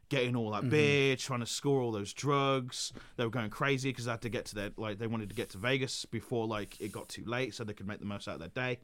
getting 0.09 0.37
all 0.37 0.51
that 0.51 0.63
mm-hmm. 0.63 0.71
beer, 0.71 1.17
trying 1.17 1.41
to 1.41 1.47
score 1.47 1.81
all 1.81 1.93
those 1.93 2.13
drugs. 2.13 2.93
They 3.17 3.25
were 3.25 3.31
going 3.31 3.51
crazy 3.51 3.91
because 3.91 4.07
they 4.07 4.11
had 4.11 4.23
to 4.23 4.29
get 4.29 4.47
to 4.47 4.55
their 4.55 4.71
like 4.77 4.99
they 4.99 5.07
wanted 5.07 5.29
to 5.31 5.35
get 5.35 5.51
to 5.51 5.59
Vegas 5.59 6.05
before 6.05 6.47
like 6.47 6.81
it 6.81 6.93
got 6.93 7.09
too 7.09 7.25
late, 7.25 7.55
so 7.55 7.65
they 7.65 7.73
could 7.73 7.87
make 7.87 8.01
the 8.01 8.05
most 8.05 8.29
out 8.29 8.35
of 8.35 8.41
their 8.41 8.49
day. 8.49 8.81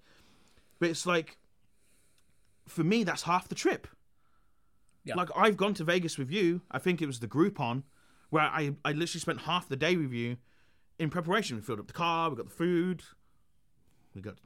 But 0.78 0.90
it's 0.90 1.06
like, 1.06 1.38
for 2.66 2.84
me, 2.84 3.04
that's 3.04 3.22
half 3.22 3.48
the 3.48 3.54
trip. 3.54 3.86
Yeah. 5.04 5.14
Like 5.14 5.30
I've 5.36 5.56
gone 5.56 5.74
to 5.74 5.84
Vegas 5.84 6.18
with 6.18 6.30
you. 6.30 6.62
I 6.70 6.78
think 6.78 7.00
it 7.02 7.06
was 7.06 7.20
the 7.20 7.28
Groupon, 7.28 7.84
where 8.30 8.44
I 8.44 8.74
I 8.84 8.92
literally 8.92 9.20
spent 9.20 9.42
half 9.42 9.68
the 9.68 9.76
day 9.76 9.96
with 9.96 10.12
you 10.12 10.36
in 10.98 11.10
preparation. 11.10 11.56
We 11.56 11.62
filled 11.62 11.80
up 11.80 11.86
the 11.86 11.92
car. 11.92 12.30
We 12.30 12.36
got 12.36 12.46
the 12.46 12.54
food. 12.54 13.02
We 14.14 14.20
got 14.20 14.38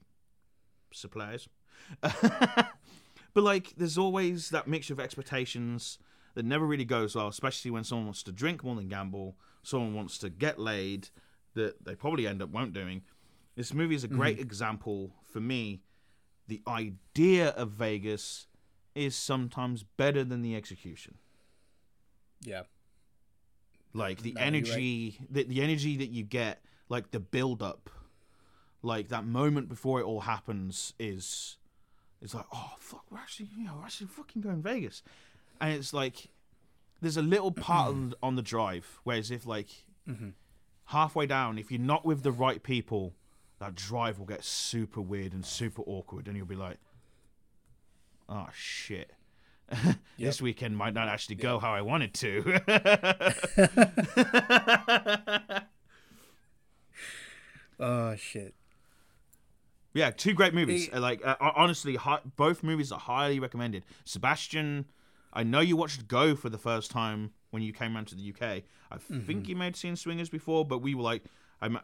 supplies. 0.93 1.49
But 3.35 3.43
like, 3.43 3.75
there's 3.77 3.99
always 3.99 4.51
that 4.51 4.68
mixture 4.68 4.95
of 4.95 5.01
expectations 5.01 5.99
that 6.35 6.45
never 6.45 6.66
really 6.66 6.85
goes 6.85 7.14
well, 7.14 7.28
especially 7.28 7.70
when 7.70 7.85
someone 7.85 8.07
wants 8.07 8.22
to 8.24 8.32
drink 8.32 8.64
more 8.64 8.74
than 8.74 8.89
gamble, 8.89 9.37
someone 9.62 9.95
wants 9.95 10.18
to 10.18 10.30
get 10.30 10.59
laid, 10.59 11.09
that 11.55 11.85
they 11.85 11.95
probably 11.95 12.26
end 12.26 12.43
up 12.43 12.51
won't 12.51 12.72
doing. 12.72 13.03
This 13.57 13.72
movie 13.72 13.95
is 13.95 14.05
a 14.05 14.09
great 14.09 14.37
mm-hmm. 14.37 14.47
example 14.47 15.14
for 15.32 15.41
me. 15.41 15.82
The 16.49 16.61
idea 16.66 17.51
of 17.51 17.70
Vegas 17.70 18.49
is 18.95 19.14
sometimes 19.16 19.82
better 19.82 20.24
than 20.24 20.43
the 20.43 20.57
execution. 20.57 21.18
Yeah. 22.43 22.62
Like 23.93 24.22
the 24.22 24.32
No, 24.32 24.41
energy, 24.41 25.20
the, 25.30 25.45
the 25.45 25.62
energy 25.62 25.97
that 25.99 26.11
you 26.11 26.24
get, 26.24 26.62
like 26.89 27.12
the 27.12 27.20
build 27.20 27.62
up, 27.62 27.91
like 28.82 29.09
that 29.09 29.24
moment 29.24 29.68
before 29.68 30.01
it 30.01 30.05
all 30.05 30.20
happens 30.20 30.95
is, 30.99 31.57
is 32.20 32.35
like, 32.35 32.47
oh 32.53 32.72
fuck, 32.80 33.05
we're 33.11 33.18
actually, 33.18 33.49
you 33.57 33.64
know, 33.64 33.74
we're 33.78 33.85
actually 33.85 34.09
fucking 34.09 34.43
going 34.43 34.57
to 34.57 34.62
Vegas, 34.62 35.03
and 35.64 35.74
it's 35.74 35.92
like, 35.92 36.28
there's 37.00 37.16
a 37.16 37.22
little 37.22 37.50
part 37.52 37.88
on, 37.90 38.14
on 38.22 38.36
the 38.36 38.42
drive, 38.42 38.98
whereas 39.04 39.30
if 39.30 39.46
like 39.46 39.68
halfway 40.86 41.26
down, 41.26 41.58
if 41.58 41.70
you're 41.70 41.80
not 41.80 42.04
with 42.04 42.22
the 42.22 42.32
right 42.32 42.62
people, 42.62 43.14
that 43.58 43.74
drive 43.74 44.18
will 44.18 44.26
get 44.26 44.44
super 44.44 45.00
weird 45.00 45.32
and 45.32 45.44
super 45.44 45.82
awkward, 45.86 46.26
and 46.28 46.36
you'll 46.36 46.46
be 46.46 46.56
like, 46.56 46.78
oh 48.28 48.48
shit. 48.54 49.12
this 50.18 50.42
weekend 50.42 50.76
might 50.76 50.92
not 50.92 51.08
actually 51.08 51.36
go 51.36 51.58
how 51.58 51.72
I 51.72 51.80
wanted 51.80 52.12
to. 52.14 52.60
Oh 57.80 58.14
shit. 58.16 58.54
Yeah, 59.92 60.10
two 60.10 60.32
great 60.34 60.54
movies. 60.54 60.88
Uh, 60.92 61.00
like 61.00 61.24
uh, 61.24 61.36
honestly, 61.40 61.96
hi- 61.96 62.20
both 62.36 62.62
movies 62.62 62.92
are 62.92 62.98
highly 62.98 63.38
recommended. 63.40 63.84
Sebastian, 64.04 64.86
I 65.35 65.43
know 65.43 65.61
you 65.61 65.76
watched 65.76 66.07
Go 66.09 66.35
for 66.37 66.49
the 66.49 66.59
first 66.59 66.91
time 66.91 67.32
when 67.51 67.62
you 67.62 67.72
came 67.72 67.95
around 67.95 68.07
to 68.09 68.14
the 68.14 68.32
UK. 68.32 68.62
I 68.91 68.97
Mm-hmm. 68.97 69.20
think 69.26 69.49
you 69.49 69.57
may 69.57 69.64
have 69.66 69.76
seen 69.76 69.97
Swingers 69.97 70.28
before, 70.28 70.64
but 70.64 70.78
we 70.78 70.95
were 70.95 71.03
like, 71.03 71.24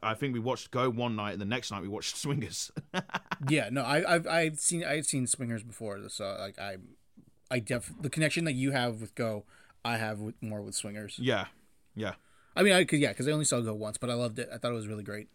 I 0.02 0.14
think 0.14 0.34
we 0.34 0.40
watched 0.40 0.70
Go 0.70 0.90
one 0.90 1.16
night, 1.16 1.32
and 1.32 1.40
the 1.40 1.46
next 1.46 1.70
night 1.70 1.82
we 1.82 1.88
watched 1.88 2.16
Swingers. 2.24 2.70
Yeah, 3.48 3.70
no, 3.70 3.82
I, 3.82 4.14
I've 4.14 4.26
I've 4.26 4.58
seen 4.60 4.84
I've 4.84 5.06
seen 5.06 5.26
swingers 5.26 5.62
before, 5.62 5.98
so 6.08 6.36
like 6.38 6.58
I, 6.58 6.76
I 7.50 7.58
def 7.58 7.90
the 7.98 8.10
connection 8.10 8.44
that 8.44 8.52
you 8.52 8.70
have 8.72 9.00
with 9.00 9.14
Go, 9.14 9.44
I 9.82 9.96
have 9.96 10.20
with, 10.20 10.34
more 10.42 10.60
with 10.60 10.74
swingers. 10.74 11.18
yeah, 11.18 11.46
yeah. 11.96 12.14
I 12.54 12.62
mean, 12.62 12.74
I 12.74 12.84
could 12.84 13.00
yeah, 13.00 13.08
because 13.08 13.26
I 13.26 13.32
only 13.32 13.46
saw 13.46 13.60
Go 13.60 13.72
once, 13.74 13.96
but 13.96 14.10
I 14.10 14.14
loved 14.14 14.38
it. 14.38 14.50
I 14.52 14.58
thought 14.58 14.72
it 14.72 14.74
was 14.74 14.86
really 14.88 15.04
great. 15.04 15.28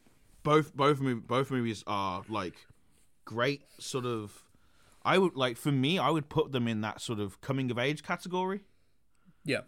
Both 0.43 0.75
both 0.75 0.99
both 1.27 1.49
movies 1.49 1.83
are 1.87 2.23
like 2.29 2.53
great. 3.25 3.63
Sort 3.79 4.05
of, 4.05 4.43
I 5.05 5.17
would 5.17 5.35
like 5.35 5.55
for 5.55 5.71
me, 5.71 5.99
I 5.99 6.09
would 6.09 6.27
put 6.27 6.51
them 6.51 6.67
in 6.67 6.81
that 6.81 6.99
sort 6.99 7.19
of 7.19 7.39
coming 7.39 7.71
of 7.71 7.77
age 7.77 8.03
category. 8.03 8.61
Yeah, 9.43 9.61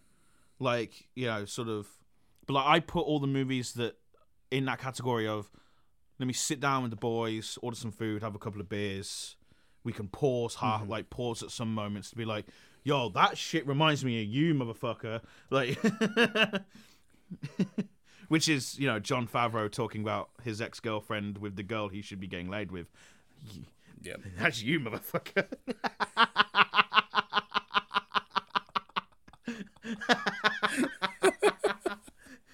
like 0.60 1.08
you 1.16 1.28
know 1.28 1.46
sort 1.46 1.68
of 1.68 1.88
but 2.46 2.54
like 2.54 2.66
i 2.66 2.80
put 2.80 3.02
all 3.02 3.20
the 3.20 3.28
movies 3.28 3.74
that 3.74 3.96
in 4.52 4.66
that 4.66 4.80
category 4.80 5.28
of 5.28 5.50
let 6.20 6.26
me 6.26 6.34
sit 6.34 6.60
down 6.60 6.82
with 6.82 6.92
the 6.92 6.98
boys 6.98 7.58
order 7.62 7.78
some 7.78 7.92
food 7.92 8.24
have 8.24 8.36
a 8.36 8.40
couple 8.40 8.60
of 8.60 8.70
beers. 8.70 9.36
We 9.84 9.94
can 9.94 10.08
pause 10.08 10.56
half 10.56 10.82
mm-hmm. 10.82 10.92
like 10.92 11.10
pause 11.10 11.44
at 11.44 11.52
some 11.52 11.74
moments 11.74 12.10
to 12.10 12.16
be 12.16 12.26
like 12.26 12.46
yo 12.84 13.10
that 13.10 13.38
shit 13.38 13.68
reminds 13.68 14.04
me 14.04 14.22
of 14.22 14.28
you 14.28 14.54
motherfucker. 14.54 15.22
Like 15.50 15.78
which 18.30 18.50
is 18.50 18.80
you 18.80 18.88
know 18.88 19.00
Jon 19.00 19.28
Favreau 19.28 19.72
talking 19.72 20.02
about 20.02 20.30
his 20.44 20.62
ex-girlfriend 20.62 21.38
with 21.38 21.56
the 21.56 21.64
girl 21.64 21.90
he 21.90 22.02
should 22.02 22.20
be 22.20 22.28
getting 22.28 22.50
laid 22.50 22.72
with 22.72 22.88
yeah. 24.02 24.16
that's 24.38 24.64
you 24.64 24.80
motherfucker 24.80 25.45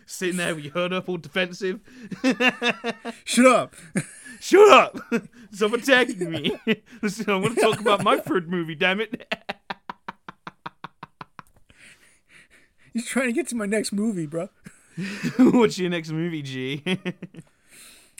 sitting 0.05 0.37
there 0.37 0.55
with 0.55 0.63
your 0.63 0.73
hood 0.73 0.93
up 0.93 1.09
all 1.09 1.17
defensive 1.17 1.79
Shut 3.25 3.45
up. 3.45 3.75
Shut 4.39 4.69
up! 4.69 4.97
Stop 5.51 5.73
attacking 5.73 6.29
me. 6.29 6.57
Listen, 7.01 7.29
I 7.29 7.35
want 7.37 7.55
to 7.55 7.61
talk 7.61 7.79
about 7.79 8.03
my 8.03 8.17
third 8.17 8.49
movie. 8.49 8.75
Damn 8.75 8.99
it! 8.99 9.25
He's 12.91 13.07
trying 13.07 13.27
to 13.27 13.33
get 13.33 13.47
to 13.49 13.55
my 13.55 13.65
next 13.65 13.93
movie, 13.93 14.25
bro. 14.25 14.49
What's 15.37 15.79
your 15.79 15.89
next 15.89 16.11
movie, 16.11 16.41
G? 16.41 16.83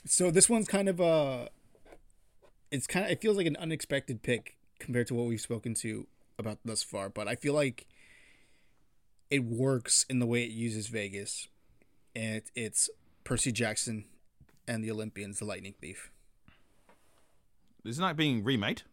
So 0.06 0.32
this 0.32 0.50
one's 0.50 0.68
kind 0.68 0.90
of 0.90 1.00
uh 1.00 1.48
it's 2.74 2.88
kind 2.88 3.06
of 3.06 3.12
it 3.12 3.22
feels 3.22 3.38
like 3.38 3.46
an 3.46 3.56
unexpected 3.58 4.24
pick 4.24 4.58
compared 4.80 5.08
to 5.08 5.14
what 5.14 5.28
we've 5.28 5.40
spoken 5.40 5.76
to 5.76 6.08
about 6.40 6.58
thus 6.66 6.82
far, 6.82 7.08
but 7.08 7.28
I 7.28 7.36
feel 7.36 7.54
like 7.54 7.86
it 9.30 9.44
works 9.44 10.06
in 10.10 10.20
the 10.20 10.26
way 10.26 10.44
it 10.44 10.52
uses 10.52 10.88
Vegas. 10.88 11.48
And 12.16 12.36
it, 12.36 12.52
it's 12.56 12.90
Percy 13.24 13.52
Jackson 13.52 14.06
and 14.68 14.84
the 14.84 14.92
Olympians, 14.92 15.40
the 15.40 15.46
Lightning 15.46 15.74
Thief. 15.80 16.12
Isn't 17.86 18.02
that 18.02 18.16
being 18.16 18.44
remade? 18.44 18.84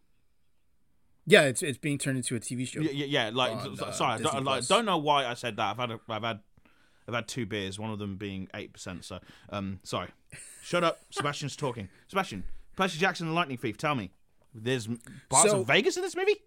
Yeah, 1.25 1.43
it's 1.43 1.63
it's 1.63 1.77
being 1.77 1.97
turned 1.97 2.17
into 2.17 2.35
a 2.35 2.39
TV 2.39 2.67
show. 2.67 2.81
Yeah, 2.81 2.91
yeah, 2.91 3.05
yeah 3.05 3.31
like 3.33 3.51
On, 3.51 3.79
uh, 3.79 3.91
sorry, 3.91 4.13
I 4.13 4.17
don't, 4.17 4.43
like, 4.43 4.67
don't 4.67 4.85
know 4.85 4.97
why 4.97 5.25
I 5.25 5.33
said 5.33 5.57
that. 5.57 5.71
I've 5.71 5.77
had 5.77 5.91
a, 5.91 5.99
I've 6.09 6.23
had 6.23 6.39
I've 7.07 7.13
had 7.13 7.27
two 7.27 7.45
beers, 7.45 7.79
one 7.79 7.91
of 7.91 7.99
them 7.99 8.17
being 8.17 8.47
eight 8.53 8.73
percent. 8.73 9.05
So, 9.05 9.19
um, 9.49 9.79
sorry. 9.83 10.09
Shut 10.63 10.83
up. 10.83 10.99
Sebastian's 11.09 11.55
talking. 11.55 11.89
Sebastian, 12.07 12.43
Percy 12.75 12.97
Jackson 12.99 13.27
and 13.27 13.31
the 13.33 13.35
Lightning 13.35 13.57
Thief. 13.57 13.77
Tell 13.77 13.95
me, 13.95 14.11
there's 14.53 14.87
parts 15.29 15.51
So- 15.51 15.61
of 15.61 15.67
Vegas 15.67 15.97
in 15.97 16.03
this 16.03 16.15
movie? 16.15 16.37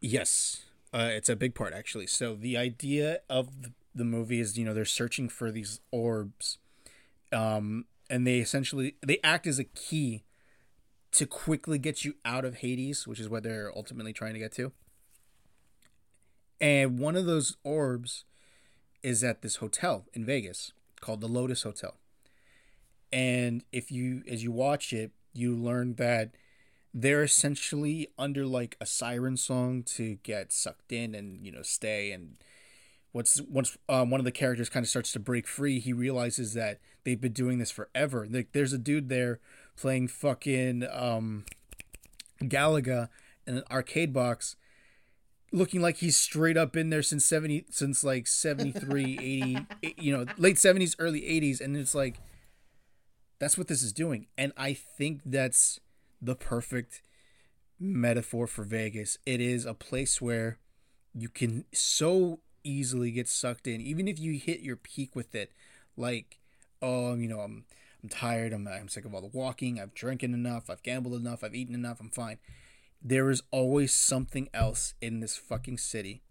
Yes, 0.00 0.64
uh, 0.92 1.10
it's 1.12 1.28
a 1.28 1.36
big 1.36 1.54
part 1.54 1.72
actually. 1.72 2.06
So 2.06 2.34
the 2.34 2.56
idea 2.56 3.20
of 3.30 3.62
the, 3.62 3.72
the 3.94 4.04
movie 4.04 4.40
is, 4.40 4.58
you 4.58 4.64
know, 4.64 4.74
they're 4.74 4.84
searching 4.84 5.28
for 5.28 5.50
these 5.50 5.80
orbs, 5.90 6.58
um, 7.32 7.86
and 8.10 8.26
they 8.26 8.38
essentially 8.38 8.96
they 9.04 9.18
act 9.24 9.46
as 9.46 9.58
a 9.58 9.64
key 9.64 10.24
to 11.12 11.26
quickly 11.26 11.78
get 11.78 12.04
you 12.04 12.14
out 12.24 12.44
of 12.44 12.56
Hades, 12.56 13.06
which 13.06 13.18
is 13.18 13.28
what 13.28 13.42
they're 13.42 13.72
ultimately 13.74 14.12
trying 14.12 14.34
to 14.34 14.38
get 14.38 14.52
to. 14.52 14.72
And 16.60 16.98
one 16.98 17.16
of 17.16 17.26
those 17.26 17.56
orbs 17.64 18.24
is 19.02 19.22
at 19.22 19.42
this 19.42 19.56
hotel 19.56 20.06
in 20.12 20.24
Vegas 20.24 20.72
called 21.00 21.20
the 21.20 21.28
Lotus 21.28 21.62
Hotel. 21.62 21.96
And 23.12 23.64
if 23.72 23.90
you, 23.90 24.22
as 24.28 24.42
you 24.42 24.50
watch 24.50 24.92
it, 24.92 25.12
you 25.36 25.54
learn 25.54 25.94
that 25.94 26.32
they're 26.92 27.22
essentially 27.22 28.08
under 28.18 28.46
like 28.46 28.76
a 28.80 28.86
siren 28.86 29.36
song 29.36 29.82
to 29.82 30.16
get 30.22 30.52
sucked 30.52 30.92
in 30.92 31.14
and 31.14 31.44
you 31.44 31.52
know 31.52 31.62
stay. 31.62 32.12
And 32.12 32.36
once 33.12 33.40
once 33.42 33.76
um, 33.88 34.10
one 34.10 34.20
of 34.20 34.24
the 34.24 34.32
characters 34.32 34.68
kind 34.68 34.84
of 34.84 34.88
starts 34.88 35.12
to 35.12 35.20
break 35.20 35.46
free 35.46 35.78
he 35.78 35.92
realizes 35.92 36.54
that 36.54 36.78
they've 37.04 37.20
been 37.20 37.32
doing 37.32 37.58
this 37.58 37.70
forever. 37.70 38.26
Like 38.28 38.52
there's 38.52 38.72
a 38.72 38.78
dude 38.78 39.08
there 39.08 39.40
playing 39.76 40.08
fucking 40.08 40.86
um 40.90 41.44
galaga 42.40 43.08
in 43.46 43.58
an 43.58 43.64
arcade 43.70 44.12
box 44.12 44.56
looking 45.52 45.80
like 45.80 45.98
he's 45.98 46.16
straight 46.16 46.56
up 46.56 46.76
in 46.76 46.90
there 46.90 47.02
since 47.02 47.24
70 47.24 47.66
since 47.70 48.02
like 48.02 48.26
73 48.26 49.18
80 49.82 49.94
you 49.98 50.16
know 50.16 50.26
late 50.36 50.56
70s 50.56 50.96
early 50.98 51.20
80s 51.20 51.60
and 51.60 51.76
it's 51.76 51.94
like 51.94 52.20
that's 53.38 53.58
what 53.58 53.68
this 53.68 53.82
is 53.82 53.92
doing 53.92 54.26
and 54.36 54.52
i 54.56 54.72
think 54.72 55.20
that's 55.24 55.80
the 56.20 56.34
perfect 56.34 57.02
metaphor 57.78 58.46
for 58.46 58.64
Vegas. 58.64 59.18
It 59.26 59.40
is 59.40 59.66
a 59.66 59.74
place 59.74 60.20
where 60.20 60.58
you 61.14 61.28
can 61.28 61.64
so 61.72 62.40
easily 62.64 63.10
get 63.10 63.28
sucked 63.28 63.66
in, 63.66 63.80
even 63.80 64.08
if 64.08 64.18
you 64.18 64.38
hit 64.38 64.60
your 64.60 64.76
peak 64.76 65.14
with 65.14 65.34
it. 65.34 65.52
Like, 65.96 66.38
oh, 66.82 67.14
you 67.14 67.28
know, 67.28 67.40
I'm 67.40 67.64
I'm 68.02 68.08
tired. 68.08 68.52
I'm 68.52 68.66
I'm 68.68 68.88
sick 68.88 69.04
of 69.04 69.14
all 69.14 69.20
the 69.20 69.28
walking. 69.28 69.80
I've 69.80 69.94
drinking 69.94 70.32
enough. 70.32 70.68
I've 70.68 70.82
gambled 70.82 71.14
enough. 71.14 71.42
I've 71.42 71.54
eaten 71.54 71.74
enough. 71.74 72.00
I'm 72.00 72.10
fine. 72.10 72.38
There 73.02 73.30
is 73.30 73.42
always 73.50 73.92
something 73.92 74.48
else 74.52 74.94
in 75.00 75.20
this 75.20 75.36
fucking 75.36 75.78
city 75.78 76.22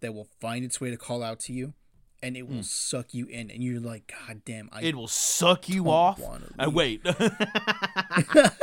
that 0.00 0.14
will 0.14 0.28
find 0.40 0.64
its 0.64 0.80
way 0.80 0.90
to 0.90 0.96
call 0.96 1.22
out 1.22 1.40
to 1.40 1.52
you, 1.52 1.74
and 2.22 2.36
it 2.36 2.48
will 2.48 2.62
suck 2.62 3.14
you 3.14 3.26
in, 3.26 3.50
and 3.50 3.62
you're 3.62 3.80
like, 3.80 4.12
God 4.26 4.42
damn, 4.44 4.68
I 4.72 4.82
It 4.82 4.96
will 4.96 5.08
suck 5.08 5.68
you 5.68 5.90
off. 5.90 6.20
And 6.58 6.66
leave. 6.66 6.74
wait, 6.74 7.00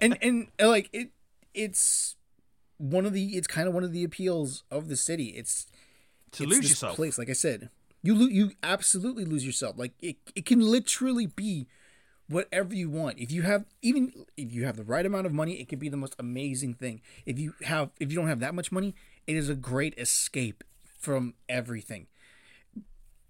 and 0.00 0.18
and 0.20 0.48
uh, 0.60 0.68
like 0.68 0.88
it 0.92 1.10
it's 1.54 2.16
one 2.78 3.06
of 3.06 3.12
the 3.12 3.36
it's 3.36 3.46
kind 3.46 3.68
of 3.68 3.74
one 3.74 3.84
of 3.84 3.92
the 3.92 4.04
appeals 4.04 4.64
of 4.70 4.88
the 4.88 4.96
city. 4.96 5.26
It's 5.28 5.66
to 6.32 6.44
it's 6.44 6.52
lose 6.52 6.68
yourself. 6.70 6.96
place 6.96 7.18
like 7.18 7.30
i 7.30 7.34
said. 7.34 7.70
You 8.02 8.14
lo- 8.14 8.28
you 8.28 8.52
absolutely 8.62 9.24
lose 9.24 9.44
yourself. 9.44 9.76
Like 9.78 9.92
it, 10.00 10.16
it 10.34 10.46
can 10.46 10.60
literally 10.60 11.26
be 11.26 11.66
whatever 12.28 12.74
you 12.74 12.90
want. 12.90 13.18
If 13.18 13.32
you 13.32 13.42
have 13.42 13.64
even 13.82 14.12
if 14.36 14.52
you 14.52 14.64
have 14.64 14.76
the 14.76 14.84
right 14.84 15.06
amount 15.06 15.26
of 15.26 15.32
money 15.32 15.54
it 15.60 15.68
can 15.68 15.78
be 15.78 15.88
the 15.88 15.96
most 15.96 16.14
amazing 16.18 16.74
thing. 16.74 17.00
If 17.24 17.38
you 17.38 17.54
have 17.64 17.90
if 18.00 18.10
you 18.10 18.16
don't 18.16 18.28
have 18.28 18.40
that 18.40 18.54
much 18.54 18.70
money 18.70 18.94
it 19.26 19.36
is 19.36 19.48
a 19.48 19.54
great 19.54 19.94
escape 19.98 20.62
from 20.98 21.34
everything 21.48 22.06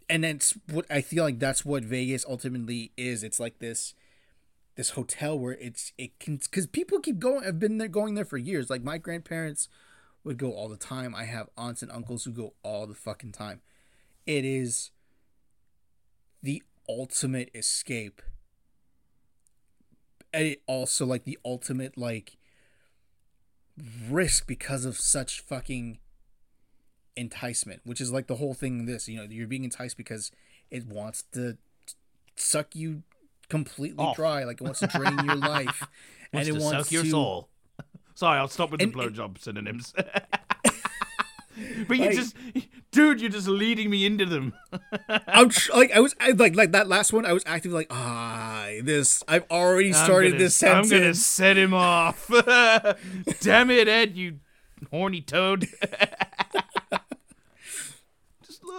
and 0.09 0.25
that's 0.25 0.57
what 0.71 0.87
i 0.91 1.01
feel 1.01 1.25
like 1.25 1.39
that's 1.39 1.65
what 1.65 1.83
vegas 1.83 2.25
ultimately 2.29 2.93
is 2.97 3.23
it's 3.23 3.41
like 3.41 3.59
this 3.59 3.95
this 4.77 4.91
hotel 4.91 5.39
where 5.39 5.55
it's 5.55 5.93
it 5.99 6.19
can 6.21 6.37
because 6.37 6.67
people 6.67 7.01
keep 7.01 7.19
going. 7.19 7.45
I've 7.45 7.59
been 7.59 7.79
there 7.79 7.89
going 7.89 8.15
there 8.15 8.25
for 8.25 8.37
years. 8.37 8.71
Like 8.71 8.85
my 8.85 8.99
grandparents 8.99 9.69
would 10.23 10.37
go 10.37 10.53
all 10.53 10.69
the 10.69 10.77
time. 10.77 11.15
I 11.15 11.25
have 11.25 11.49
aunts 11.57 11.83
and 11.83 11.91
uncles 11.91 12.25
who 12.25 12.31
go 12.31 12.53
all 12.63 12.87
the 12.87 12.95
fucking 12.95 13.33
time. 13.33 13.63
It 14.27 14.45
is 14.45 14.91
the 16.43 16.63
ultimate 16.89 17.51
escape. 17.55 18.21
And 20.33 20.47
it 20.49 20.63
also 20.67 21.07
like 21.07 21.25
the 21.25 21.39
ultimate 21.45 21.97
like 21.97 22.37
risk 24.11 24.47
because 24.47 24.85
of 24.85 24.99
such 24.99 25.41
fucking 25.41 25.99
enticement, 27.17 27.81
which 27.85 28.01
is 28.01 28.13
like 28.13 28.27
the 28.27 28.37
whole 28.37 28.55
thing 28.55 28.87
this, 28.87 29.09
you 29.09 29.17
know, 29.17 29.25
you're 29.29 29.47
being 29.47 29.65
enticed 29.65 29.97
because 29.97 30.31
it 30.71 30.87
wants 30.87 31.25
to 31.33 31.57
suck 32.37 32.75
you 32.77 33.03
completely 33.49 34.05
Off. 34.05 34.17
dry, 34.17 34.45
like 34.45 34.61
it 34.61 34.65
wants 34.65 34.81
to 34.81 34.87
drain 34.89 35.19
your 35.25 35.37
life. 35.55 35.83
And 36.33 36.47
it 36.49 36.53
to 36.53 36.61
wants 36.61 36.89
suck 36.89 36.93
your 36.93 37.05
soul. 37.05 37.49
Sorry, 38.15 38.39
I'll 38.39 38.49
stop 38.49 38.71
with 38.71 38.81
And- 38.83 38.93
the 38.93 39.01
and- 39.01 39.15
blowjob 39.15 39.39
synonyms. 39.39 39.95
but 41.89 41.97
you 41.97 42.05
Like- 42.07 42.15
just, 42.15 42.37
dude, 42.93 43.21
you're 43.21 43.31
just 43.31 43.49
leading 43.49 43.89
me 43.89 44.05
into 44.05 44.27
them. 44.27 44.53
I'm 45.09 45.49
tr- 45.51 45.73
like 45.73 45.91
I 45.93 46.01
was 46.01 46.15
I, 46.21 46.31
like 46.33 46.55
like 46.57 46.73
that 46.73 46.87
last 46.89 47.13
one. 47.13 47.25
I 47.25 47.33
was 47.33 47.43
actively 47.47 47.79
like 47.79 47.87
ah 47.91 48.69
this. 48.83 49.23
I've 49.29 49.45
already 49.51 49.93
started 49.93 50.33
gonna- 50.33 50.39
this 50.45 50.63
I'm 50.63 50.85
sentence. 50.85 50.91
gonna 50.91 51.15
set 51.15 51.57
him 51.57 51.73
off. 51.73 52.27
Damn 53.41 53.71
it, 53.71 53.89
Ed, 53.89 54.17
you 54.17 54.41
horny 54.91 55.21
toad. 55.23 55.67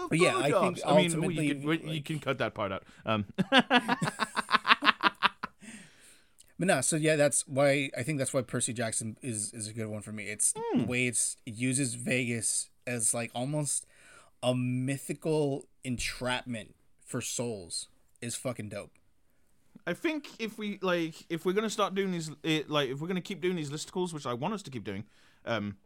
But 0.09 0.19
yeah, 0.19 0.37
I 0.37 0.51
think 0.51 0.79
I 0.85 0.95
mean, 0.95 1.05
ultimately, 1.05 1.47
you, 1.47 1.55
can, 1.55 1.61
you 1.61 1.93
like- 1.93 2.05
can 2.05 2.19
cut 2.19 2.37
that 2.37 2.53
part 2.53 2.71
out. 2.71 2.83
Um, 3.05 3.25
But 6.59 6.67
no, 6.67 6.81
so 6.81 6.95
yeah, 6.95 7.15
that's 7.15 7.47
why 7.47 7.91
I 7.95 8.01
think 8.01 8.17
that's 8.17 8.33
why 8.33 8.41
Percy 8.41 8.73
Jackson 8.73 9.15
is 9.21 9.53
is 9.53 9.67
a 9.67 9.73
good 9.73 9.87
one 9.87 10.01
for 10.01 10.11
me. 10.11 10.23
It's 10.25 10.53
the 10.73 10.85
way 10.85 11.05
it's 11.05 11.37
it 11.45 11.53
uses 11.53 11.93
Vegas 11.93 12.69
as 12.87 13.13
like 13.13 13.29
almost 13.35 13.85
a 14.41 14.55
mythical 14.55 15.65
entrapment 15.83 16.73
for 17.05 17.21
souls 17.21 17.89
is 18.21 18.35
fucking 18.35 18.69
dope. 18.69 18.91
I 19.85 19.93
think 19.93 20.27
if 20.39 20.57
we 20.57 20.79
like, 20.81 21.13
if 21.29 21.45
we're 21.45 21.53
gonna 21.53 21.69
start 21.69 21.93
doing 21.93 22.11
these, 22.11 22.31
it, 22.43 22.69
like, 22.69 22.89
if 22.89 22.99
we're 22.99 23.07
gonna 23.07 23.21
keep 23.21 23.39
doing 23.39 23.55
these 23.55 23.69
listicles, 23.69 24.11
which 24.11 24.25
I 24.25 24.33
want 24.33 24.53
us 24.55 24.63
to 24.63 24.71
keep 24.71 24.83
doing, 24.83 25.05
um, 25.45 25.77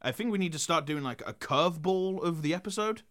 I 0.00 0.12
think 0.12 0.32
we 0.32 0.38
need 0.38 0.52
to 0.52 0.58
start 0.58 0.86
doing 0.86 1.02
like 1.02 1.22
a 1.26 1.34
curveball 1.34 2.22
of 2.24 2.40
the 2.40 2.54
episode. 2.54 3.02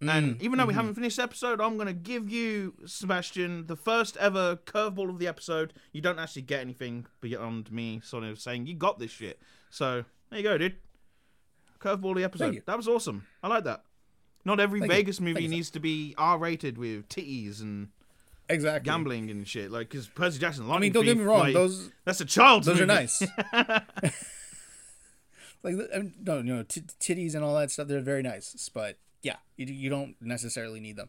And 0.00 0.36
mm, 0.36 0.42
even 0.42 0.58
though 0.58 0.66
we 0.66 0.74
haven't 0.74 0.90
mm-hmm. 0.90 1.00
finished 1.00 1.16
the 1.16 1.22
episode, 1.22 1.60
I'm 1.60 1.78
gonna 1.78 1.92
give 1.92 2.28
you, 2.28 2.74
Sebastian, 2.84 3.66
the 3.66 3.76
first 3.76 4.16
ever 4.18 4.56
curveball 4.56 5.08
of 5.08 5.18
the 5.18 5.26
episode. 5.26 5.72
You 5.92 6.02
don't 6.02 6.18
actually 6.18 6.42
get 6.42 6.60
anything 6.60 7.06
beyond 7.20 7.72
me 7.72 8.00
sort 8.04 8.24
of 8.24 8.38
saying 8.38 8.66
you 8.66 8.74
got 8.74 8.98
this 8.98 9.10
shit. 9.10 9.40
So 9.70 10.04
there 10.30 10.38
you 10.38 10.42
go, 10.42 10.58
dude. 10.58 10.76
Curveball 11.80 12.10
of 12.10 12.16
the 12.16 12.24
episode. 12.24 12.62
That 12.66 12.76
was 12.76 12.88
awesome. 12.88 13.26
I 13.42 13.48
like 13.48 13.64
that. 13.64 13.84
Not 14.44 14.60
every 14.60 14.80
Thank 14.80 14.92
you. 14.92 14.96
Vegas 14.96 15.18
Thank 15.18 15.28
movie 15.28 15.42
you, 15.44 15.48
needs 15.48 15.70
to 15.70 15.80
be 15.80 16.14
R-rated 16.16 16.78
with 16.78 17.08
titties 17.08 17.60
and 17.60 17.88
Exactly. 18.48 18.88
gambling 18.88 19.30
and 19.30 19.46
shit. 19.46 19.70
Like, 19.70 19.90
because 19.90 20.06
Percy 20.08 20.38
Jackson. 20.38 20.70
I 20.70 20.78
mean, 20.78 20.92
don't 20.92 21.04
get 21.04 21.16
me 21.16 21.24
wrong; 21.24 21.52
those 21.52 21.90
that's 22.04 22.20
a 22.20 22.24
child's. 22.24 22.66
those 22.66 22.80
are 22.80 22.86
nice. 22.86 23.20
like 25.62 25.74
no, 26.24 26.42
no, 26.42 26.62
t- 26.62 26.82
titties 27.00 27.34
and 27.34 27.42
all 27.42 27.56
that 27.56 27.72
stuff. 27.72 27.88
They're 27.88 28.00
very 28.00 28.22
nice, 28.22 28.68
but 28.72 28.98
yeah, 29.26 29.36
you, 29.56 29.66
you 29.66 29.90
don't 29.90 30.14
necessarily 30.20 30.80
need 30.80 30.96
them 30.96 31.08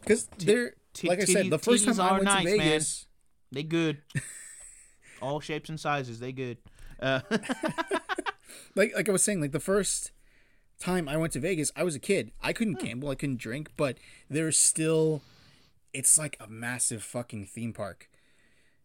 because 0.00 0.28
they're 0.38 0.74
ti- 0.94 1.08
like 1.08 1.20
I 1.20 1.24
said. 1.24 1.50
The 1.50 1.58
first 1.58 1.84
time 1.84 2.00
I 2.00 2.08
are 2.10 2.12
went 2.14 2.24
nice, 2.24 2.44
to 2.44 2.56
man. 2.56 2.58
Vegas, 2.58 3.06
They 3.52 3.62
good. 3.62 4.02
All 5.22 5.40
shapes 5.40 5.68
and 5.68 5.80
sizes. 5.80 6.20
They 6.20 6.32
good. 6.32 6.58
Uh, 7.00 7.20
like 8.74 8.94
like 8.94 9.08
I 9.08 9.12
was 9.12 9.22
saying, 9.22 9.40
like 9.40 9.52
the 9.52 9.60
first 9.60 10.12
time 10.78 11.08
I 11.08 11.16
went 11.16 11.32
to 11.32 11.40
Vegas, 11.40 11.72
I 11.74 11.82
was 11.82 11.94
a 11.94 11.98
kid. 11.98 12.32
I 12.42 12.52
couldn't 12.52 12.80
Hmm. 12.80 12.86
gamble, 12.86 13.10
I 13.10 13.14
couldn't 13.14 13.38
drink, 13.38 13.70
but 13.76 13.98
there's 14.28 14.58
still 14.58 15.22
it's 15.92 16.18
like 16.18 16.36
a 16.40 16.46
massive 16.48 17.02
fucking 17.02 17.46
theme 17.46 17.72
park. 17.72 18.08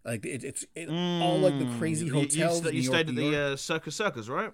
Like 0.05 0.25
it, 0.25 0.43
it's 0.43 0.65
it, 0.75 0.89
all 0.89 1.37
like 1.39 1.59
the 1.59 1.67
crazy 1.77 2.07
Hmm. 2.07 2.15
you- 2.15 2.21
you, 2.21 2.27
hotels. 2.27 2.59
in 2.65 2.65
you 2.67 2.71
New 2.73 2.81
stayed 2.87 3.07
York, 3.09 3.09
at 3.09 3.31
the 3.31 3.37
uh, 3.53 3.55
Circus 3.55 3.95
Circus, 3.95 4.29
right? 4.29 4.51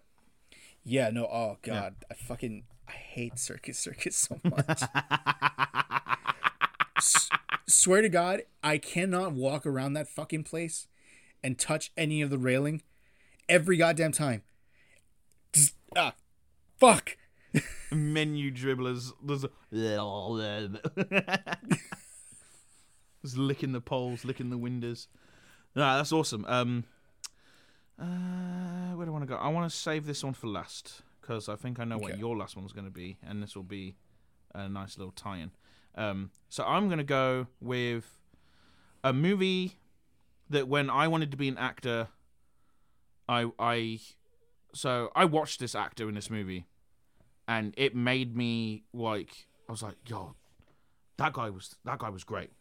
Yeah, 0.83 1.09
no, 1.09 1.25
oh 1.25 1.57
god, 1.61 1.95
I 2.09 2.13
fucking 2.15 2.63
I 2.87 2.91
hate 2.91 3.39
Circus 3.39 3.79
Circus 3.79 4.15
so 4.15 4.39
much. 4.43 4.83
S- 6.97 7.29
swear 7.67 8.01
to 8.01 8.09
God, 8.09 8.43
I 8.63 8.77
cannot 8.77 9.33
walk 9.33 9.65
around 9.65 9.93
that 9.93 10.07
fucking 10.07 10.43
place 10.43 10.87
and 11.43 11.57
touch 11.57 11.91
any 11.97 12.21
of 12.21 12.29
the 12.29 12.37
railing 12.37 12.81
every 13.47 13.77
goddamn 13.77 14.11
time. 14.11 14.43
Just, 15.53 15.75
ah, 15.95 16.13
fuck. 16.79 17.17
Menu 17.91 18.51
dribblers. 18.51 19.11
There's 19.23 19.45
Just 23.23 23.37
licking 23.37 23.71
the 23.71 23.81
poles, 23.81 24.25
licking 24.25 24.49
the 24.49 24.57
windows. 24.57 25.07
Nah, 25.75 25.97
that's 25.97 26.11
awesome. 26.11 26.45
Um, 26.47 26.83
uh, 27.99 28.95
where 28.95 29.05
do 29.05 29.11
I 29.11 29.13
want 29.13 29.23
to 29.23 29.27
go? 29.27 29.35
I 29.35 29.49
want 29.49 29.69
to 29.69 29.75
save 29.75 30.05
this 30.05 30.23
one 30.23 30.33
for 30.33 30.47
last 30.47 31.01
because 31.27 31.49
I 31.49 31.55
think 31.55 31.79
I 31.79 31.83
know 31.83 31.97
what 31.97 32.17
your 32.17 32.37
last 32.37 32.55
one's 32.55 32.71
going 32.71 32.85
to 32.85 32.91
be, 32.91 33.17
and 33.27 33.43
this 33.43 33.55
will 33.55 33.63
be 33.63 33.95
a 34.53 34.69
nice 34.69 34.97
little 34.97 35.11
tie-in. 35.11 35.51
Um, 35.95 36.31
so 36.47 36.63
I'm 36.63 36.87
going 36.87 36.99
to 36.99 37.03
go 37.03 37.47
with 37.59 38.17
a 39.03 39.11
movie 39.11 39.77
that 40.49 40.67
when 40.67 40.89
I 40.89 41.07
wanted 41.07 41.31
to 41.31 41.37
be 41.37 41.47
an 41.49 41.57
actor, 41.57 42.07
I 43.27 43.51
I 43.59 43.99
so 44.73 45.11
I 45.15 45.25
watched 45.25 45.59
this 45.59 45.75
actor 45.75 46.07
in 46.07 46.15
this 46.15 46.29
movie, 46.29 46.65
and 47.47 47.73
it 47.77 47.95
made 47.95 48.35
me 48.37 48.83
like 48.93 49.47
I 49.67 49.71
was 49.71 49.83
like, 49.83 49.95
yo, 50.07 50.35
that 51.17 51.33
guy 51.33 51.49
was 51.49 51.75
that 51.83 51.99
guy 51.99 52.09
was 52.09 52.23
great. 52.23 52.51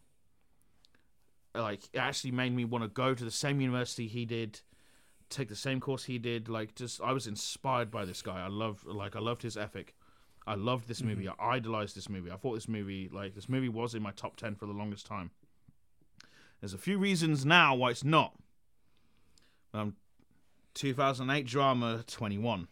Like 1.55 1.83
it 1.93 1.99
actually 1.99 2.31
made 2.31 2.53
me 2.53 2.65
want 2.65 2.83
to 2.83 2.89
go 2.89 3.13
to 3.13 3.23
the 3.23 3.31
same 3.31 3.61
university 3.61 4.07
he 4.07 4.25
did, 4.25 4.59
take 5.29 5.49
the 5.49 5.55
same 5.55 5.79
course 5.79 6.05
he 6.05 6.17
did. 6.17 6.49
Like 6.49 6.75
just 6.75 7.01
I 7.01 7.11
was 7.11 7.27
inspired 7.27 7.91
by 7.91 8.05
this 8.05 8.21
guy. 8.21 8.43
I 8.43 8.47
love 8.47 8.85
like 8.85 9.15
I 9.15 9.19
loved 9.19 9.41
his 9.41 9.57
ethic. 9.57 9.95
I 10.45 10.55
loved 10.55 10.87
this 10.87 11.03
movie. 11.03 11.27
I 11.27 11.33
idolized 11.39 11.95
this 11.95 12.09
movie. 12.09 12.31
I 12.31 12.37
thought 12.37 12.53
this 12.55 12.69
movie 12.69 13.09
like 13.11 13.35
this 13.35 13.49
movie 13.49 13.69
was 13.69 13.93
in 13.93 14.01
my 14.01 14.11
top 14.11 14.37
ten 14.37 14.55
for 14.55 14.65
the 14.65 14.73
longest 14.73 15.05
time. 15.05 15.31
There's 16.61 16.73
a 16.73 16.79
few 16.79 16.97
reasons 16.97 17.45
now 17.45 17.75
why 17.75 17.91
it's 17.91 18.03
not. 18.03 18.33
Um, 19.73 19.95
2008 20.73 21.45
drama 21.45 22.03
21. 22.07 22.67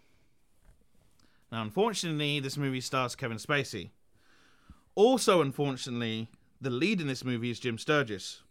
Now, 1.52 1.62
unfortunately, 1.62 2.40
this 2.40 2.58
movie 2.58 2.82
stars 2.82 3.16
Kevin 3.16 3.38
Spacey. 3.38 3.92
Also, 4.96 5.42
unfortunately, 5.42 6.30
the 6.60 6.70
lead 6.70 7.02
in 7.02 7.08
this 7.08 7.24
movie 7.24 7.52
is 7.52 7.60
Jim 7.60 7.78
Sturgess. 7.78 8.42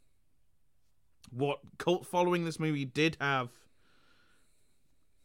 What 1.30 1.61
cult 1.78 2.07
following 2.07 2.44
this 2.44 2.61
movie 2.61 2.84
did 2.84 3.16
have 3.20 3.50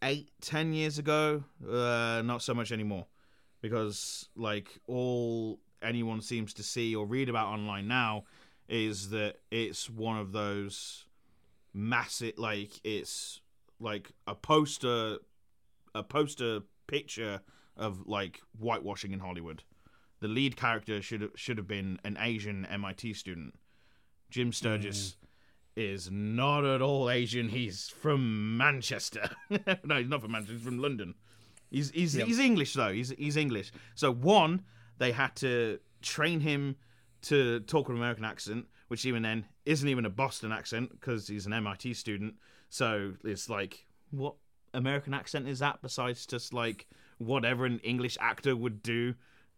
eight, 0.03 0.29
ten 0.41 0.73
years 0.73 0.97
ago, 0.97 1.43
uh, 1.67 2.21
not 2.23 2.41
so 2.41 2.53
much 2.53 2.71
anymore. 2.71 3.07
Because, 3.61 4.29
like, 4.35 4.79
all 4.87 5.59
anyone 5.81 6.21
seems 6.21 6.53
to 6.53 6.63
see 6.63 6.95
or 6.95 7.05
read 7.05 7.29
about 7.29 7.47
online 7.47 7.87
now 7.87 8.23
is 8.69 9.09
that 9.09 9.35
it's 9.51 9.89
one 9.89 10.17
of 10.17 10.31
those 10.31 11.05
massive, 11.73 12.37
like, 12.37 12.79
it's 12.83 13.41
like 13.79 14.11
a 14.27 14.35
poster, 14.35 15.17
a 15.93 16.03
poster 16.03 16.61
picture 16.87 17.41
of, 17.75 18.07
like, 18.07 18.39
whitewashing 18.57 19.11
in 19.11 19.19
Hollywood 19.19 19.63
the 20.19 20.27
lead 20.27 20.55
character 20.55 21.01
should 21.01 21.31
should 21.35 21.57
have 21.57 21.67
been 21.67 21.99
an 22.03 22.17
Asian 22.19 22.65
MIT 22.65 23.13
student. 23.13 23.55
Jim 24.29 24.51
Sturgess 24.51 25.15
is 25.75 26.09
not 26.11 26.65
at 26.65 26.81
all 26.81 27.09
Asian. 27.09 27.49
He's 27.49 27.89
from 27.89 28.57
Manchester. 28.57 29.29
no, 29.83 29.97
he's 29.97 30.09
not 30.09 30.21
from 30.21 30.31
Manchester. 30.31 30.53
He's 30.53 30.63
from 30.63 30.79
London. 30.79 31.15
He's 31.69 31.91
he's 31.91 32.13
he's 32.13 32.39
English 32.39 32.73
though. 32.73 32.91
He's 32.91 33.09
he's 33.11 33.37
English. 33.37 33.71
So 33.95 34.11
one, 34.11 34.63
they 34.97 35.11
had 35.11 35.35
to 35.37 35.79
train 36.01 36.39
him 36.39 36.75
to 37.23 37.59
talk 37.61 37.87
with 37.87 37.95
an 37.95 38.01
American 38.01 38.25
accent, 38.25 38.65
which 38.87 39.05
even 39.05 39.21
then 39.23 39.45
isn't 39.65 39.87
even 39.87 40.05
a 40.05 40.09
Boston 40.09 40.51
accent 40.51 40.91
because 40.91 41.27
he's 41.27 41.45
an 41.45 41.53
MIT 41.53 41.93
student. 41.93 42.35
So 42.69 43.13
it's 43.23 43.49
like, 43.49 43.85
what 44.11 44.35
American 44.73 45.13
accent 45.13 45.47
is 45.47 45.59
that 45.59 45.81
besides 45.81 46.25
just 46.25 46.53
like 46.53 46.87
whatever 47.17 47.65
an 47.65 47.79
English 47.79 48.17
actor 48.19 48.55
would 48.55 48.81
do? 48.81 49.15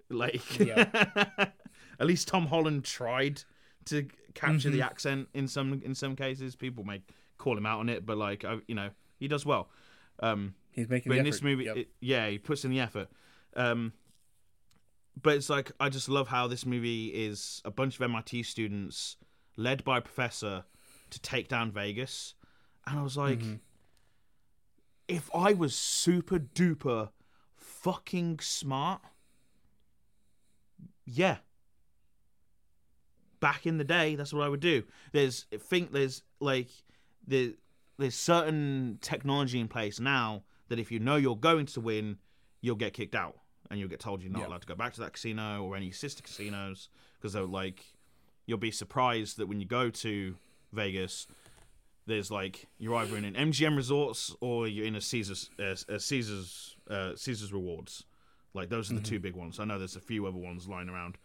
Like, 0.10 0.60
at 0.78 1.54
least 2.00 2.28
Tom 2.28 2.48
Holland 2.48 2.84
tried 2.84 3.44
to 3.86 4.08
capture 4.34 4.70
the 4.70 4.82
accent 4.82 5.28
in 5.34 5.48
some 5.48 5.82
in 5.84 5.96
some 5.96 6.16
cases. 6.16 6.56
People 6.56 6.84
may 6.84 7.02
call 7.38 7.58
him 7.58 7.66
out 7.66 7.80
on 7.80 7.90
it, 7.90 8.06
but 8.06 8.18
like, 8.18 8.46
I, 8.46 8.58
you 8.68 8.76
know, 8.76 8.90
he 9.18 9.28
does 9.28 9.46
well. 9.46 9.70
Um, 10.20 10.56
He's 10.72 10.88
making 10.88 11.10
but 11.10 11.16
the 11.16 11.20
in 11.20 11.26
this 11.26 11.42
movie, 11.42 11.66
Yep. 11.66 11.78
it, 11.78 11.90
yeah, 12.00 12.30
he 12.30 12.38
puts 12.38 12.64
in 12.64 12.72
the 12.72 12.80
effort. 12.80 13.10
Um, 13.56 13.94
but 15.22 15.36
it's 15.36 15.50
like 15.50 15.72
I 15.80 15.90
just 15.90 16.08
love 16.08 16.30
how 16.30 16.48
this 16.48 16.66
movie 16.66 17.08
is 17.08 17.62
a 17.66 17.72
bunch 17.72 17.96
of 17.96 18.02
MIT 18.04 18.44
students 18.44 19.18
led 19.58 19.84
by 19.84 19.98
a 19.98 20.02
professor 20.02 20.64
to 21.10 21.20
take 21.20 21.50
down 21.50 21.72
Vegas, 21.72 22.36
and 22.88 22.98
I 22.98 23.04
was 23.04 23.18
like, 23.18 23.42
if 25.10 25.30
I 25.36 25.52
was 25.52 25.76
super 25.76 26.40
duper 26.40 27.10
fucking 27.58 28.40
smart, 28.40 29.02
yeah. 31.06 31.38
Back 33.42 33.66
in 33.66 33.78
the 33.78 33.84
day, 33.84 34.16
that's 34.16 34.32
what 34.34 34.44
I 34.46 34.50
would 34.50 34.60
do. 34.62 34.84
There's 35.12 35.46
I 35.54 35.58
think 35.58 35.92
there's 35.92 36.24
like 36.40 36.70
there, 37.28 37.50
there's 37.98 38.16
certain 38.16 39.00
technology 39.02 39.60
in 39.60 39.68
place 39.68 40.00
now 40.00 40.44
that 40.70 40.80
if 40.80 40.92
you 40.92 41.00
know 41.00 41.18
you're 41.18 41.36
going 41.36 41.66
to 41.66 41.82
win, 41.82 42.18
you'll 42.62 42.78
get 42.78 42.94
kicked 42.94 43.16
out 43.16 43.36
and 43.70 43.80
you'll 43.80 43.90
get 43.90 44.00
told 44.00 44.22
you're 44.24 44.32
not 44.32 44.42
Yeah. 44.44 44.48
allowed 44.48 44.62
to 44.62 44.68
go 44.68 44.76
back 44.76 44.94
to 44.94 45.02
that 45.02 45.14
casino 45.14 45.64
or 45.64 45.76
any 45.76 45.92
sister 45.92 46.24
casinos 46.24 46.88
because 47.20 47.34
they're 47.34 47.44
like 47.46 47.84
you'll 48.46 48.58
be 48.58 48.72
surprised 48.72 49.38
that 49.38 49.48
when 49.48 49.60
you 49.60 49.66
go 49.68 49.90
to 49.90 50.36
Vegas, 50.74 51.28
there's 52.06 52.32
like 52.32 52.68
you're 52.80 52.96
either 52.96 53.18
in 53.18 53.26
an 53.26 53.34
MGM 53.36 53.76
Resorts 53.76 54.36
or 54.42 54.68
you're 54.68 54.86
in 54.86 54.96
a 54.96 55.02
Caesar's 55.02 55.50
uh, 55.60 55.76
a 55.90 56.00
Caesar's 56.00 56.76
uh, 56.90 57.16
Caesar's 57.16 57.52
Rewards. 57.54 58.04
Like 58.54 58.70
those 58.70 58.92
are 58.92 58.96
the 58.96 59.02
two 59.02 59.20
big 59.20 59.36
ones. 59.36 59.60
I 59.60 59.66
know 59.66 59.78
there's 59.78 59.96
a 59.96 60.02
few 60.02 60.26
other 60.28 60.38
ones 60.38 60.68
lying 60.68 60.90
around. 60.90 61.18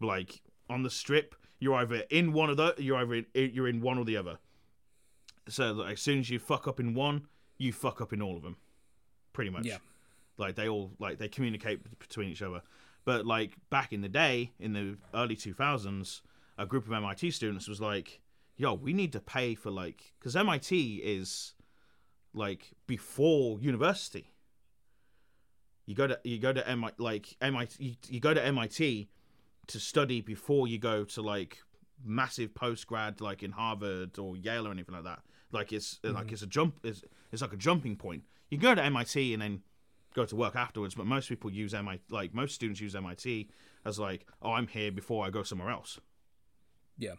But 0.00 0.06
like 0.08 0.42
on 0.68 0.82
the 0.82 0.90
strip, 0.90 1.34
you're 1.58 1.76
either 1.76 2.02
in 2.10 2.32
one 2.32 2.50
of 2.50 2.56
the 2.56 2.74
you're 2.78 2.98
either 2.98 3.14
in, 3.14 3.26
you're 3.34 3.68
in 3.68 3.80
one 3.80 3.98
or 3.98 4.04
the 4.04 4.16
other. 4.16 4.38
So 5.48 5.72
like, 5.72 5.94
as 5.94 6.00
soon 6.00 6.20
as 6.20 6.30
you 6.30 6.38
fuck 6.38 6.66
up 6.66 6.80
in 6.80 6.94
one, 6.94 7.26
you 7.58 7.72
fuck 7.72 8.00
up 8.00 8.12
in 8.12 8.22
all 8.22 8.36
of 8.36 8.42
them, 8.42 8.56
pretty 9.32 9.50
much. 9.50 9.66
Yeah. 9.66 9.78
Like 10.36 10.56
they 10.56 10.68
all 10.68 10.92
like 10.98 11.18
they 11.18 11.28
communicate 11.28 11.98
between 11.98 12.28
each 12.28 12.42
other. 12.42 12.62
But 13.04 13.26
like 13.26 13.52
back 13.70 13.92
in 13.92 14.00
the 14.00 14.08
day, 14.08 14.52
in 14.58 14.72
the 14.72 14.96
early 15.14 15.36
two 15.36 15.54
thousands, 15.54 16.22
a 16.58 16.66
group 16.66 16.86
of 16.86 16.92
MIT 16.92 17.30
students 17.30 17.68
was 17.68 17.80
like, 17.80 18.20
"Yo, 18.56 18.74
we 18.74 18.92
need 18.92 19.12
to 19.12 19.20
pay 19.20 19.54
for 19.54 19.70
like 19.70 20.14
because 20.18 20.34
MIT 20.34 20.96
is 21.04 21.54
like 22.34 22.72
before 22.86 23.60
university. 23.60 24.32
You 25.86 25.94
go 25.94 26.06
to 26.06 26.18
you 26.24 26.38
go 26.38 26.52
to 26.52 26.66
MIT 26.68 26.94
like 26.98 27.36
MIT 27.40 27.76
you, 27.78 27.94
you 28.08 28.20
go 28.20 28.34
to 28.34 28.44
MIT 28.44 29.08
to 29.68 29.80
study 29.80 30.20
before 30.20 30.68
you 30.68 30.78
go 30.78 31.04
to 31.04 31.22
like 31.22 31.58
massive 32.04 32.54
post 32.54 32.86
grad 32.86 33.20
like 33.20 33.42
in 33.42 33.50
Harvard 33.50 34.18
or 34.18 34.36
Yale 34.36 34.66
or 34.66 34.70
anything 34.70 34.94
like 34.94 35.04
that. 35.04 35.20
Like 35.52 35.72
it's 35.72 36.00
uh, 36.04 36.12
like 36.12 36.26
mm-hmm. 36.26 36.34
it's 36.34 36.42
a 36.42 36.46
jump 36.46 36.78
it's, 36.82 37.02
it's 37.32 37.42
like 37.42 37.52
a 37.52 37.56
jumping 37.56 37.96
point. 37.96 38.22
You 38.50 38.58
can 38.58 38.70
go 38.70 38.74
to 38.74 38.84
MIT 38.84 39.32
and 39.32 39.42
then 39.42 39.62
go 40.14 40.24
to 40.24 40.36
work 40.36 40.56
afterwards, 40.56 40.94
but 40.94 41.06
most 41.06 41.28
people 41.28 41.50
use 41.50 41.74
MIT 41.74 42.02
like 42.10 42.34
most 42.34 42.54
students 42.54 42.80
use 42.80 42.94
MIT 42.94 43.48
as 43.84 43.98
like, 43.98 44.26
oh 44.42 44.52
I'm 44.52 44.66
here 44.66 44.92
before 44.92 45.24
I 45.24 45.30
go 45.30 45.42
somewhere 45.42 45.70
else. 45.70 46.00
Yeah. 46.98 47.14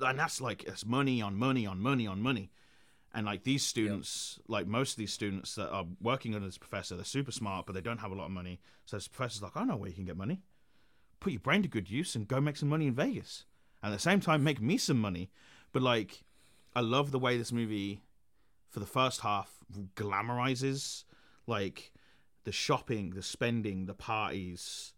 And 0.00 0.18
that's 0.18 0.40
like 0.40 0.64
it's 0.64 0.86
money 0.86 1.22
on 1.22 1.36
money 1.36 1.66
on 1.66 1.78
money 1.80 2.06
on 2.06 2.20
money. 2.20 2.50
And 3.14 3.26
like 3.26 3.44
these 3.44 3.62
students, 3.62 4.38
like 4.48 4.66
most 4.66 4.92
of 4.92 4.96
these 4.96 5.12
students 5.12 5.54
that 5.56 5.68
are 5.68 5.84
working 6.00 6.34
under 6.34 6.46
this 6.46 6.56
professor, 6.56 6.96
they're 6.96 7.04
super 7.04 7.30
smart, 7.30 7.66
but 7.66 7.74
they 7.74 7.82
don't 7.82 7.98
have 7.98 8.10
a 8.10 8.14
lot 8.14 8.24
of 8.24 8.30
money. 8.30 8.58
So 8.86 8.96
this 8.96 9.06
professor's 9.06 9.42
like, 9.42 9.54
I 9.54 9.64
know 9.64 9.76
where 9.76 9.90
you 9.90 9.94
can 9.94 10.06
get 10.06 10.16
money. 10.16 10.40
Put 11.22 11.32
your 11.32 11.40
brain 11.40 11.62
to 11.62 11.68
good 11.68 11.88
use 11.88 12.16
and 12.16 12.26
go 12.26 12.40
make 12.40 12.56
some 12.56 12.68
money 12.68 12.88
in 12.88 12.94
Vegas. 12.94 13.44
And 13.80 13.92
at 13.92 13.96
the 13.96 14.02
same 14.02 14.18
time, 14.18 14.42
make 14.42 14.60
me 14.60 14.76
some 14.76 14.98
money. 14.98 15.30
But 15.72 15.82
like, 15.82 16.24
I 16.74 16.80
love 16.80 17.12
the 17.12 17.18
way 17.18 17.38
this 17.38 17.52
movie, 17.52 18.02
for 18.68 18.80
the 18.80 18.86
first 18.86 19.20
half, 19.20 19.58
glamorizes 19.94 21.04
like 21.46 21.92
the 22.42 22.50
shopping, 22.50 23.10
the 23.10 23.22
spending, 23.22 23.86
the 23.86 23.94
parties, 23.94 24.94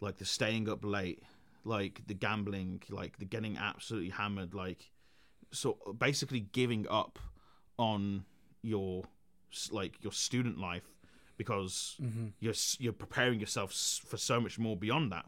like 0.00 0.16
the 0.16 0.24
staying 0.24 0.66
up 0.66 0.82
late, 0.82 1.22
like 1.64 2.00
the 2.06 2.14
gambling, 2.14 2.82
like 2.88 3.18
the 3.18 3.26
getting 3.26 3.58
absolutely 3.58 4.10
hammered, 4.10 4.54
like 4.54 4.90
so 5.52 5.76
basically 5.98 6.40
giving 6.40 6.86
up 6.88 7.18
on 7.78 8.24
your 8.62 9.04
like 9.70 10.02
your 10.02 10.12
student 10.12 10.58
life 10.58 10.88
because 11.36 11.96
mm-hmm. 12.02 12.28
you're 12.40 12.54
you're 12.78 12.92
preparing 12.92 13.40
yourself 13.40 13.72
for 14.06 14.16
so 14.16 14.40
much 14.40 14.58
more 14.58 14.76
beyond 14.76 15.12
that. 15.12 15.26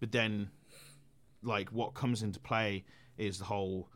But 0.00 0.12
then, 0.12 0.50
like 1.42 1.70
what 1.70 1.94
comes 1.94 2.22
into 2.22 2.40
play 2.40 2.84
is 3.18 3.38
the 3.38 3.44
whole 3.44 3.88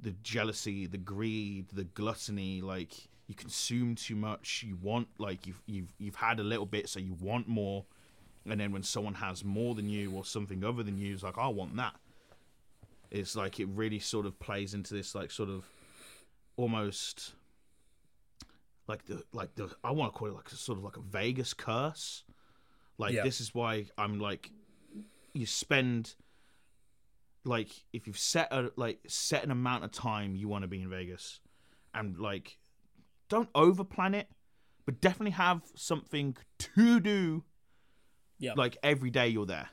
the 0.00 0.12
jealousy, 0.22 0.86
the 0.86 0.98
greed, 0.98 1.66
the 1.72 1.84
gluttony. 1.84 2.60
Like 2.60 2.94
you 3.26 3.34
consume 3.34 3.94
too 3.94 4.16
much, 4.16 4.64
you 4.66 4.76
want 4.80 5.08
like 5.18 5.46
you've 5.46 5.60
you've 5.66 5.92
you've 5.98 6.16
had 6.16 6.40
a 6.40 6.44
little 6.44 6.66
bit, 6.66 6.88
so 6.88 7.00
you 7.00 7.14
want 7.20 7.48
more. 7.48 7.84
And 8.48 8.58
then 8.58 8.72
when 8.72 8.82
someone 8.82 9.14
has 9.14 9.44
more 9.44 9.74
than 9.74 9.88
you 9.90 10.12
or 10.12 10.24
something 10.24 10.64
other 10.64 10.82
than 10.82 10.96
you, 10.96 11.12
it's 11.12 11.22
like 11.22 11.36
I 11.36 11.48
want 11.48 11.76
that 11.76 11.94
it's 13.10 13.34
like 13.34 13.58
it 13.58 13.66
really 13.68 13.98
sort 13.98 14.26
of 14.26 14.38
plays 14.38 14.74
into 14.74 14.94
this 14.94 15.14
like 15.14 15.30
sort 15.30 15.48
of 15.48 15.64
almost 16.56 17.32
like 18.86 19.04
the 19.06 19.22
like 19.32 19.54
the 19.54 19.70
I 19.84 19.90
want 19.92 20.12
to 20.12 20.18
call 20.18 20.28
it 20.28 20.34
like 20.34 20.48
a 20.48 20.56
sort 20.56 20.78
of 20.78 20.84
like 20.84 20.96
a 20.96 21.00
Vegas 21.02 21.54
curse. 21.54 22.24
Like 22.98 23.14
Yeah. 23.14 23.22
this 23.22 23.40
is 23.40 23.54
why 23.54 23.86
I'm 23.96 24.18
like 24.18 24.50
you 25.32 25.46
spend 25.46 26.14
like 27.44 27.68
if 27.92 28.06
you've 28.06 28.18
set 28.18 28.48
a 28.52 28.70
like 28.76 28.98
set 29.06 29.44
an 29.44 29.50
amount 29.50 29.84
of 29.84 29.92
time 29.92 30.34
you 30.34 30.48
want 30.48 30.62
to 30.62 30.68
be 30.68 30.82
in 30.82 30.90
Vegas 30.90 31.40
and 31.94 32.18
like 32.18 32.58
don't 33.28 33.48
over 33.54 33.84
plan 33.84 34.14
it 34.14 34.28
but 34.84 35.00
definitely 35.00 35.30
have 35.32 35.62
something 35.74 36.36
to 36.58 36.98
do 37.00 37.44
Yeah. 38.38 38.52
like 38.56 38.76
every 38.82 39.10
day 39.10 39.28
you're 39.28 39.46
there. 39.46 39.68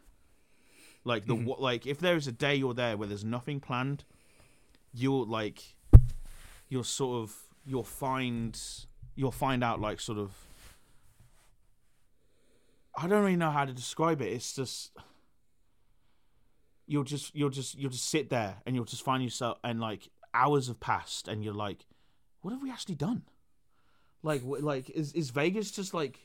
Like 1.03 1.25
the 1.25 1.35
Mm-hmm. 1.35 1.61
like 1.61 1.85
if 1.87 1.99
there 1.99 2.15
is 2.15 2.27
a 2.27 2.31
day 2.31 2.55
you're 2.55 2.73
there 2.73 2.97
where 2.97 3.07
there's 3.07 3.23
nothing 3.23 3.59
planned, 3.59 4.03
you'll 4.93 5.25
like 5.27 5.75
you'll 6.67 6.83
sort 6.83 7.23
of 7.23 7.35
you'll 7.65 7.83
find 7.83 8.59
you'll 9.15 9.31
find 9.31 9.63
out 9.63 9.79
like 9.79 9.99
sort 10.01 10.17
of 10.17 10.31
I 12.97 13.07
don't 13.07 13.21
really 13.23 13.35
know 13.35 13.51
how 13.51 13.65
to 13.65 13.73
describe 13.73 14.21
it. 14.21 14.31
It's 14.31 14.53
just 14.53 14.91
you'll 16.87 17.03
just 17.03 17.35
you'll 17.35 17.49
just 17.49 17.77
you'll 17.77 17.91
just 17.91 18.09
sit 18.09 18.29
there 18.29 18.57
and 18.65 18.75
you'll 18.75 18.85
just 18.85 19.03
find 19.03 19.23
yourself 19.23 19.57
and 19.63 19.79
like 19.79 20.09
hours 20.33 20.67
have 20.67 20.79
passed 20.79 21.27
and 21.27 21.43
you're 21.43 21.53
like, 21.53 21.85
what 22.41 22.51
have 22.51 22.61
we 22.61 22.71
actually 22.71 22.95
done? 22.95 23.23
Like 24.23 24.41
like 24.43 24.89
is 24.89 25.13
is 25.13 25.29
Vegas 25.29 25.71
just 25.71 25.93
like 25.93 26.19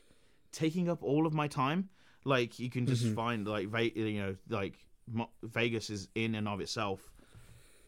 taking 0.53 0.89
up 0.89 1.03
all 1.03 1.27
of 1.27 1.33
my 1.33 1.49
time? 1.49 1.89
Like 2.25 2.59
you 2.59 2.71
can 2.71 2.87
just 2.87 3.05
mm-hmm. 3.05 3.15
find 3.15 3.47
like 3.47 3.69
Ve- 3.69 3.93
you 3.95 4.21
know 4.21 4.37
like 4.49 4.75
Mo- 5.11 5.31
Vegas 5.43 5.91
is 5.91 6.09
in 6.15 6.35
and 6.35 6.49
of 6.49 6.61
itself 6.61 7.11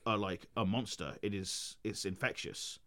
like 0.07 0.47
a 0.57 0.65
monster. 0.65 1.15
It 1.23 1.35
is 1.35 1.77
it's 1.85 2.05
infectious, 2.05 2.79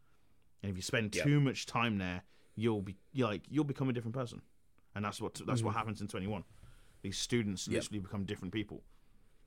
and 0.62 0.70
if 0.72 0.76
you 0.76 0.82
spend 0.82 1.16
Yeah. 1.16 1.24
too 1.24 1.40
much 1.40 1.66
time 1.66 1.98
there, 1.98 2.24
you'll 2.56 2.82
be 2.82 2.98
you 3.12 3.26
like 3.26 3.44
you'll 3.50 3.64
become 3.64 3.90
a 3.90 3.94
different 3.94 4.16
person, 4.16 4.42
and 4.94 5.06
that's 5.06 5.22
what 5.22 5.36
that's 5.46 5.62
what 5.62 5.72
mm-hmm. 5.72 5.78
happens 5.78 6.02
in 6.02 6.08
Twenty 6.08 6.28
One. 6.28 6.44
These 7.02 7.18
students 7.18 7.68
Yep. 7.68 7.76
literally 7.76 8.00
become 8.00 8.26
different 8.26 8.54
people 8.54 8.84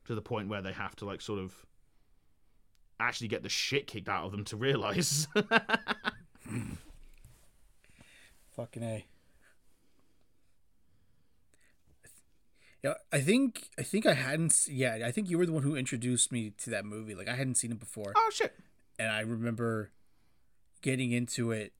to 0.09 0.15
the 0.15 0.21
point 0.23 0.49
where 0.49 0.59
they 0.63 0.71
have 0.71 0.95
to 0.95 1.05
like 1.05 1.21
sort 1.21 1.39
of 1.39 1.53
actually 2.99 3.27
get 3.27 3.43
the 3.43 3.49
shit 3.49 3.85
kicked 3.85 4.09
out 4.09 4.25
of 4.25 4.31
them 4.31 4.43
to 4.43 4.57
realize. 4.57 5.27
Fucking 8.55 8.81
a. 8.81 9.05
Yeah, 12.83 12.95
I 13.13 13.19
think 13.19 13.69
I 13.77 13.83
think 13.83 14.07
I 14.07 14.15
hadn't. 14.15 14.65
Yeah, 14.67 14.97
I 15.05 15.11
think 15.11 15.29
you 15.29 15.37
were 15.37 15.45
the 15.45 15.51
one 15.53 15.61
who 15.61 15.75
introduced 15.75 16.31
me 16.31 16.53
to 16.57 16.71
that 16.71 16.85
movie. 16.85 17.13
Like 17.13 17.27
I 17.27 17.35
hadn't 17.35 17.55
seen 17.55 17.71
it 17.71 17.79
before, 17.79 18.13
oh 18.15 18.29
shit! 18.33 18.55
and 18.97 19.11
I 19.11 19.19
remember 19.19 19.91
getting 20.81 21.11
into 21.11 21.51
it 21.51 21.73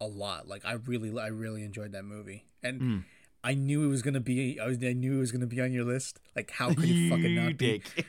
a 0.00 0.06
lot. 0.06 0.48
Like 0.48 0.64
I 0.64 0.72
really, 0.72 1.16
I 1.16 1.28
really 1.28 1.62
enjoyed 1.62 1.92
that 1.92 2.04
movie, 2.04 2.46
and 2.64 2.80
Hmm. 2.80 2.98
I 3.44 3.54
knew 3.54 3.84
it 3.84 3.88
was 3.88 4.02
gonna 4.02 4.20
be. 4.20 4.60
I 4.60 4.66
was. 4.66 4.78
I 4.82 4.92
knew 4.92 5.16
it 5.16 5.20
was 5.20 5.32
gonna 5.32 5.46
be 5.46 5.60
on 5.60 5.72
your 5.72 5.84
list. 5.84 6.20
Like 6.36 6.50
how 6.50 6.68
could 6.68 6.84
you, 6.84 7.10
fucking 7.10 7.34
not 7.34 7.56
be? 7.56 7.82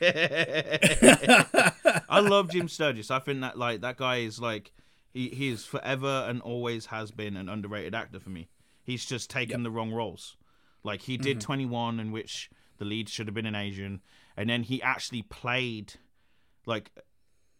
I 2.08 2.20
love 2.20 2.50
Jim 2.50 2.68
Sturgess. 2.68 3.10
I 3.10 3.18
think 3.18 3.40
that 3.40 3.58
like 3.58 3.80
that 3.80 3.96
guy 3.96 4.18
is 4.18 4.40
like 4.40 4.72
he 5.12 5.28
he 5.30 5.48
is 5.48 5.64
forever 5.64 6.26
and 6.28 6.40
always 6.40 6.86
has 6.86 7.10
been 7.10 7.36
an 7.36 7.48
underrated 7.48 7.94
actor 7.94 8.20
for 8.20 8.30
me. 8.30 8.48
He's 8.84 9.04
just 9.04 9.28
taken 9.28 9.62
the 9.62 9.70
wrong 9.70 9.92
roles. 9.92 10.36
Like 10.84 11.02
he 11.02 11.16
did 11.16 11.38
mm-hmm. 11.38 11.46
21 11.46 12.00
in 12.00 12.12
which 12.12 12.50
the 12.78 12.84
lead 12.84 13.08
should 13.08 13.26
have 13.26 13.34
been 13.34 13.46
an 13.46 13.54
Asian 13.54 14.02
and 14.36 14.50
then 14.50 14.62
he 14.62 14.82
actually 14.82 15.22
played 15.22 15.94
like 16.66 16.90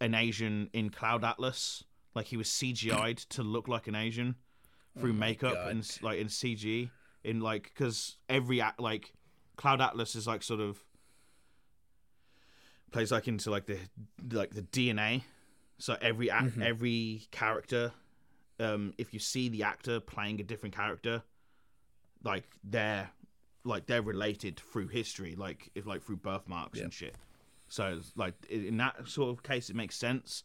an 0.00 0.14
Asian 0.14 0.68
in 0.72 0.90
Cloud 0.90 1.24
Atlas. 1.24 1.84
Like 2.14 2.26
he 2.26 2.36
was 2.36 2.48
CGI'd 2.48 3.18
to 3.30 3.42
look 3.42 3.66
like 3.66 3.88
an 3.88 3.94
Asian 3.94 4.36
through 4.98 5.10
oh 5.10 5.14
makeup 5.14 5.54
God. 5.54 5.70
and 5.70 5.98
like 6.02 6.18
in 6.18 6.26
CG 6.28 6.90
in 7.24 7.40
like 7.40 7.74
cuz 7.74 8.16
every 8.28 8.60
act 8.60 8.80
like 8.80 9.12
Cloud 9.56 9.80
Atlas 9.80 10.14
is 10.14 10.26
like 10.26 10.42
sort 10.42 10.60
of 10.60 10.82
plays 12.92 13.10
like 13.12 13.28
into 13.28 13.50
like 13.50 13.66
the 13.66 13.78
like 14.30 14.54
the 14.54 14.62
DNA. 14.62 15.22
So 15.78 15.96
every 16.00 16.30
act, 16.30 16.56
every 16.62 17.26
character, 17.32 17.92
um, 18.60 18.94
if 18.96 19.12
you 19.12 19.18
see 19.18 19.48
the 19.48 19.64
actor 19.64 19.98
playing 20.00 20.40
a 20.40 20.44
different 20.44 20.74
character, 20.74 21.22
like 22.22 22.44
they're 22.62 23.10
like 23.64 23.86
they're 23.86 24.02
related 24.02 24.60
through 24.60 24.88
history, 24.88 25.34
like 25.36 25.70
if 25.74 25.86
like 25.86 26.02
through 26.02 26.16
birthmarks 26.18 26.78
and 26.84 26.92
shit. 26.92 27.16
So 27.68 28.00
like 28.16 28.34
in 28.48 28.76
that 28.76 29.08
sort 29.08 29.30
of 29.30 29.42
case, 29.42 29.68
it 29.68 29.76
makes 29.76 29.96
sense, 29.96 30.44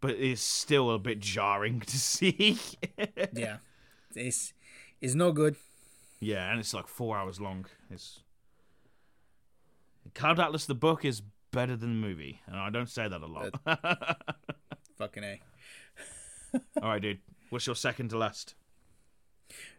but 0.00 0.12
it's 0.12 0.42
still 0.42 0.90
a 0.90 0.98
bit 0.98 1.20
jarring 1.20 1.80
to 1.86 1.98
see. 1.98 2.58
Yeah, 3.32 3.58
it's 4.14 4.52
is 5.00 5.14
no 5.14 5.30
good. 5.30 5.56
Yeah, 6.24 6.50
and 6.50 6.58
it's 6.60 6.74
like 6.74 6.88
four 6.88 7.16
hours 7.16 7.40
long. 7.40 7.66
It's 7.90 8.20
Cloud 10.14 10.38
Atlas 10.40 10.66
the 10.66 10.74
book 10.74 11.04
is 11.04 11.22
better 11.50 11.76
than 11.76 12.00
the 12.00 12.06
movie, 12.08 12.40
and 12.46 12.56
I 12.56 12.70
don't 12.70 12.88
say 12.88 13.08
that 13.08 13.20
a 13.20 13.26
lot. 13.26 13.52
Fucking 14.98 15.24
a. 15.24 15.40
All 16.82 16.88
right, 16.90 17.02
dude. 17.02 17.18
What's 17.50 17.66
your 17.66 17.76
second 17.76 18.08
to 18.10 18.18
last? 18.18 18.54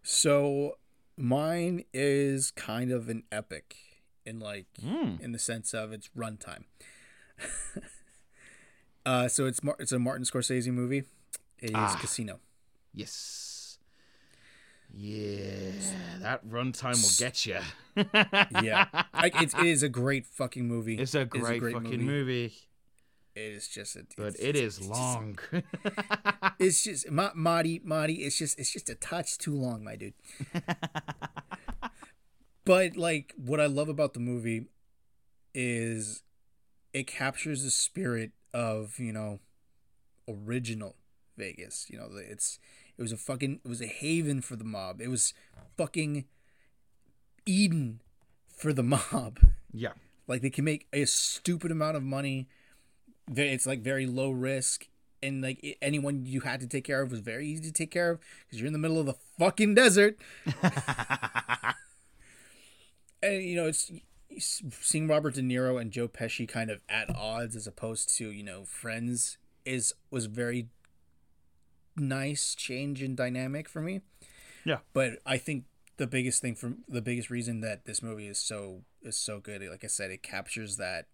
So 0.04 0.78
mine 1.18 1.84
is 1.94 2.52
kind 2.52 2.92
of 2.92 3.10
an 3.10 3.24
epic 3.32 3.76
in 4.26 4.40
like 4.40 4.68
Hmm. 4.82 5.16
in 5.22 5.32
the 5.32 5.40
sense 5.40 5.74
of 5.74 5.92
its 5.94 6.10
runtime. 6.18 6.64
uh, 9.06 9.28
so 9.28 9.46
it's 9.46 9.64
Mar- 9.64 9.76
it's 9.80 9.92
a 9.92 10.00
Martin 10.00 10.26
Scorsese 10.26 10.72
movie. 10.72 11.04
It 11.60 11.70
is 11.70 11.76
Ah. 11.76 11.98
Casino. 12.00 12.40
Yes. 12.94 13.45
Yeah, 14.98 15.72
that 16.22 16.48
runtime 16.48 17.02
will 17.04 17.26
get 17.26 17.46
you. 17.46 17.60
Yeah, 18.64 18.86
like 19.14 19.42
it's, 19.42 19.54
it 19.54 19.66
is 19.66 19.84
a 19.84 19.90
great 19.90 20.26
fucking 20.26 20.66
movie. 20.68 20.96
It's 20.98 21.16
a 21.16 21.22
It 21.22 21.30
is 21.36 21.42
great, 21.42 21.62
fucking 21.74 22.02
movie, 22.02 22.54
It 23.36 23.42
is 23.42 23.68
just, 23.68 23.96
a, 23.98 24.06
but 24.18 24.28
it's, 24.28 24.40
it 24.40 24.56
it's- 24.56 24.64
is 24.64 24.78
it's 24.80 24.88
just- 24.88 24.92
long. 25.00 25.40
It's 26.60 26.84
just 26.84 27.12
Ma- 27.12 27.32
Marty, 27.36 27.82
Marty. 27.84 28.14
It's 28.24 28.38
just 28.38 28.58
it's 28.58 28.72
just 28.72 28.90
a 28.90 28.96
touch 28.96 29.38
too 29.38 29.54
long, 29.56 29.84
my 29.84 29.98
dude. 29.98 30.14
but 32.66 32.96
like, 32.98 33.34
what 33.38 33.60
I 33.60 33.66
love 33.66 33.90
about 33.90 34.14
the 34.14 34.20
movie 34.20 34.68
is 35.54 36.24
it 36.94 37.08
captures 37.08 37.64
the 37.64 37.72
spirit 37.72 38.32
of 38.54 38.98
you 39.00 39.12
know 39.12 39.40
original 40.30 40.96
Vegas. 41.38 41.88
You 41.90 41.98
know, 42.00 42.10
it's 42.14 42.60
it 42.98 43.02
was 43.02 43.12
a 43.12 43.18
fucking 43.18 43.60
it 43.64 43.68
was 43.68 43.82
a 43.82 43.88
haven 43.88 44.42
for 44.42 44.56
the 44.56 44.64
mob. 44.64 45.02
It 45.02 45.10
was 45.10 45.34
fucking 45.78 46.26
Eden 47.46 48.02
for 48.48 48.74
the 48.74 48.84
mob. 49.12 49.40
yeah, 49.74 49.94
Like 50.28 50.42
they 50.42 50.50
can 50.50 50.66
make 50.66 50.88
a 50.94 51.06
stupid 51.06 51.72
amount 51.72 51.98
of 51.98 52.04
money. 52.04 52.48
It's 53.36 53.66
like 53.66 53.82
very 53.82 54.06
low 54.06 54.32
risk, 54.32 54.88
and 55.22 55.42
like 55.42 55.78
anyone 55.82 56.26
you 56.26 56.42
had 56.42 56.60
to 56.62 56.68
take 56.68 56.84
care 56.84 57.02
of 57.02 57.12
was 57.12 57.20
very 57.22 57.48
easy 57.48 57.64
to 57.64 57.72
take 57.72 57.92
care 57.92 58.12
of 58.12 58.20
because 58.46 58.60
you're 58.60 58.68
in 58.68 58.74
the 58.74 58.80
middle 58.80 59.00
of 59.00 59.06
the 59.08 59.16
fucking 59.40 59.74
desert. 59.74 60.18
and 63.24 63.44
you 63.44 63.56
know, 63.56 63.68
it's 63.68 63.92
it's 64.30 64.62
seeing 64.82 65.08
Robert 65.08 65.36
De 65.36 65.42
Niro 65.42 65.80
and 65.80 65.92
Joe 65.92 66.08
Pesci 66.08 66.48
kind 66.48 66.70
of 66.70 66.82
at 66.90 67.14
odds 67.16 67.56
as 67.56 67.68
opposed 67.68 68.16
to 68.18 68.30
you 68.30 68.44
know 68.44 68.64
friends 68.66 69.38
is 69.66 69.94
was 70.12 70.28
very 70.28 70.68
nice 71.98 72.56
change 72.56 73.02
in 73.02 73.16
dynamic 73.16 73.68
for 73.70 73.82
me. 73.82 74.02
Yeah. 74.64 74.80
But 74.94 75.20
I 75.26 75.38
think 75.38 75.66
the 75.98 76.08
biggest 76.08 76.42
thing 76.42 76.56
from 76.56 76.80
the 76.88 77.02
biggest 77.02 77.30
reason 77.30 77.62
that 77.62 77.86
this 77.86 78.02
movie 78.04 78.28
is 78.28 78.38
so 78.40 78.82
is 79.02 79.18
so 79.18 79.40
good, 79.40 79.62
like 79.70 79.84
I 79.84 79.88
said, 79.88 80.12
it 80.12 80.24
captures 80.24 80.78
that 80.78 81.06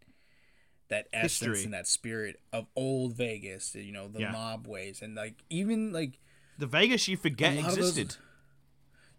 that 0.90 1.08
essence 1.14 1.40
History. 1.40 1.64
and 1.66 1.74
that 1.74 1.88
spirit 1.88 2.38
of 2.52 2.68
old 2.76 3.14
Vegas, 3.16 3.76
you 3.76 3.92
know, 3.94 4.08
the 4.08 4.22
Yeah. 4.22 4.32
mob 4.32 4.68
ways, 4.68 5.02
and 5.02 5.16
like 5.16 5.36
even 5.50 5.92
like 5.94 6.20
the 6.58 6.68
Vegas 6.68 7.08
you 7.08 7.16
forget 7.18 7.58
of 7.58 7.64
those- 7.76 7.78
existed. 7.98 8.18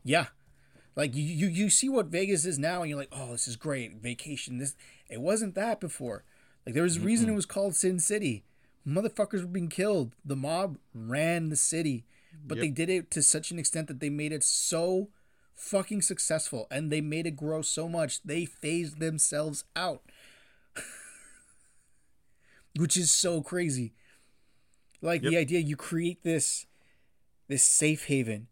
yeah, 0.04 0.26
like 0.96 1.14
you, 1.14 1.22
you 1.22 1.46
you 1.48 1.70
see 1.70 1.88
what 1.88 2.06
Vegas 2.06 2.44
is 2.44 2.58
now, 2.58 2.82
and 2.82 2.90
you're 2.90 2.98
like, 2.98 3.08
oh, 3.12 3.32
this 3.32 3.46
is 3.48 3.56
great, 3.56 3.94
vacation. 3.94 4.58
This 4.58 4.74
it 5.08 5.20
wasn't 5.20 5.54
that 5.54 5.80
before. 5.80 6.24
Like 6.66 6.74
there 6.74 6.82
was 6.84 6.96
a 6.98 7.00
reason 7.00 7.28
it 7.28 7.34
was 7.34 7.46
called 7.46 7.74
Sin 7.74 7.98
City. 7.98 8.44
Motherfuckers 8.86 9.42
were 9.42 9.48
being 9.48 9.68
killed. 9.68 10.14
The 10.24 10.36
mob 10.36 10.78
ran 10.94 11.48
the 11.48 11.56
city, 11.56 12.04
but 12.44 12.58
they 12.58 12.68
did 12.68 12.90
it 12.90 13.10
to 13.12 13.22
such 13.22 13.50
an 13.50 13.58
extent 13.58 13.88
that 13.88 14.00
they 14.00 14.10
made 14.10 14.32
it 14.32 14.42
so 14.42 15.08
fucking 15.54 16.02
successful, 16.02 16.66
and 16.70 16.90
they 16.90 17.00
made 17.00 17.26
it 17.26 17.36
grow 17.36 17.62
so 17.62 17.88
much 17.88 18.22
they 18.22 18.44
phased 18.44 18.98
themselves 18.98 19.64
out, 19.76 20.02
which 22.76 22.96
is 22.96 23.12
so 23.12 23.42
crazy. 23.42 23.92
Like 25.00 25.22
the 25.22 25.36
idea 25.36 25.60
you 25.60 25.76
create 25.76 26.22
this 26.22 26.66
this 27.48 27.64
safe 27.64 28.06
haven 28.06 28.46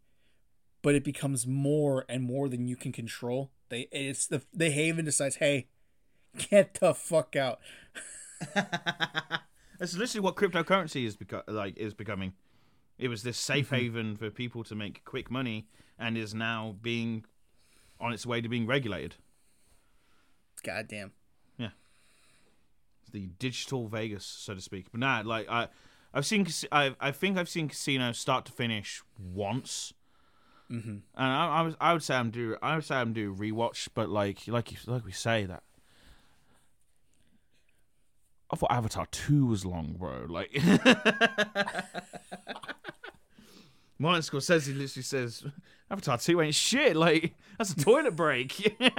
but 0.81 0.95
it 0.95 1.03
becomes 1.03 1.45
more 1.45 2.05
and 2.09 2.23
more 2.23 2.49
than 2.49 2.67
you 2.67 2.75
can 2.75 2.91
control. 2.91 3.51
They 3.69 3.87
it's 3.91 4.27
the 4.27 4.41
the 4.53 4.69
haven 4.69 5.05
decides, 5.05 5.37
hey, 5.37 5.67
get 6.37 6.79
the 6.79 6.93
fuck 6.93 7.35
out. 7.35 7.59
That's 9.81 9.97
literally 9.97 10.23
what 10.23 10.35
cryptocurrency 10.35 11.07
is 11.07 11.17
beco- 11.17 11.41
like 11.47 11.75
is 11.75 11.95
becoming. 11.95 12.33
It 12.99 13.07
was 13.07 13.23
this 13.23 13.35
safe 13.35 13.65
Mm-hmm. 13.71 13.75
haven 13.75 14.15
for 14.15 14.29
people 14.29 14.63
to 14.65 14.75
make 14.75 15.03
quick 15.05 15.31
money, 15.31 15.65
and 15.97 16.15
is 16.15 16.35
now 16.35 16.75
being 16.83 17.25
on 17.99 18.13
its 18.13 18.23
way 18.23 18.41
to 18.41 18.47
being 18.47 18.67
regulated. 18.67 19.15
Goddamn. 20.61 21.13
Yeah. 21.57 21.69
The 23.11 23.31
digital 23.39 23.87
Vegas, 23.87 24.23
so 24.23 24.53
to 24.53 24.61
speak. 24.61 24.91
But 24.91 24.99
nah, 24.99 25.23
like 25.25 25.49
I, 25.49 25.69
I've 26.13 26.27
seen, 26.27 26.45
I, 26.71 26.95
I 26.99 27.09
think 27.09 27.39
I've 27.39 27.49
seen 27.49 27.67
Casino 27.67 28.11
start 28.11 28.45
to 28.45 28.51
finish 28.51 29.01
once, 29.17 29.93
mm-hmm. 30.69 30.89
and 30.89 31.03
I, 31.15 31.47
I 31.47 31.61
was, 31.63 31.75
I 31.81 31.93
would 31.93 32.03
say 32.03 32.15
I'm 32.15 32.29
do, 32.29 32.55
I 32.61 32.75
would 32.75 32.85
say 32.85 32.97
I'm 32.97 33.13
do 33.13 33.33
rewatch, 33.33 33.87
but 33.95 34.09
like, 34.09 34.47
like, 34.47 34.71
like 34.85 35.03
we 35.03 35.11
say 35.11 35.45
that. 35.45 35.63
I 38.51 38.55
thought 38.57 38.71
Avatar 38.71 39.05
two 39.11 39.45
was 39.45 39.65
long, 39.65 39.95
bro. 39.97 40.25
Like, 40.27 40.51
Martin 43.97 44.21
Scorsese 44.21 44.77
literally 44.77 45.03
says 45.03 45.45
Avatar 45.89 46.17
two 46.17 46.41
ain't 46.41 46.55
shit. 46.55 46.97
Like, 46.97 47.33
that's 47.57 47.71
a 47.71 47.77
toilet 47.77 48.15
break. 48.15 48.77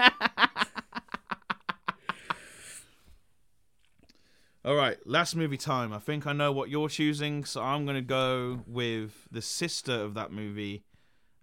All 4.64 4.76
right, 4.76 4.96
last 5.04 5.34
movie 5.34 5.56
time. 5.56 5.92
I 5.92 5.98
think 5.98 6.24
I 6.24 6.32
know 6.32 6.52
what 6.52 6.70
you're 6.70 6.88
choosing, 6.88 7.44
so 7.44 7.60
I'm 7.60 7.84
going 7.84 7.96
to 7.96 8.00
go 8.00 8.60
with 8.66 9.26
the 9.30 9.42
sister 9.42 9.92
of 9.92 10.14
that 10.14 10.30
movie, 10.30 10.84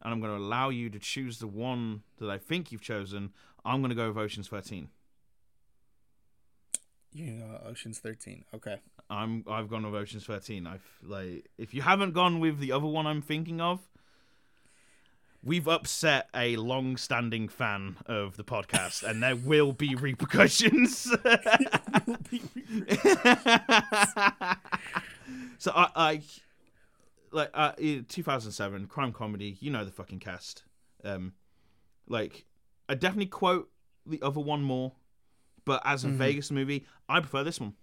and 0.01 0.13
I'm 0.13 0.21
going 0.21 0.31
to 0.33 0.41
allow 0.41 0.69
you 0.69 0.89
to 0.89 0.99
choose 0.99 1.39
the 1.39 1.47
one 1.47 2.03
that 2.19 2.29
I 2.29 2.37
think 2.37 2.71
you've 2.71 2.81
chosen. 2.81 3.33
I'm 3.65 3.81
going 3.81 3.89
to 3.89 3.95
go 3.95 4.07
with 4.07 4.17
Ocean's 4.17 4.47
13. 4.47 4.87
You 7.13 7.31
know, 7.33 7.59
Ocean's 7.65 7.99
Thirteen. 7.99 8.45
Okay. 8.53 8.79
I'm 9.09 9.43
I've 9.47 9.69
gone 9.69 9.89
with 9.89 9.99
Ocean's 9.99 10.25
13. 10.25 10.67
I've 10.67 10.85
like 11.03 11.49
if 11.57 11.73
you 11.73 11.81
haven't 11.81 12.13
gone 12.13 12.39
with 12.39 12.59
the 12.59 12.71
other 12.71 12.85
one 12.85 13.07
I'm 13.07 13.21
thinking 13.21 13.59
of, 13.59 13.79
we've 15.43 15.67
upset 15.67 16.29
a 16.33 16.55
long-standing 16.57 17.49
fan 17.49 17.97
of 18.05 18.37
the 18.37 18.43
podcast, 18.43 19.03
and 19.03 19.23
there 19.23 19.35
will 19.35 19.71
be 19.71 19.95
repercussions. 19.95 20.99
so 25.57 25.71
I, 25.75 25.89
I 25.95 26.21
like 27.31 27.49
uh, 27.53 27.71
2007 28.07 28.85
crime 28.87 29.11
comedy. 29.11 29.57
You 29.59 29.71
know 29.71 29.83
the 29.83 29.91
fucking 29.91 30.19
cast. 30.19 30.63
Um, 31.03 31.33
like 32.07 32.45
I 32.87 32.93
definitely 32.93 33.25
quote 33.27 33.71
the 34.05 34.21
other 34.21 34.39
one 34.39 34.61
more, 34.61 34.91
but 35.65 35.81
as 35.85 36.03
a 36.03 36.07
mm-hmm. 36.07 36.17
Vegas 36.17 36.51
movie, 36.51 36.85
I 37.07 37.19
prefer 37.19 37.43
this 37.43 37.59
one. 37.59 37.73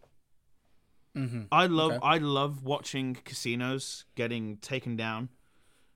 Mm-hmm. 1.16 1.42
I 1.50 1.66
love 1.66 1.92
Okay. 1.92 2.00
I 2.02 2.18
love 2.18 2.64
watching 2.64 3.14
casinos 3.24 4.04
getting 4.14 4.58
taken 4.58 4.96
down. 4.96 5.30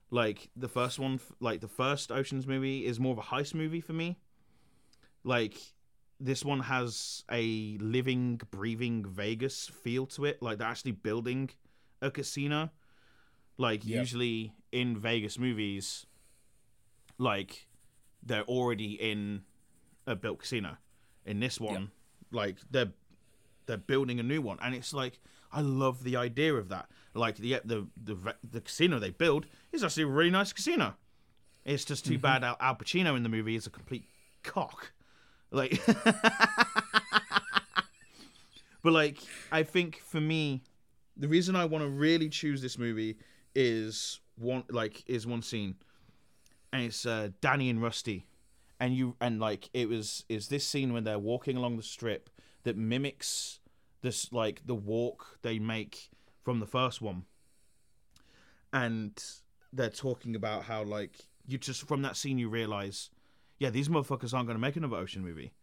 Like 0.09 0.49
the 0.55 0.67
first 0.67 0.99
one, 0.99 1.19
like 1.39 1.61
the 1.61 1.67
first 1.67 2.11
Ocean's 2.11 2.47
movie 2.47 2.85
is 2.85 2.99
more 2.99 3.13
of 3.13 3.19
a 3.19 3.21
heist 3.21 3.53
movie 3.53 3.81
for 3.81 3.93
me. 3.93 4.17
Like 5.23 5.57
this 6.19 6.43
one 6.43 6.61
has 6.61 7.23
a 7.31 7.77
living, 7.79 8.41
breathing 8.51 9.05
Vegas 9.05 9.67
feel 9.67 10.05
to 10.07 10.25
it. 10.25 10.41
Like 10.41 10.57
they're 10.57 10.67
actually 10.67 10.91
building 10.91 11.49
a 12.01 12.11
casino. 12.11 12.71
Like 13.57 13.85
Yep. 13.85 13.99
usually 13.99 14.53
in 14.71 14.97
Vegas 14.97 15.37
movies, 15.37 16.05
like 17.17 17.67
they're 18.23 18.43
already 18.43 18.93
in 18.93 19.43
a 20.07 20.15
built 20.15 20.39
casino. 20.39 20.77
In 21.25 21.39
this 21.39 21.59
one, 21.59 21.91
like 22.31 22.57
they're 22.71 22.91
they're 23.67 23.77
building 23.77 24.19
a 24.19 24.23
new 24.23 24.41
one, 24.41 24.57
and 24.61 24.73
it's 24.73 24.93
like 24.93 25.19
I 25.51 25.61
love 25.61 26.03
the 26.03 26.15
idea 26.15 26.53
of 26.55 26.69
that. 26.69 26.89
Like 27.13 27.37
the 27.37 27.59
the 27.63 27.87
the, 28.01 28.35
the 28.49 28.61
casino 28.61 28.99
they 28.99 29.11
build 29.11 29.45
is 29.71 29.83
actually 29.83 30.03
a 30.03 30.07
really 30.07 30.31
nice 30.31 30.53
casino. 30.53 30.95
It's 31.63 31.85
just 31.85 32.05
too 32.05 32.17
bad 32.17 32.43
Al, 32.43 32.57
Al 32.59 32.75
Pacino 32.75 33.15
in 33.15 33.23
the 33.23 33.29
movie 33.29 33.55
is 33.55 33.67
a 33.67 33.69
complete 33.69 34.05
cock. 34.43 34.93
Like, 35.51 35.79
but 38.83 38.93
like 38.93 39.17
I 39.51 39.63
think 39.63 39.97
for 39.97 40.21
me, 40.21 40.63
the 41.17 41.27
reason 41.27 41.55
I 41.55 41.65
want 41.65 41.83
to 41.83 41.89
really 41.89 42.29
choose 42.29 42.61
this 42.61 42.77
movie 42.77 43.17
is 43.53 44.19
one 44.37 44.63
like 44.69 45.03
is 45.07 45.27
one 45.27 45.41
scene, 45.41 45.75
and 46.73 46.83
it's 46.83 47.05
uh, 47.05 47.29
Danny 47.41 47.69
and 47.69 47.81
Rusty, 47.81 48.25
and 48.81 48.97
you 48.97 49.15
and 49.21 49.39
like 49.39 49.69
it 49.73 49.87
was 49.87 50.25
is 50.27 50.47
this 50.47 50.65
scene 50.65 50.91
when 50.91 51.03
they're 51.03 51.19
walking 51.19 51.55
along 51.55 51.77
the 51.77 51.83
strip 51.83 52.31
that 52.63 52.75
mimics 52.75 53.59
this 54.01 54.33
like 54.33 54.65
the 54.65 54.75
walk 54.75 55.37
they 55.43 55.59
make 55.59 56.09
from 56.43 56.59
the 56.59 56.65
first 56.65 56.99
one, 56.99 57.25
and 58.73 59.23
they're 59.71 59.89
talking 59.89 60.35
about 60.35 60.63
how 60.63 60.83
like 60.83 61.11
you 61.45 61.59
just 61.59 61.87
from 61.87 62.01
that 62.01 62.17
scene 62.17 62.39
you 62.39 62.49
realize, 62.49 63.11
yeah, 63.59 63.69
these 63.69 63.87
motherfuckers 63.87 64.33
aren't 64.33 64.47
going 64.47 64.57
to 64.57 64.61
make 64.61 64.75
another 64.75 64.97
ocean 64.97 65.23
movie. 65.23 65.53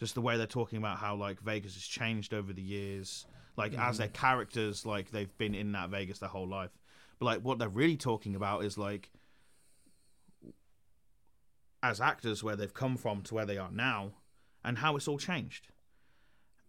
Just 0.00 0.16
the 0.16 0.20
way 0.20 0.36
they're 0.36 0.46
talking 0.48 0.78
about 0.78 0.98
how 0.98 1.14
like 1.14 1.40
Vegas 1.40 1.74
has 1.74 1.84
changed 1.84 2.34
over 2.34 2.52
the 2.52 2.60
years, 2.60 3.24
like 3.56 3.72
as 3.74 3.78
mm-hmm. 3.78 3.96
their 3.98 4.08
characters, 4.08 4.84
like 4.84 5.12
they've 5.12 5.38
been 5.38 5.54
in 5.54 5.70
that 5.72 5.90
Vegas 5.90 6.18
their 6.18 6.28
whole 6.28 6.48
life. 6.48 6.76
But 7.20 7.26
like 7.26 7.40
what 7.42 7.60
they're 7.60 7.68
really 7.68 7.96
talking 7.96 8.34
about 8.34 8.64
is 8.64 8.76
like 8.76 9.12
as 11.84 12.00
actors 12.00 12.42
where 12.42 12.56
they've 12.56 12.72
come 12.72 12.96
from 12.96 13.20
to 13.20 13.34
where 13.34 13.44
they 13.44 13.58
are 13.58 13.70
now 13.70 14.12
and 14.64 14.78
how 14.78 14.96
it's 14.96 15.06
all 15.06 15.18
changed. 15.18 15.68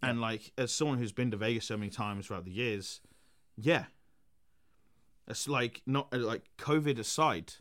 And 0.03 0.20
like 0.20 0.51
as 0.57 0.74
someone 0.74 0.97
who's 0.97 1.13
been 1.13 1.32
to 1.32 1.38
Vegas 1.38 1.66
so 1.66 1.78
many 1.78 1.89
times 1.89 2.28
throughout 2.28 2.43
the 2.43 2.51
years, 2.51 2.99
yeah. 3.55 3.86
It's 5.26 5.47
like 5.47 5.82
not 5.88 6.09
uh, 6.13 6.18
like 6.18 6.43
COVID 6.57 6.99
aside 6.99 7.53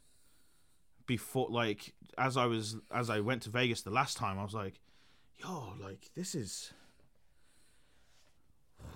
before 1.06 1.48
like 1.48 1.94
as 2.18 2.36
I 2.36 2.46
was 2.46 2.76
as 2.90 3.08
I 3.08 3.20
went 3.20 3.42
to 3.42 3.50
Vegas 3.50 3.82
the 3.82 3.90
last 3.90 4.16
time 4.16 4.36
I 4.38 4.42
was 4.42 4.52
like, 4.52 4.80
yo, 5.38 5.74
like 5.80 6.10
this 6.16 6.34
is 6.34 6.72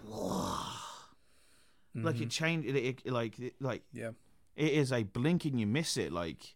like 1.94 2.20
it 2.20 2.30
changed 2.30 2.68
it, 2.68 2.76
it, 2.76 3.02
it 3.04 3.12
like 3.12 3.38
it, 3.38 3.54
like 3.61 3.82
Yeah. 3.92 4.11
it 4.56 4.72
is 4.72 4.92
a 4.92 5.04
blink 5.04 5.44
and 5.44 5.59
you 5.59 5.66
miss 5.66 5.96
it 5.96 6.12
like 6.12 6.54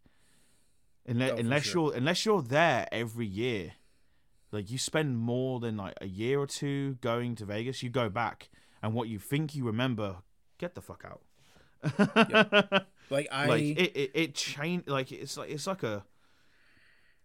unless, 1.07 1.30
Oh, 1.32 1.36
unless 1.36 1.62
sure. 1.64 1.82
you're 1.88 1.94
unless 1.96 2.24
you're 2.26 2.42
there 2.42 2.86
every 2.92 3.26
year 3.26 3.72
like 4.53 4.70
you 4.70 4.78
spend 4.78 5.18
more 5.18 5.61
than 5.61 5.76
like 5.76 5.94
a 6.00 6.07
year 6.07 6.38
or 6.38 6.46
two 6.46 6.94
going 7.00 7.34
to 7.36 7.44
Vegas 7.44 7.82
you 7.82 7.88
go 7.90 8.09
back 8.09 8.50
and 8.82 8.94
what 8.94 9.09
you 9.09 9.18
think 9.18 9.55
you 9.55 9.64
remember 9.64 10.16
get 10.59 10.74
the 10.74 10.80
fuck 10.82 11.05
out 11.05 11.22
Like 13.11 13.28
I 13.30 13.46
like 13.46 13.62
it 13.62 13.96
it, 13.96 14.11
it 14.14 14.34
changed 14.34 14.88
like 14.88 15.12
it's 15.12 15.36
like 15.36 15.50
it's 15.50 15.66
like 15.66 15.82
a 15.82 16.05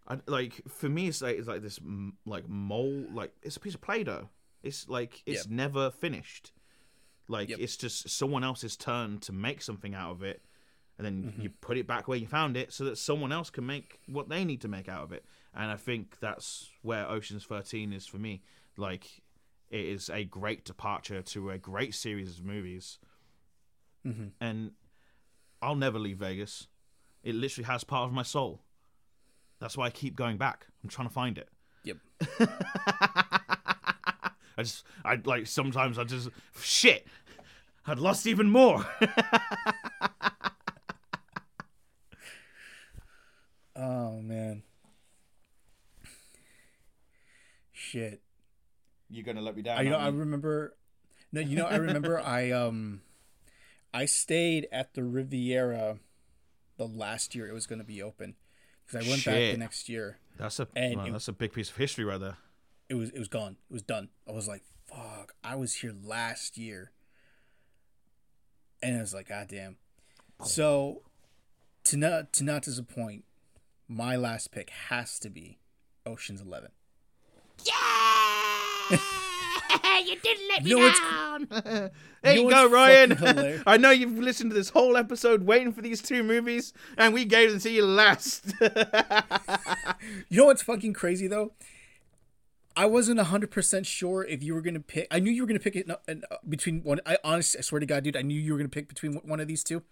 I, 0.08 0.20
like 0.26 0.62
for 0.68 0.90
me 0.90 1.08
it's 1.08 1.22
like 1.22 1.38
it's 1.38 1.48
like 1.48 1.62
this 1.62 1.80
like 2.26 2.48
mole 2.50 3.06
like 3.14 3.32
it's 3.44 3.56
a 3.58 3.60
piece 3.60 3.76
of 3.76 3.82
play-doh 3.82 4.30
it's 4.64 4.90
like 4.90 5.22
it's 5.26 5.46
Yep. 5.46 5.52
never 5.54 5.92
finished 5.92 6.52
like 7.28 7.50
Yep. 7.50 7.60
it's 7.60 7.78
just 7.78 8.10
someone 8.10 8.44
else's 8.44 8.76
turn 8.76 9.20
to 9.20 9.32
make 9.32 9.62
something 9.62 9.94
out 9.94 10.12
of 10.12 10.24
it 10.24 10.42
and 10.98 11.06
then 11.06 11.24
Mm-hmm. 11.24 11.42
you 11.42 11.50
put 11.62 11.78
it 11.78 11.86
back 11.88 12.08
where 12.08 12.18
you 12.18 12.28
found 12.28 12.58
it 12.58 12.74
so 12.74 12.84
that 12.86 12.98
someone 12.98 13.32
else 13.32 13.50
can 13.50 13.66
make 13.66 14.00
what 14.08 14.30
they 14.30 14.44
need 14.44 14.62
to 14.62 14.68
make 14.68 14.90
out 14.90 15.04
of 15.04 15.12
it. 15.12 15.26
And 15.56 15.72
i 15.72 15.76
think 15.76 16.20
that's 16.20 16.70
where 16.82 17.08
oceans 17.10 17.44
13 17.46 17.94
is 17.94 18.06
for 18.08 18.18
me. 18.18 18.42
Like 18.78 19.22
it 19.70 19.86
is 19.86 20.10
a 20.10 20.24
great 20.24 20.64
departure 20.66 21.22
to 21.22 21.50
a 21.52 21.58
great 21.58 21.94
series 21.94 22.40
of 22.40 22.46
movies. 22.46 23.00
Mm-hmm. 24.06 24.28
and 24.40 24.72
i'll 25.62 25.76
never 25.76 26.00
leave 26.00 26.18
vegas. 26.18 26.68
It 27.24 27.36
literally 27.36 27.66
has 27.66 27.84
part 27.84 28.08
of 28.08 28.14
my 28.14 28.24
soul. 28.24 28.62
That's 29.60 29.76
why 29.76 29.88
i 29.88 29.90
keep 29.90 30.16
going 30.16 30.38
back. 30.38 30.68
I'm 30.84 30.90
trying 30.90 31.08
to 31.08 31.14
find 31.14 31.38
it. 31.38 31.50
Yep. 31.84 31.98
i 34.60 34.64
just 34.64 34.84
i 35.06 35.20
like 35.26 35.46
sometimes 35.46 36.00
i 36.00 36.04
just 36.04 36.30
shit! 36.60 37.06
I'd 37.86 38.00
lost 38.00 38.26
even 38.28 38.50
more 38.50 38.86
Oh 43.78 44.20
man. 44.22 44.64
Shit. 47.72 48.22
you're 49.10 49.24
gonna 49.24 49.42
let 49.42 49.56
me 49.56 49.62
down 49.62 49.78
I 49.78 49.82
you 49.84 49.90
know 49.92 49.98
I 49.98 50.08
remember 50.10 50.76
No, 51.32 51.42
you 51.42 51.56
know 51.56 51.66
I 51.66 51.76
remember 51.78 52.20
I 52.26 52.52
um 52.52 53.02
I 53.94 54.06
stayed 54.06 54.68
at 54.72 54.94
the 54.96 55.04
Riviera 55.04 56.00
the 56.78 56.86
last 56.88 57.36
year 57.36 57.48
it 57.48 57.54
was 57.54 57.66
going 57.68 57.80
to 57.80 57.86
be 57.86 58.02
open 58.04 58.36
cuz 58.88 58.96
I 59.06 59.10
went 59.10 59.24
back 59.26 59.52
the 59.52 59.58
next 59.58 59.90
year. 59.90 60.20
That's 60.38 60.60
a 60.60 60.68
And 60.76 60.96
well, 60.98 61.06
it- 61.08 61.12
that's 61.12 61.28
a 61.28 61.34
big 61.34 61.54
piece 61.54 61.70
of 61.70 61.78
history 61.78 62.04
right 62.04 62.20
there. 62.20 62.38
It 62.90 62.96
was 62.96 63.10
it 63.12 63.20
was 63.20 63.28
gone. 63.28 63.58
It 63.70 63.74
was 63.74 63.82
done. 63.84 64.10
I 64.28 64.32
was 64.32 64.48
like, 64.48 64.64
"Fuck, 64.86 65.36
I 65.44 65.56
was 65.56 65.76
here 65.76 65.94
last 66.04 66.58
year." 66.58 66.92
And 68.82 68.98
I 68.98 69.02
was 69.02 69.14
like, 69.14 69.28
"God 69.30 69.48
damn." 69.50 69.78
So 70.46 71.04
to 71.86 71.98
not 71.98 72.32
to 72.34 72.44
not 72.44 72.62
disappoint, 72.64 73.26
my 73.88 74.16
last 74.16 74.52
pick 74.52 74.70
has 74.90 75.20
to 75.20 75.30
be 75.30 75.60
Ocean's 76.06 76.42
11. 76.42 76.72
Yeah. 77.66 78.98
you 80.06 80.16
didn't 80.22 80.48
let 80.50 80.66
You 80.66 80.78
know 80.78 80.86
what's 80.86 81.00
there 81.62 81.92
You 82.36 82.44
you 82.44 82.50
know 82.50 82.68
go, 82.68 82.70
Ryan. 82.70 83.64
I 83.68 83.78
know 83.78 83.92
you've 83.92 84.18
listened 84.18 84.52
to 84.52 84.56
this 84.56 84.70
whole 84.70 84.98
episode 84.98 85.44
waiting 85.44 85.72
for 85.72 85.82
these 85.82 86.02
two 86.02 86.24
movies, 86.24 86.74
and 86.98 87.14
we 87.14 87.26
gave 87.26 87.52
them 87.52 87.60
to 87.60 87.70
you 87.70 87.86
last. 87.86 88.54
You 90.30 90.38
know 90.38 90.46
what's 90.46 90.64
fucking 90.64 90.94
crazy 90.94 91.28
though? 91.28 91.54
I 92.76 92.86
wasn't 92.86 93.20
hundred 93.20 93.50
percent 93.52 93.86
sure 93.86 94.24
if 94.24 94.44
you 94.44 94.54
were 94.54 94.62
gonna 94.62 94.80
pick. 94.80 95.08
I 95.10 95.20
knew 95.20 95.32
you 95.32 95.42
were 95.44 95.48
gonna 95.48 95.60
pick 95.60 95.76
it 95.76 95.90
uh, 95.90 95.96
between 96.48 96.84
one. 96.84 97.00
I 97.06 97.18
honestly, 97.24 97.60
I 97.60 97.62
swear 97.62 97.80
to 97.80 97.86
God, 97.86 98.04
dude, 98.04 98.16
I 98.16 98.22
knew 98.22 98.40
you 98.40 98.54
were 98.54 98.60
gonna 98.60 98.70
pick 98.70 98.88
between 98.88 99.16
one 99.16 99.40
of 99.40 99.48
these 99.48 99.64
two. 99.64 99.84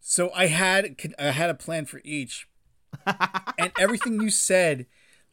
So 0.00 0.30
I 0.34 0.46
had 0.46 0.96
I 1.18 1.32
had 1.32 1.50
a 1.50 1.54
plan 1.54 1.84
for 1.84 2.00
each, 2.04 2.48
and 3.06 3.72
everything 3.78 4.20
you 4.20 4.30
said, 4.30 4.86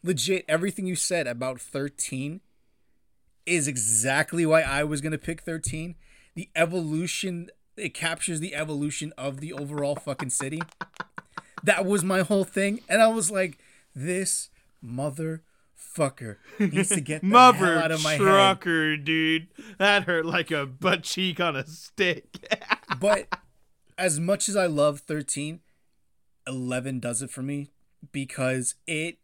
legit, 0.03 0.45
everything 0.47 0.85
you 0.85 0.95
said 0.95 1.27
about 1.27 1.59
thirteen, 1.59 2.41
is 3.45 3.67
exactly 3.67 4.45
why 4.45 4.61
I 4.61 4.83
was 4.83 5.01
gonna 5.01 5.17
pick 5.17 5.41
thirteen. 5.41 5.95
The 6.35 6.49
evolution 6.55 7.49
it 7.75 7.93
captures 7.93 8.39
the 8.39 8.55
evolution 8.55 9.13
of 9.17 9.39
the 9.39 9.53
overall 9.53 9.95
fucking 9.95 10.29
city. 10.29 10.61
That 11.63 11.85
was 11.85 12.03
my 12.03 12.21
whole 12.21 12.43
thing, 12.43 12.81
and 12.89 13.01
I 13.01 13.07
was 13.07 13.31
like, 13.31 13.57
this 13.95 14.49
motherfucker 14.83 16.37
needs 16.59 16.89
to 16.89 17.01
get 17.01 17.21
the 17.21 17.27
Mother 17.27 17.77
out 17.77 17.91
of 17.91 18.03
my 18.03 18.13
head. 18.13 18.19
trucker, 18.19 18.97
dude. 18.97 19.47
That 19.77 20.03
hurt 20.03 20.25
like 20.25 20.51
a 20.51 20.65
butt 20.65 21.03
cheek 21.03 21.39
on 21.39 21.55
a 21.55 21.65
stick. 21.65 22.45
But 22.99 23.27
as 23.97 24.19
much 24.19 24.47
as 24.47 24.55
I 24.55 24.67
love 24.67 24.99
13, 24.99 25.61
11 26.47 26.99
does 26.99 27.21
it 27.21 27.29
for 27.29 27.41
me 27.41 27.69
because 28.11 28.75
it, 28.87 29.17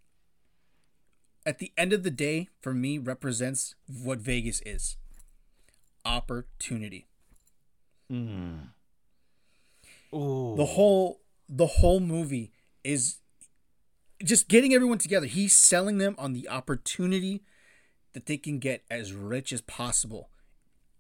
at 1.46 1.60
the 1.60 1.72
end 1.78 1.94
of 1.94 2.04
the 2.04 2.12
day, 2.12 2.50
for 2.62 2.74
me, 2.74 2.98
represents 2.98 3.76
what 3.88 4.20
Vegas 4.20 4.62
is 4.66 4.98
opportunity. 6.06 7.08
Hmm. 8.10 8.56
Ooh. 10.14 10.56
The 10.58 10.66
whole 10.66 11.22
the 11.48 11.68
whole 11.68 12.00
movie 12.00 12.52
is 12.84 13.18
just 14.24 14.48
getting 14.48 14.74
everyone 14.74 14.98
together. 14.98 15.26
He's 15.26 15.56
selling 15.56 15.98
them 15.98 16.16
on 16.18 16.34
the 16.34 16.48
opportunity 16.50 17.44
that 18.14 18.26
they 18.26 18.38
can 18.38 18.60
get 18.60 18.84
as 18.90 19.14
rich 19.14 19.54
as 19.54 19.62
possible 19.62 20.30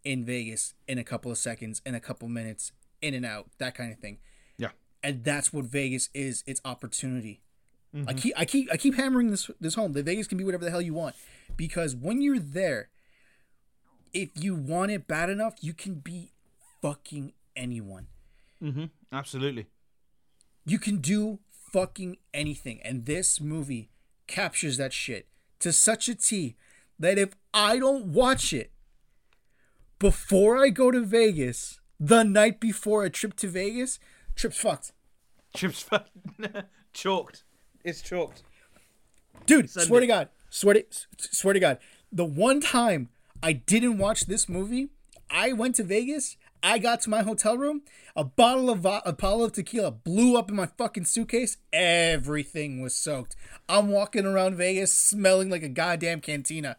in 0.03 0.24
Vegas 0.24 0.74
in 0.88 0.97
a 0.97 1.03
couple 1.03 1.32
of 1.32 1.38
seconds, 1.38 1.82
in 1.86 1.95
a 1.95 1.99
couple 1.99 2.28
minutes, 2.28 2.72
in 3.01 3.13
and 3.13 3.26
out, 3.26 3.49
that 3.57 3.76
kind 3.76 3.91
of 3.91 3.99
thing. 3.99 4.20
And 5.02 5.24
that's 5.24 5.54
what 5.54 5.66
Vegas 5.66 6.10
is. 6.14 6.43
It's 6.45 6.62
opportunity. 6.66 7.41
I 7.93 7.97
mm-hmm. 7.97 8.18
keep 8.18 8.34
I 8.38 8.45
keep 8.45 8.72
I 8.72 8.78
keep 8.78 8.95
hammering 8.95 9.32
this 9.32 9.50
this 9.60 9.76
home. 9.76 9.93
That 9.93 10.06
Vegas 10.06 10.28
can 10.28 10.38
be 10.38 10.43
whatever 10.43 10.66
the 10.66 10.72
hell 10.72 10.82
you 10.82 10.93
want. 10.93 11.16
Because 11.58 11.95
when 11.95 12.22
you're 12.22 12.39
there, 12.39 12.89
if 14.14 14.30
you 14.36 14.56
want 14.56 14.91
it 14.91 15.08
bad 15.08 15.30
enough, 15.30 15.56
you 15.62 15.74
can 15.74 15.95
be 15.95 16.32
fucking 16.82 17.34
anyone. 17.56 18.08
Mm-hmm. 18.62 18.86
Absolutely. 19.12 19.68
You 20.66 20.78
can 20.78 20.97
do 20.97 21.39
fucking 21.72 22.18
anything. 22.34 22.80
And 22.84 23.06
this 23.06 23.41
movie 23.41 23.89
captures 24.28 24.78
that 24.78 24.93
shit 24.93 25.28
to 25.60 25.74
such 25.74 26.08
a 26.08 26.16
T 26.16 26.56
that 27.00 27.18
if 27.18 27.30
I 27.54 27.80
don't 27.80 28.08
watch 28.08 28.54
it 28.54 28.72
before 29.97 30.58
I 30.58 30.70
go 30.70 30.91
to 30.91 31.04
Vegas, 31.04 31.80
the 32.00 32.24
night 32.24 32.60
before 32.60 33.04
a 33.04 33.10
trip 33.10 33.36
to 33.38 33.47
Vegas, 33.47 34.00
trip's 34.40 34.58
fucked. 34.58 34.92
Chips 35.56 35.82
fucked. 35.82 36.12
chalked. 36.94 37.44
It's 37.84 38.02
chalked. 38.02 38.44
Dude, 39.46 39.70
Send 39.70 39.88
swear 39.88 40.00
it. 40.00 40.02
to 40.02 40.08
God. 40.08 40.30
Swear 40.50 40.76
to, 40.76 40.86
swear 41.18 41.54
to 41.54 41.60
God. 41.60 41.78
The 42.12 42.26
one 42.26 42.62
time 42.62 43.10
I 43.44 43.54
didn't 43.54 43.98
watch 43.98 44.26
this 44.26 44.48
movie, 44.48 44.90
I 45.30 45.54
went 45.54 45.76
to 45.76 45.84
Vegas. 45.84 46.38
I 46.62 46.78
got 46.78 47.02
to 47.02 47.10
my 47.10 47.22
hotel 47.22 47.58
room. 47.58 47.84
A 48.16 48.24
bottle 48.24 48.70
of 48.70 48.86
a 48.86 49.14
bottle 49.14 49.44
of 49.44 49.54
tequila 49.54 49.92
blew 49.92 50.38
up 50.38 50.50
in 50.50 50.56
my 50.56 50.66
fucking 50.66 51.06
suitcase. 51.06 51.58
Everything 51.72 52.82
was 52.82 52.96
soaked. 52.96 53.36
I'm 53.68 53.90
walking 53.90 54.26
around 54.26 54.56
Vegas 54.56 54.94
smelling 54.94 55.50
like 55.50 55.64
a 55.64 55.70
goddamn 55.70 56.22
cantina. 56.22 56.78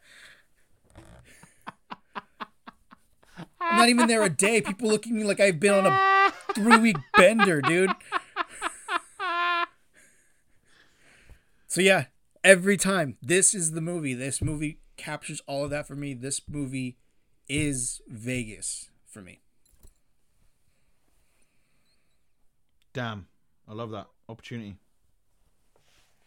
I'm 3.60 3.76
not 3.78 3.88
even 3.88 4.06
there 4.06 4.22
a 4.22 4.28
day. 4.28 4.60
People 4.60 4.88
look 4.88 5.06
at 5.06 5.12
me 5.12 5.24
like 5.24 5.40
I've 5.40 5.60
been 5.60 5.72
on 5.72 5.86
a 5.86 6.19
three 6.54 6.78
week 6.78 6.96
bender, 7.16 7.60
dude. 7.60 7.90
So 11.66 11.80
yeah, 11.80 12.06
every 12.42 12.76
time 12.76 13.16
this 13.22 13.54
is 13.54 13.72
the 13.72 13.80
movie. 13.80 14.14
This 14.14 14.42
movie 14.42 14.80
captures 14.96 15.40
all 15.46 15.64
of 15.64 15.70
that 15.70 15.86
for 15.86 15.94
me. 15.94 16.14
This 16.14 16.40
movie 16.48 16.96
is 17.48 18.00
Vegas 18.08 18.88
for 19.06 19.22
me. 19.22 19.40
Damn, 22.92 23.26
I 23.68 23.74
love 23.74 23.90
that 23.90 24.08
opportunity. 24.28 24.76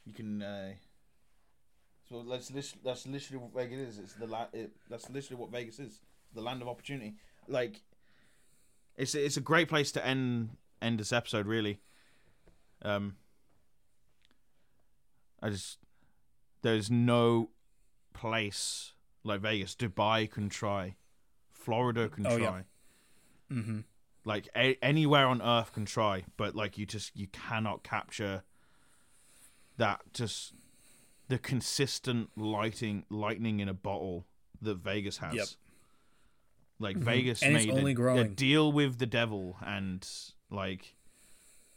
You 0.06 0.14
can. 0.14 0.42
Uh, 0.42 0.74
so 2.10 2.24
that's 2.24 2.48
that's 2.84 3.08
literally 3.08 3.44
what 3.44 3.54
Vegas 3.54 3.90
is. 3.90 4.00
It's 4.00 4.14
the 4.14 4.28
la- 4.28 4.48
it, 4.54 4.72
That's 4.90 5.10
literally 5.10 5.42
what 5.42 5.52
Vegas 5.52 5.80
is. 5.80 6.00
The 6.34 6.42
land 6.42 6.62
of 6.62 6.68
opportunity. 6.68 7.16
Like, 7.48 7.82
it's 8.98 9.16
it's 9.16 9.38
a 9.38 9.42
great 9.42 9.68
place 9.70 9.92
to 9.94 10.06
end 10.06 10.50
end 10.82 11.00
this 11.00 11.12
episode. 11.14 11.46
Really. 11.48 11.80
Um. 12.82 13.16
I 15.42 15.50
just 15.50 15.78
there's 16.62 16.90
no 16.90 17.50
place 18.14 18.94
like 19.24 19.42
Vegas. 19.42 19.76
Dubai 19.76 20.30
can 20.30 20.50
try. 20.50 20.96
Florida 21.52 22.10
can 22.10 22.26
Oh, 22.28 22.38
try. 22.38 22.64
yeah. 23.52 23.58
Mm-hmm. 23.58 23.80
like 24.26 24.48
a- 24.56 24.78
anywhere 24.84 25.28
on 25.28 25.40
earth 25.42 25.74
can 25.74 25.86
try 25.86 26.24
but 26.38 26.56
like 26.56 26.78
you 26.78 26.86
just 26.88 27.16
you 27.16 27.28
cannot 27.28 27.84
capture 27.84 28.42
that 29.78 30.02
just 30.14 30.54
the 31.28 31.38
consistent 31.38 32.30
lighting 32.36 33.06
lightning 33.12 33.60
in 33.60 33.68
a 33.70 33.74
bottle 33.74 34.26
that 34.62 34.78
vegas 34.78 35.18
has 35.18 35.36
Yep. 35.36 35.48
Like 36.84 36.98
Mhm. 36.98 37.04
vegas 37.04 37.42
And 37.42 37.54
made 37.54 37.70
a- 37.70 37.74
only 37.74 37.92
a, 37.94 37.96
growing. 37.96 38.36
deal 38.36 38.72
with 38.72 39.00
the 39.00 39.06
devil 39.08 39.58
and 39.66 40.08
like 40.52 40.96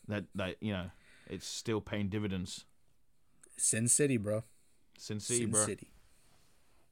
that 0.08 0.24
that 0.34 0.56
you 0.60 0.72
know 0.72 0.90
it's 1.28 1.46
still 1.46 1.80
paying 1.80 2.08
dividends 2.08 2.64
Sin 3.56 3.88
City, 3.88 4.16
bro. 4.18 4.44
sin 4.98 5.18
city 5.20 5.40
Sin 5.44 5.50
bro 5.50 5.64
City. 5.64 5.88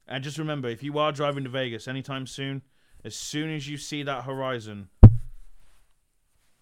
and 0.07 0.23
just 0.23 0.37
remember 0.39 0.67
if 0.69 0.81
you 0.81 0.97
are 0.97 1.11
driving 1.11 1.43
to 1.43 1.49
vegas 1.49 1.87
anytime 1.87 2.25
soon 2.25 2.61
as 3.03 3.15
soon 3.15 3.49
as 3.53 3.67
you 3.69 3.77
see 3.77 4.01
that 4.03 4.23
horizon 4.23 4.89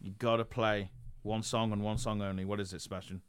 you 0.01 0.11
gotta 0.19 0.43
play 0.45 0.91
one 1.21 1.41
song 1.43 1.71
and 1.71 1.81
one 1.81 1.97
song 1.97 2.21
only 2.21 2.43
what 2.45 2.59
is 2.59 2.73
it 2.73 2.81
sebastian 2.81 3.21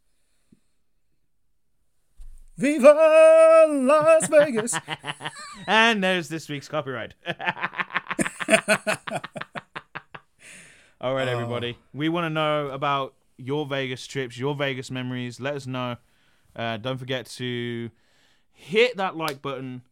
Viva 2.56 3.66
Las 3.68 4.28
Vegas. 4.28 4.74
and 5.66 6.04
there's 6.04 6.28
this 6.28 6.48
week's 6.48 6.68
copyright. 6.68 7.14
All 11.00 11.14
right, 11.14 11.28
everybody. 11.28 11.78
We 11.92 12.08
want 12.08 12.24
to 12.24 12.30
know 12.30 12.68
about 12.68 13.14
your 13.36 13.66
Vegas 13.66 14.06
trips, 14.06 14.38
your 14.38 14.54
Vegas 14.54 14.90
memories. 14.90 15.40
Let 15.40 15.54
us 15.54 15.66
know. 15.66 15.96
Uh, 16.56 16.76
don't 16.76 16.98
forget 16.98 17.26
to 17.26 17.90
hit 18.52 18.96
that 18.96 19.16
like 19.16 19.42
button, 19.42 19.82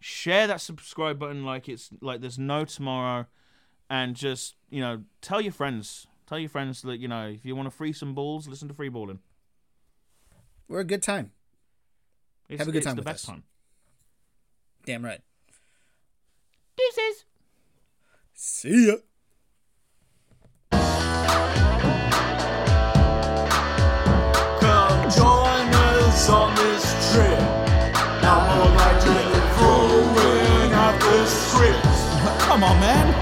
share 0.00 0.46
that 0.46 0.60
subscribe 0.60 1.18
button 1.18 1.44
like 1.44 1.68
it's 1.68 1.90
like 2.00 2.20
there's 2.20 2.38
no 2.38 2.64
tomorrow, 2.64 3.26
and 3.88 4.14
just 4.14 4.56
you 4.70 4.80
know 4.80 5.02
tell 5.20 5.40
your 5.40 5.52
friends. 5.52 6.06
Tell 6.26 6.38
your 6.38 6.50
friends 6.50 6.82
that 6.82 6.98
you 6.98 7.08
know 7.08 7.28
if 7.28 7.44
you 7.44 7.56
want 7.56 7.66
to 7.66 7.70
free 7.76 7.92
some 7.92 8.14
balls, 8.14 8.46
listen 8.46 8.68
to 8.68 8.74
Free 8.74 8.88
Balling. 8.88 9.20
We're 10.68 10.80
a 10.80 10.84
good 10.84 11.02
time. 11.02 11.32
It's, 12.48 12.58
Have 12.58 12.68
a 12.68 12.72
good 12.72 12.82
time 12.82 12.96
the 12.96 13.00
with 13.00 13.06
best 13.06 13.24
us. 13.24 13.30
time. 13.30 13.44
Damn 14.84 15.04
right. 15.04 15.20
See 18.62 18.86
ya. 18.86 18.94
Come 24.60 25.10
join 25.10 25.66
us 25.74 26.30
on 26.30 26.54
this 26.54 26.84
trip. 27.10 27.40
Now 28.22 28.38
more 28.54 28.70
like 28.76 29.02
throwing 29.02 30.72
out 30.74 30.94
the 31.00 31.26
script. 31.26 31.82
Come 32.46 32.62
on, 32.62 32.78
man. 32.78 33.12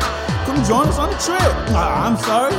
Come 0.45 0.62
join 0.62 0.86
us 0.88 0.99
on 0.99 1.09
the 1.09 1.16
trip. 1.16 1.41
Ah, 1.72 2.07
I'm 2.07 2.18
sorry. 2.18 2.53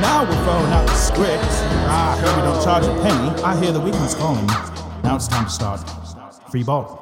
Now 0.00 0.22
we're 0.22 0.44
throwing 0.44 0.72
out 0.72 0.86
the 0.86 0.94
script. 0.94 1.42
I 1.42 2.16
heard 2.20 2.36
we 2.36 2.42
don't 2.42 2.62
charge 2.62 2.84
a 2.84 2.94
penny. 3.02 3.42
I 3.42 3.56
hear 3.60 3.72
the 3.72 3.80
weekend's 3.80 4.14
calling. 4.14 4.46
Now 5.02 5.16
it's 5.16 5.26
time 5.26 5.46
to 5.46 5.50
start. 5.50 5.80
Free 6.48 6.62
ball. 6.62 7.01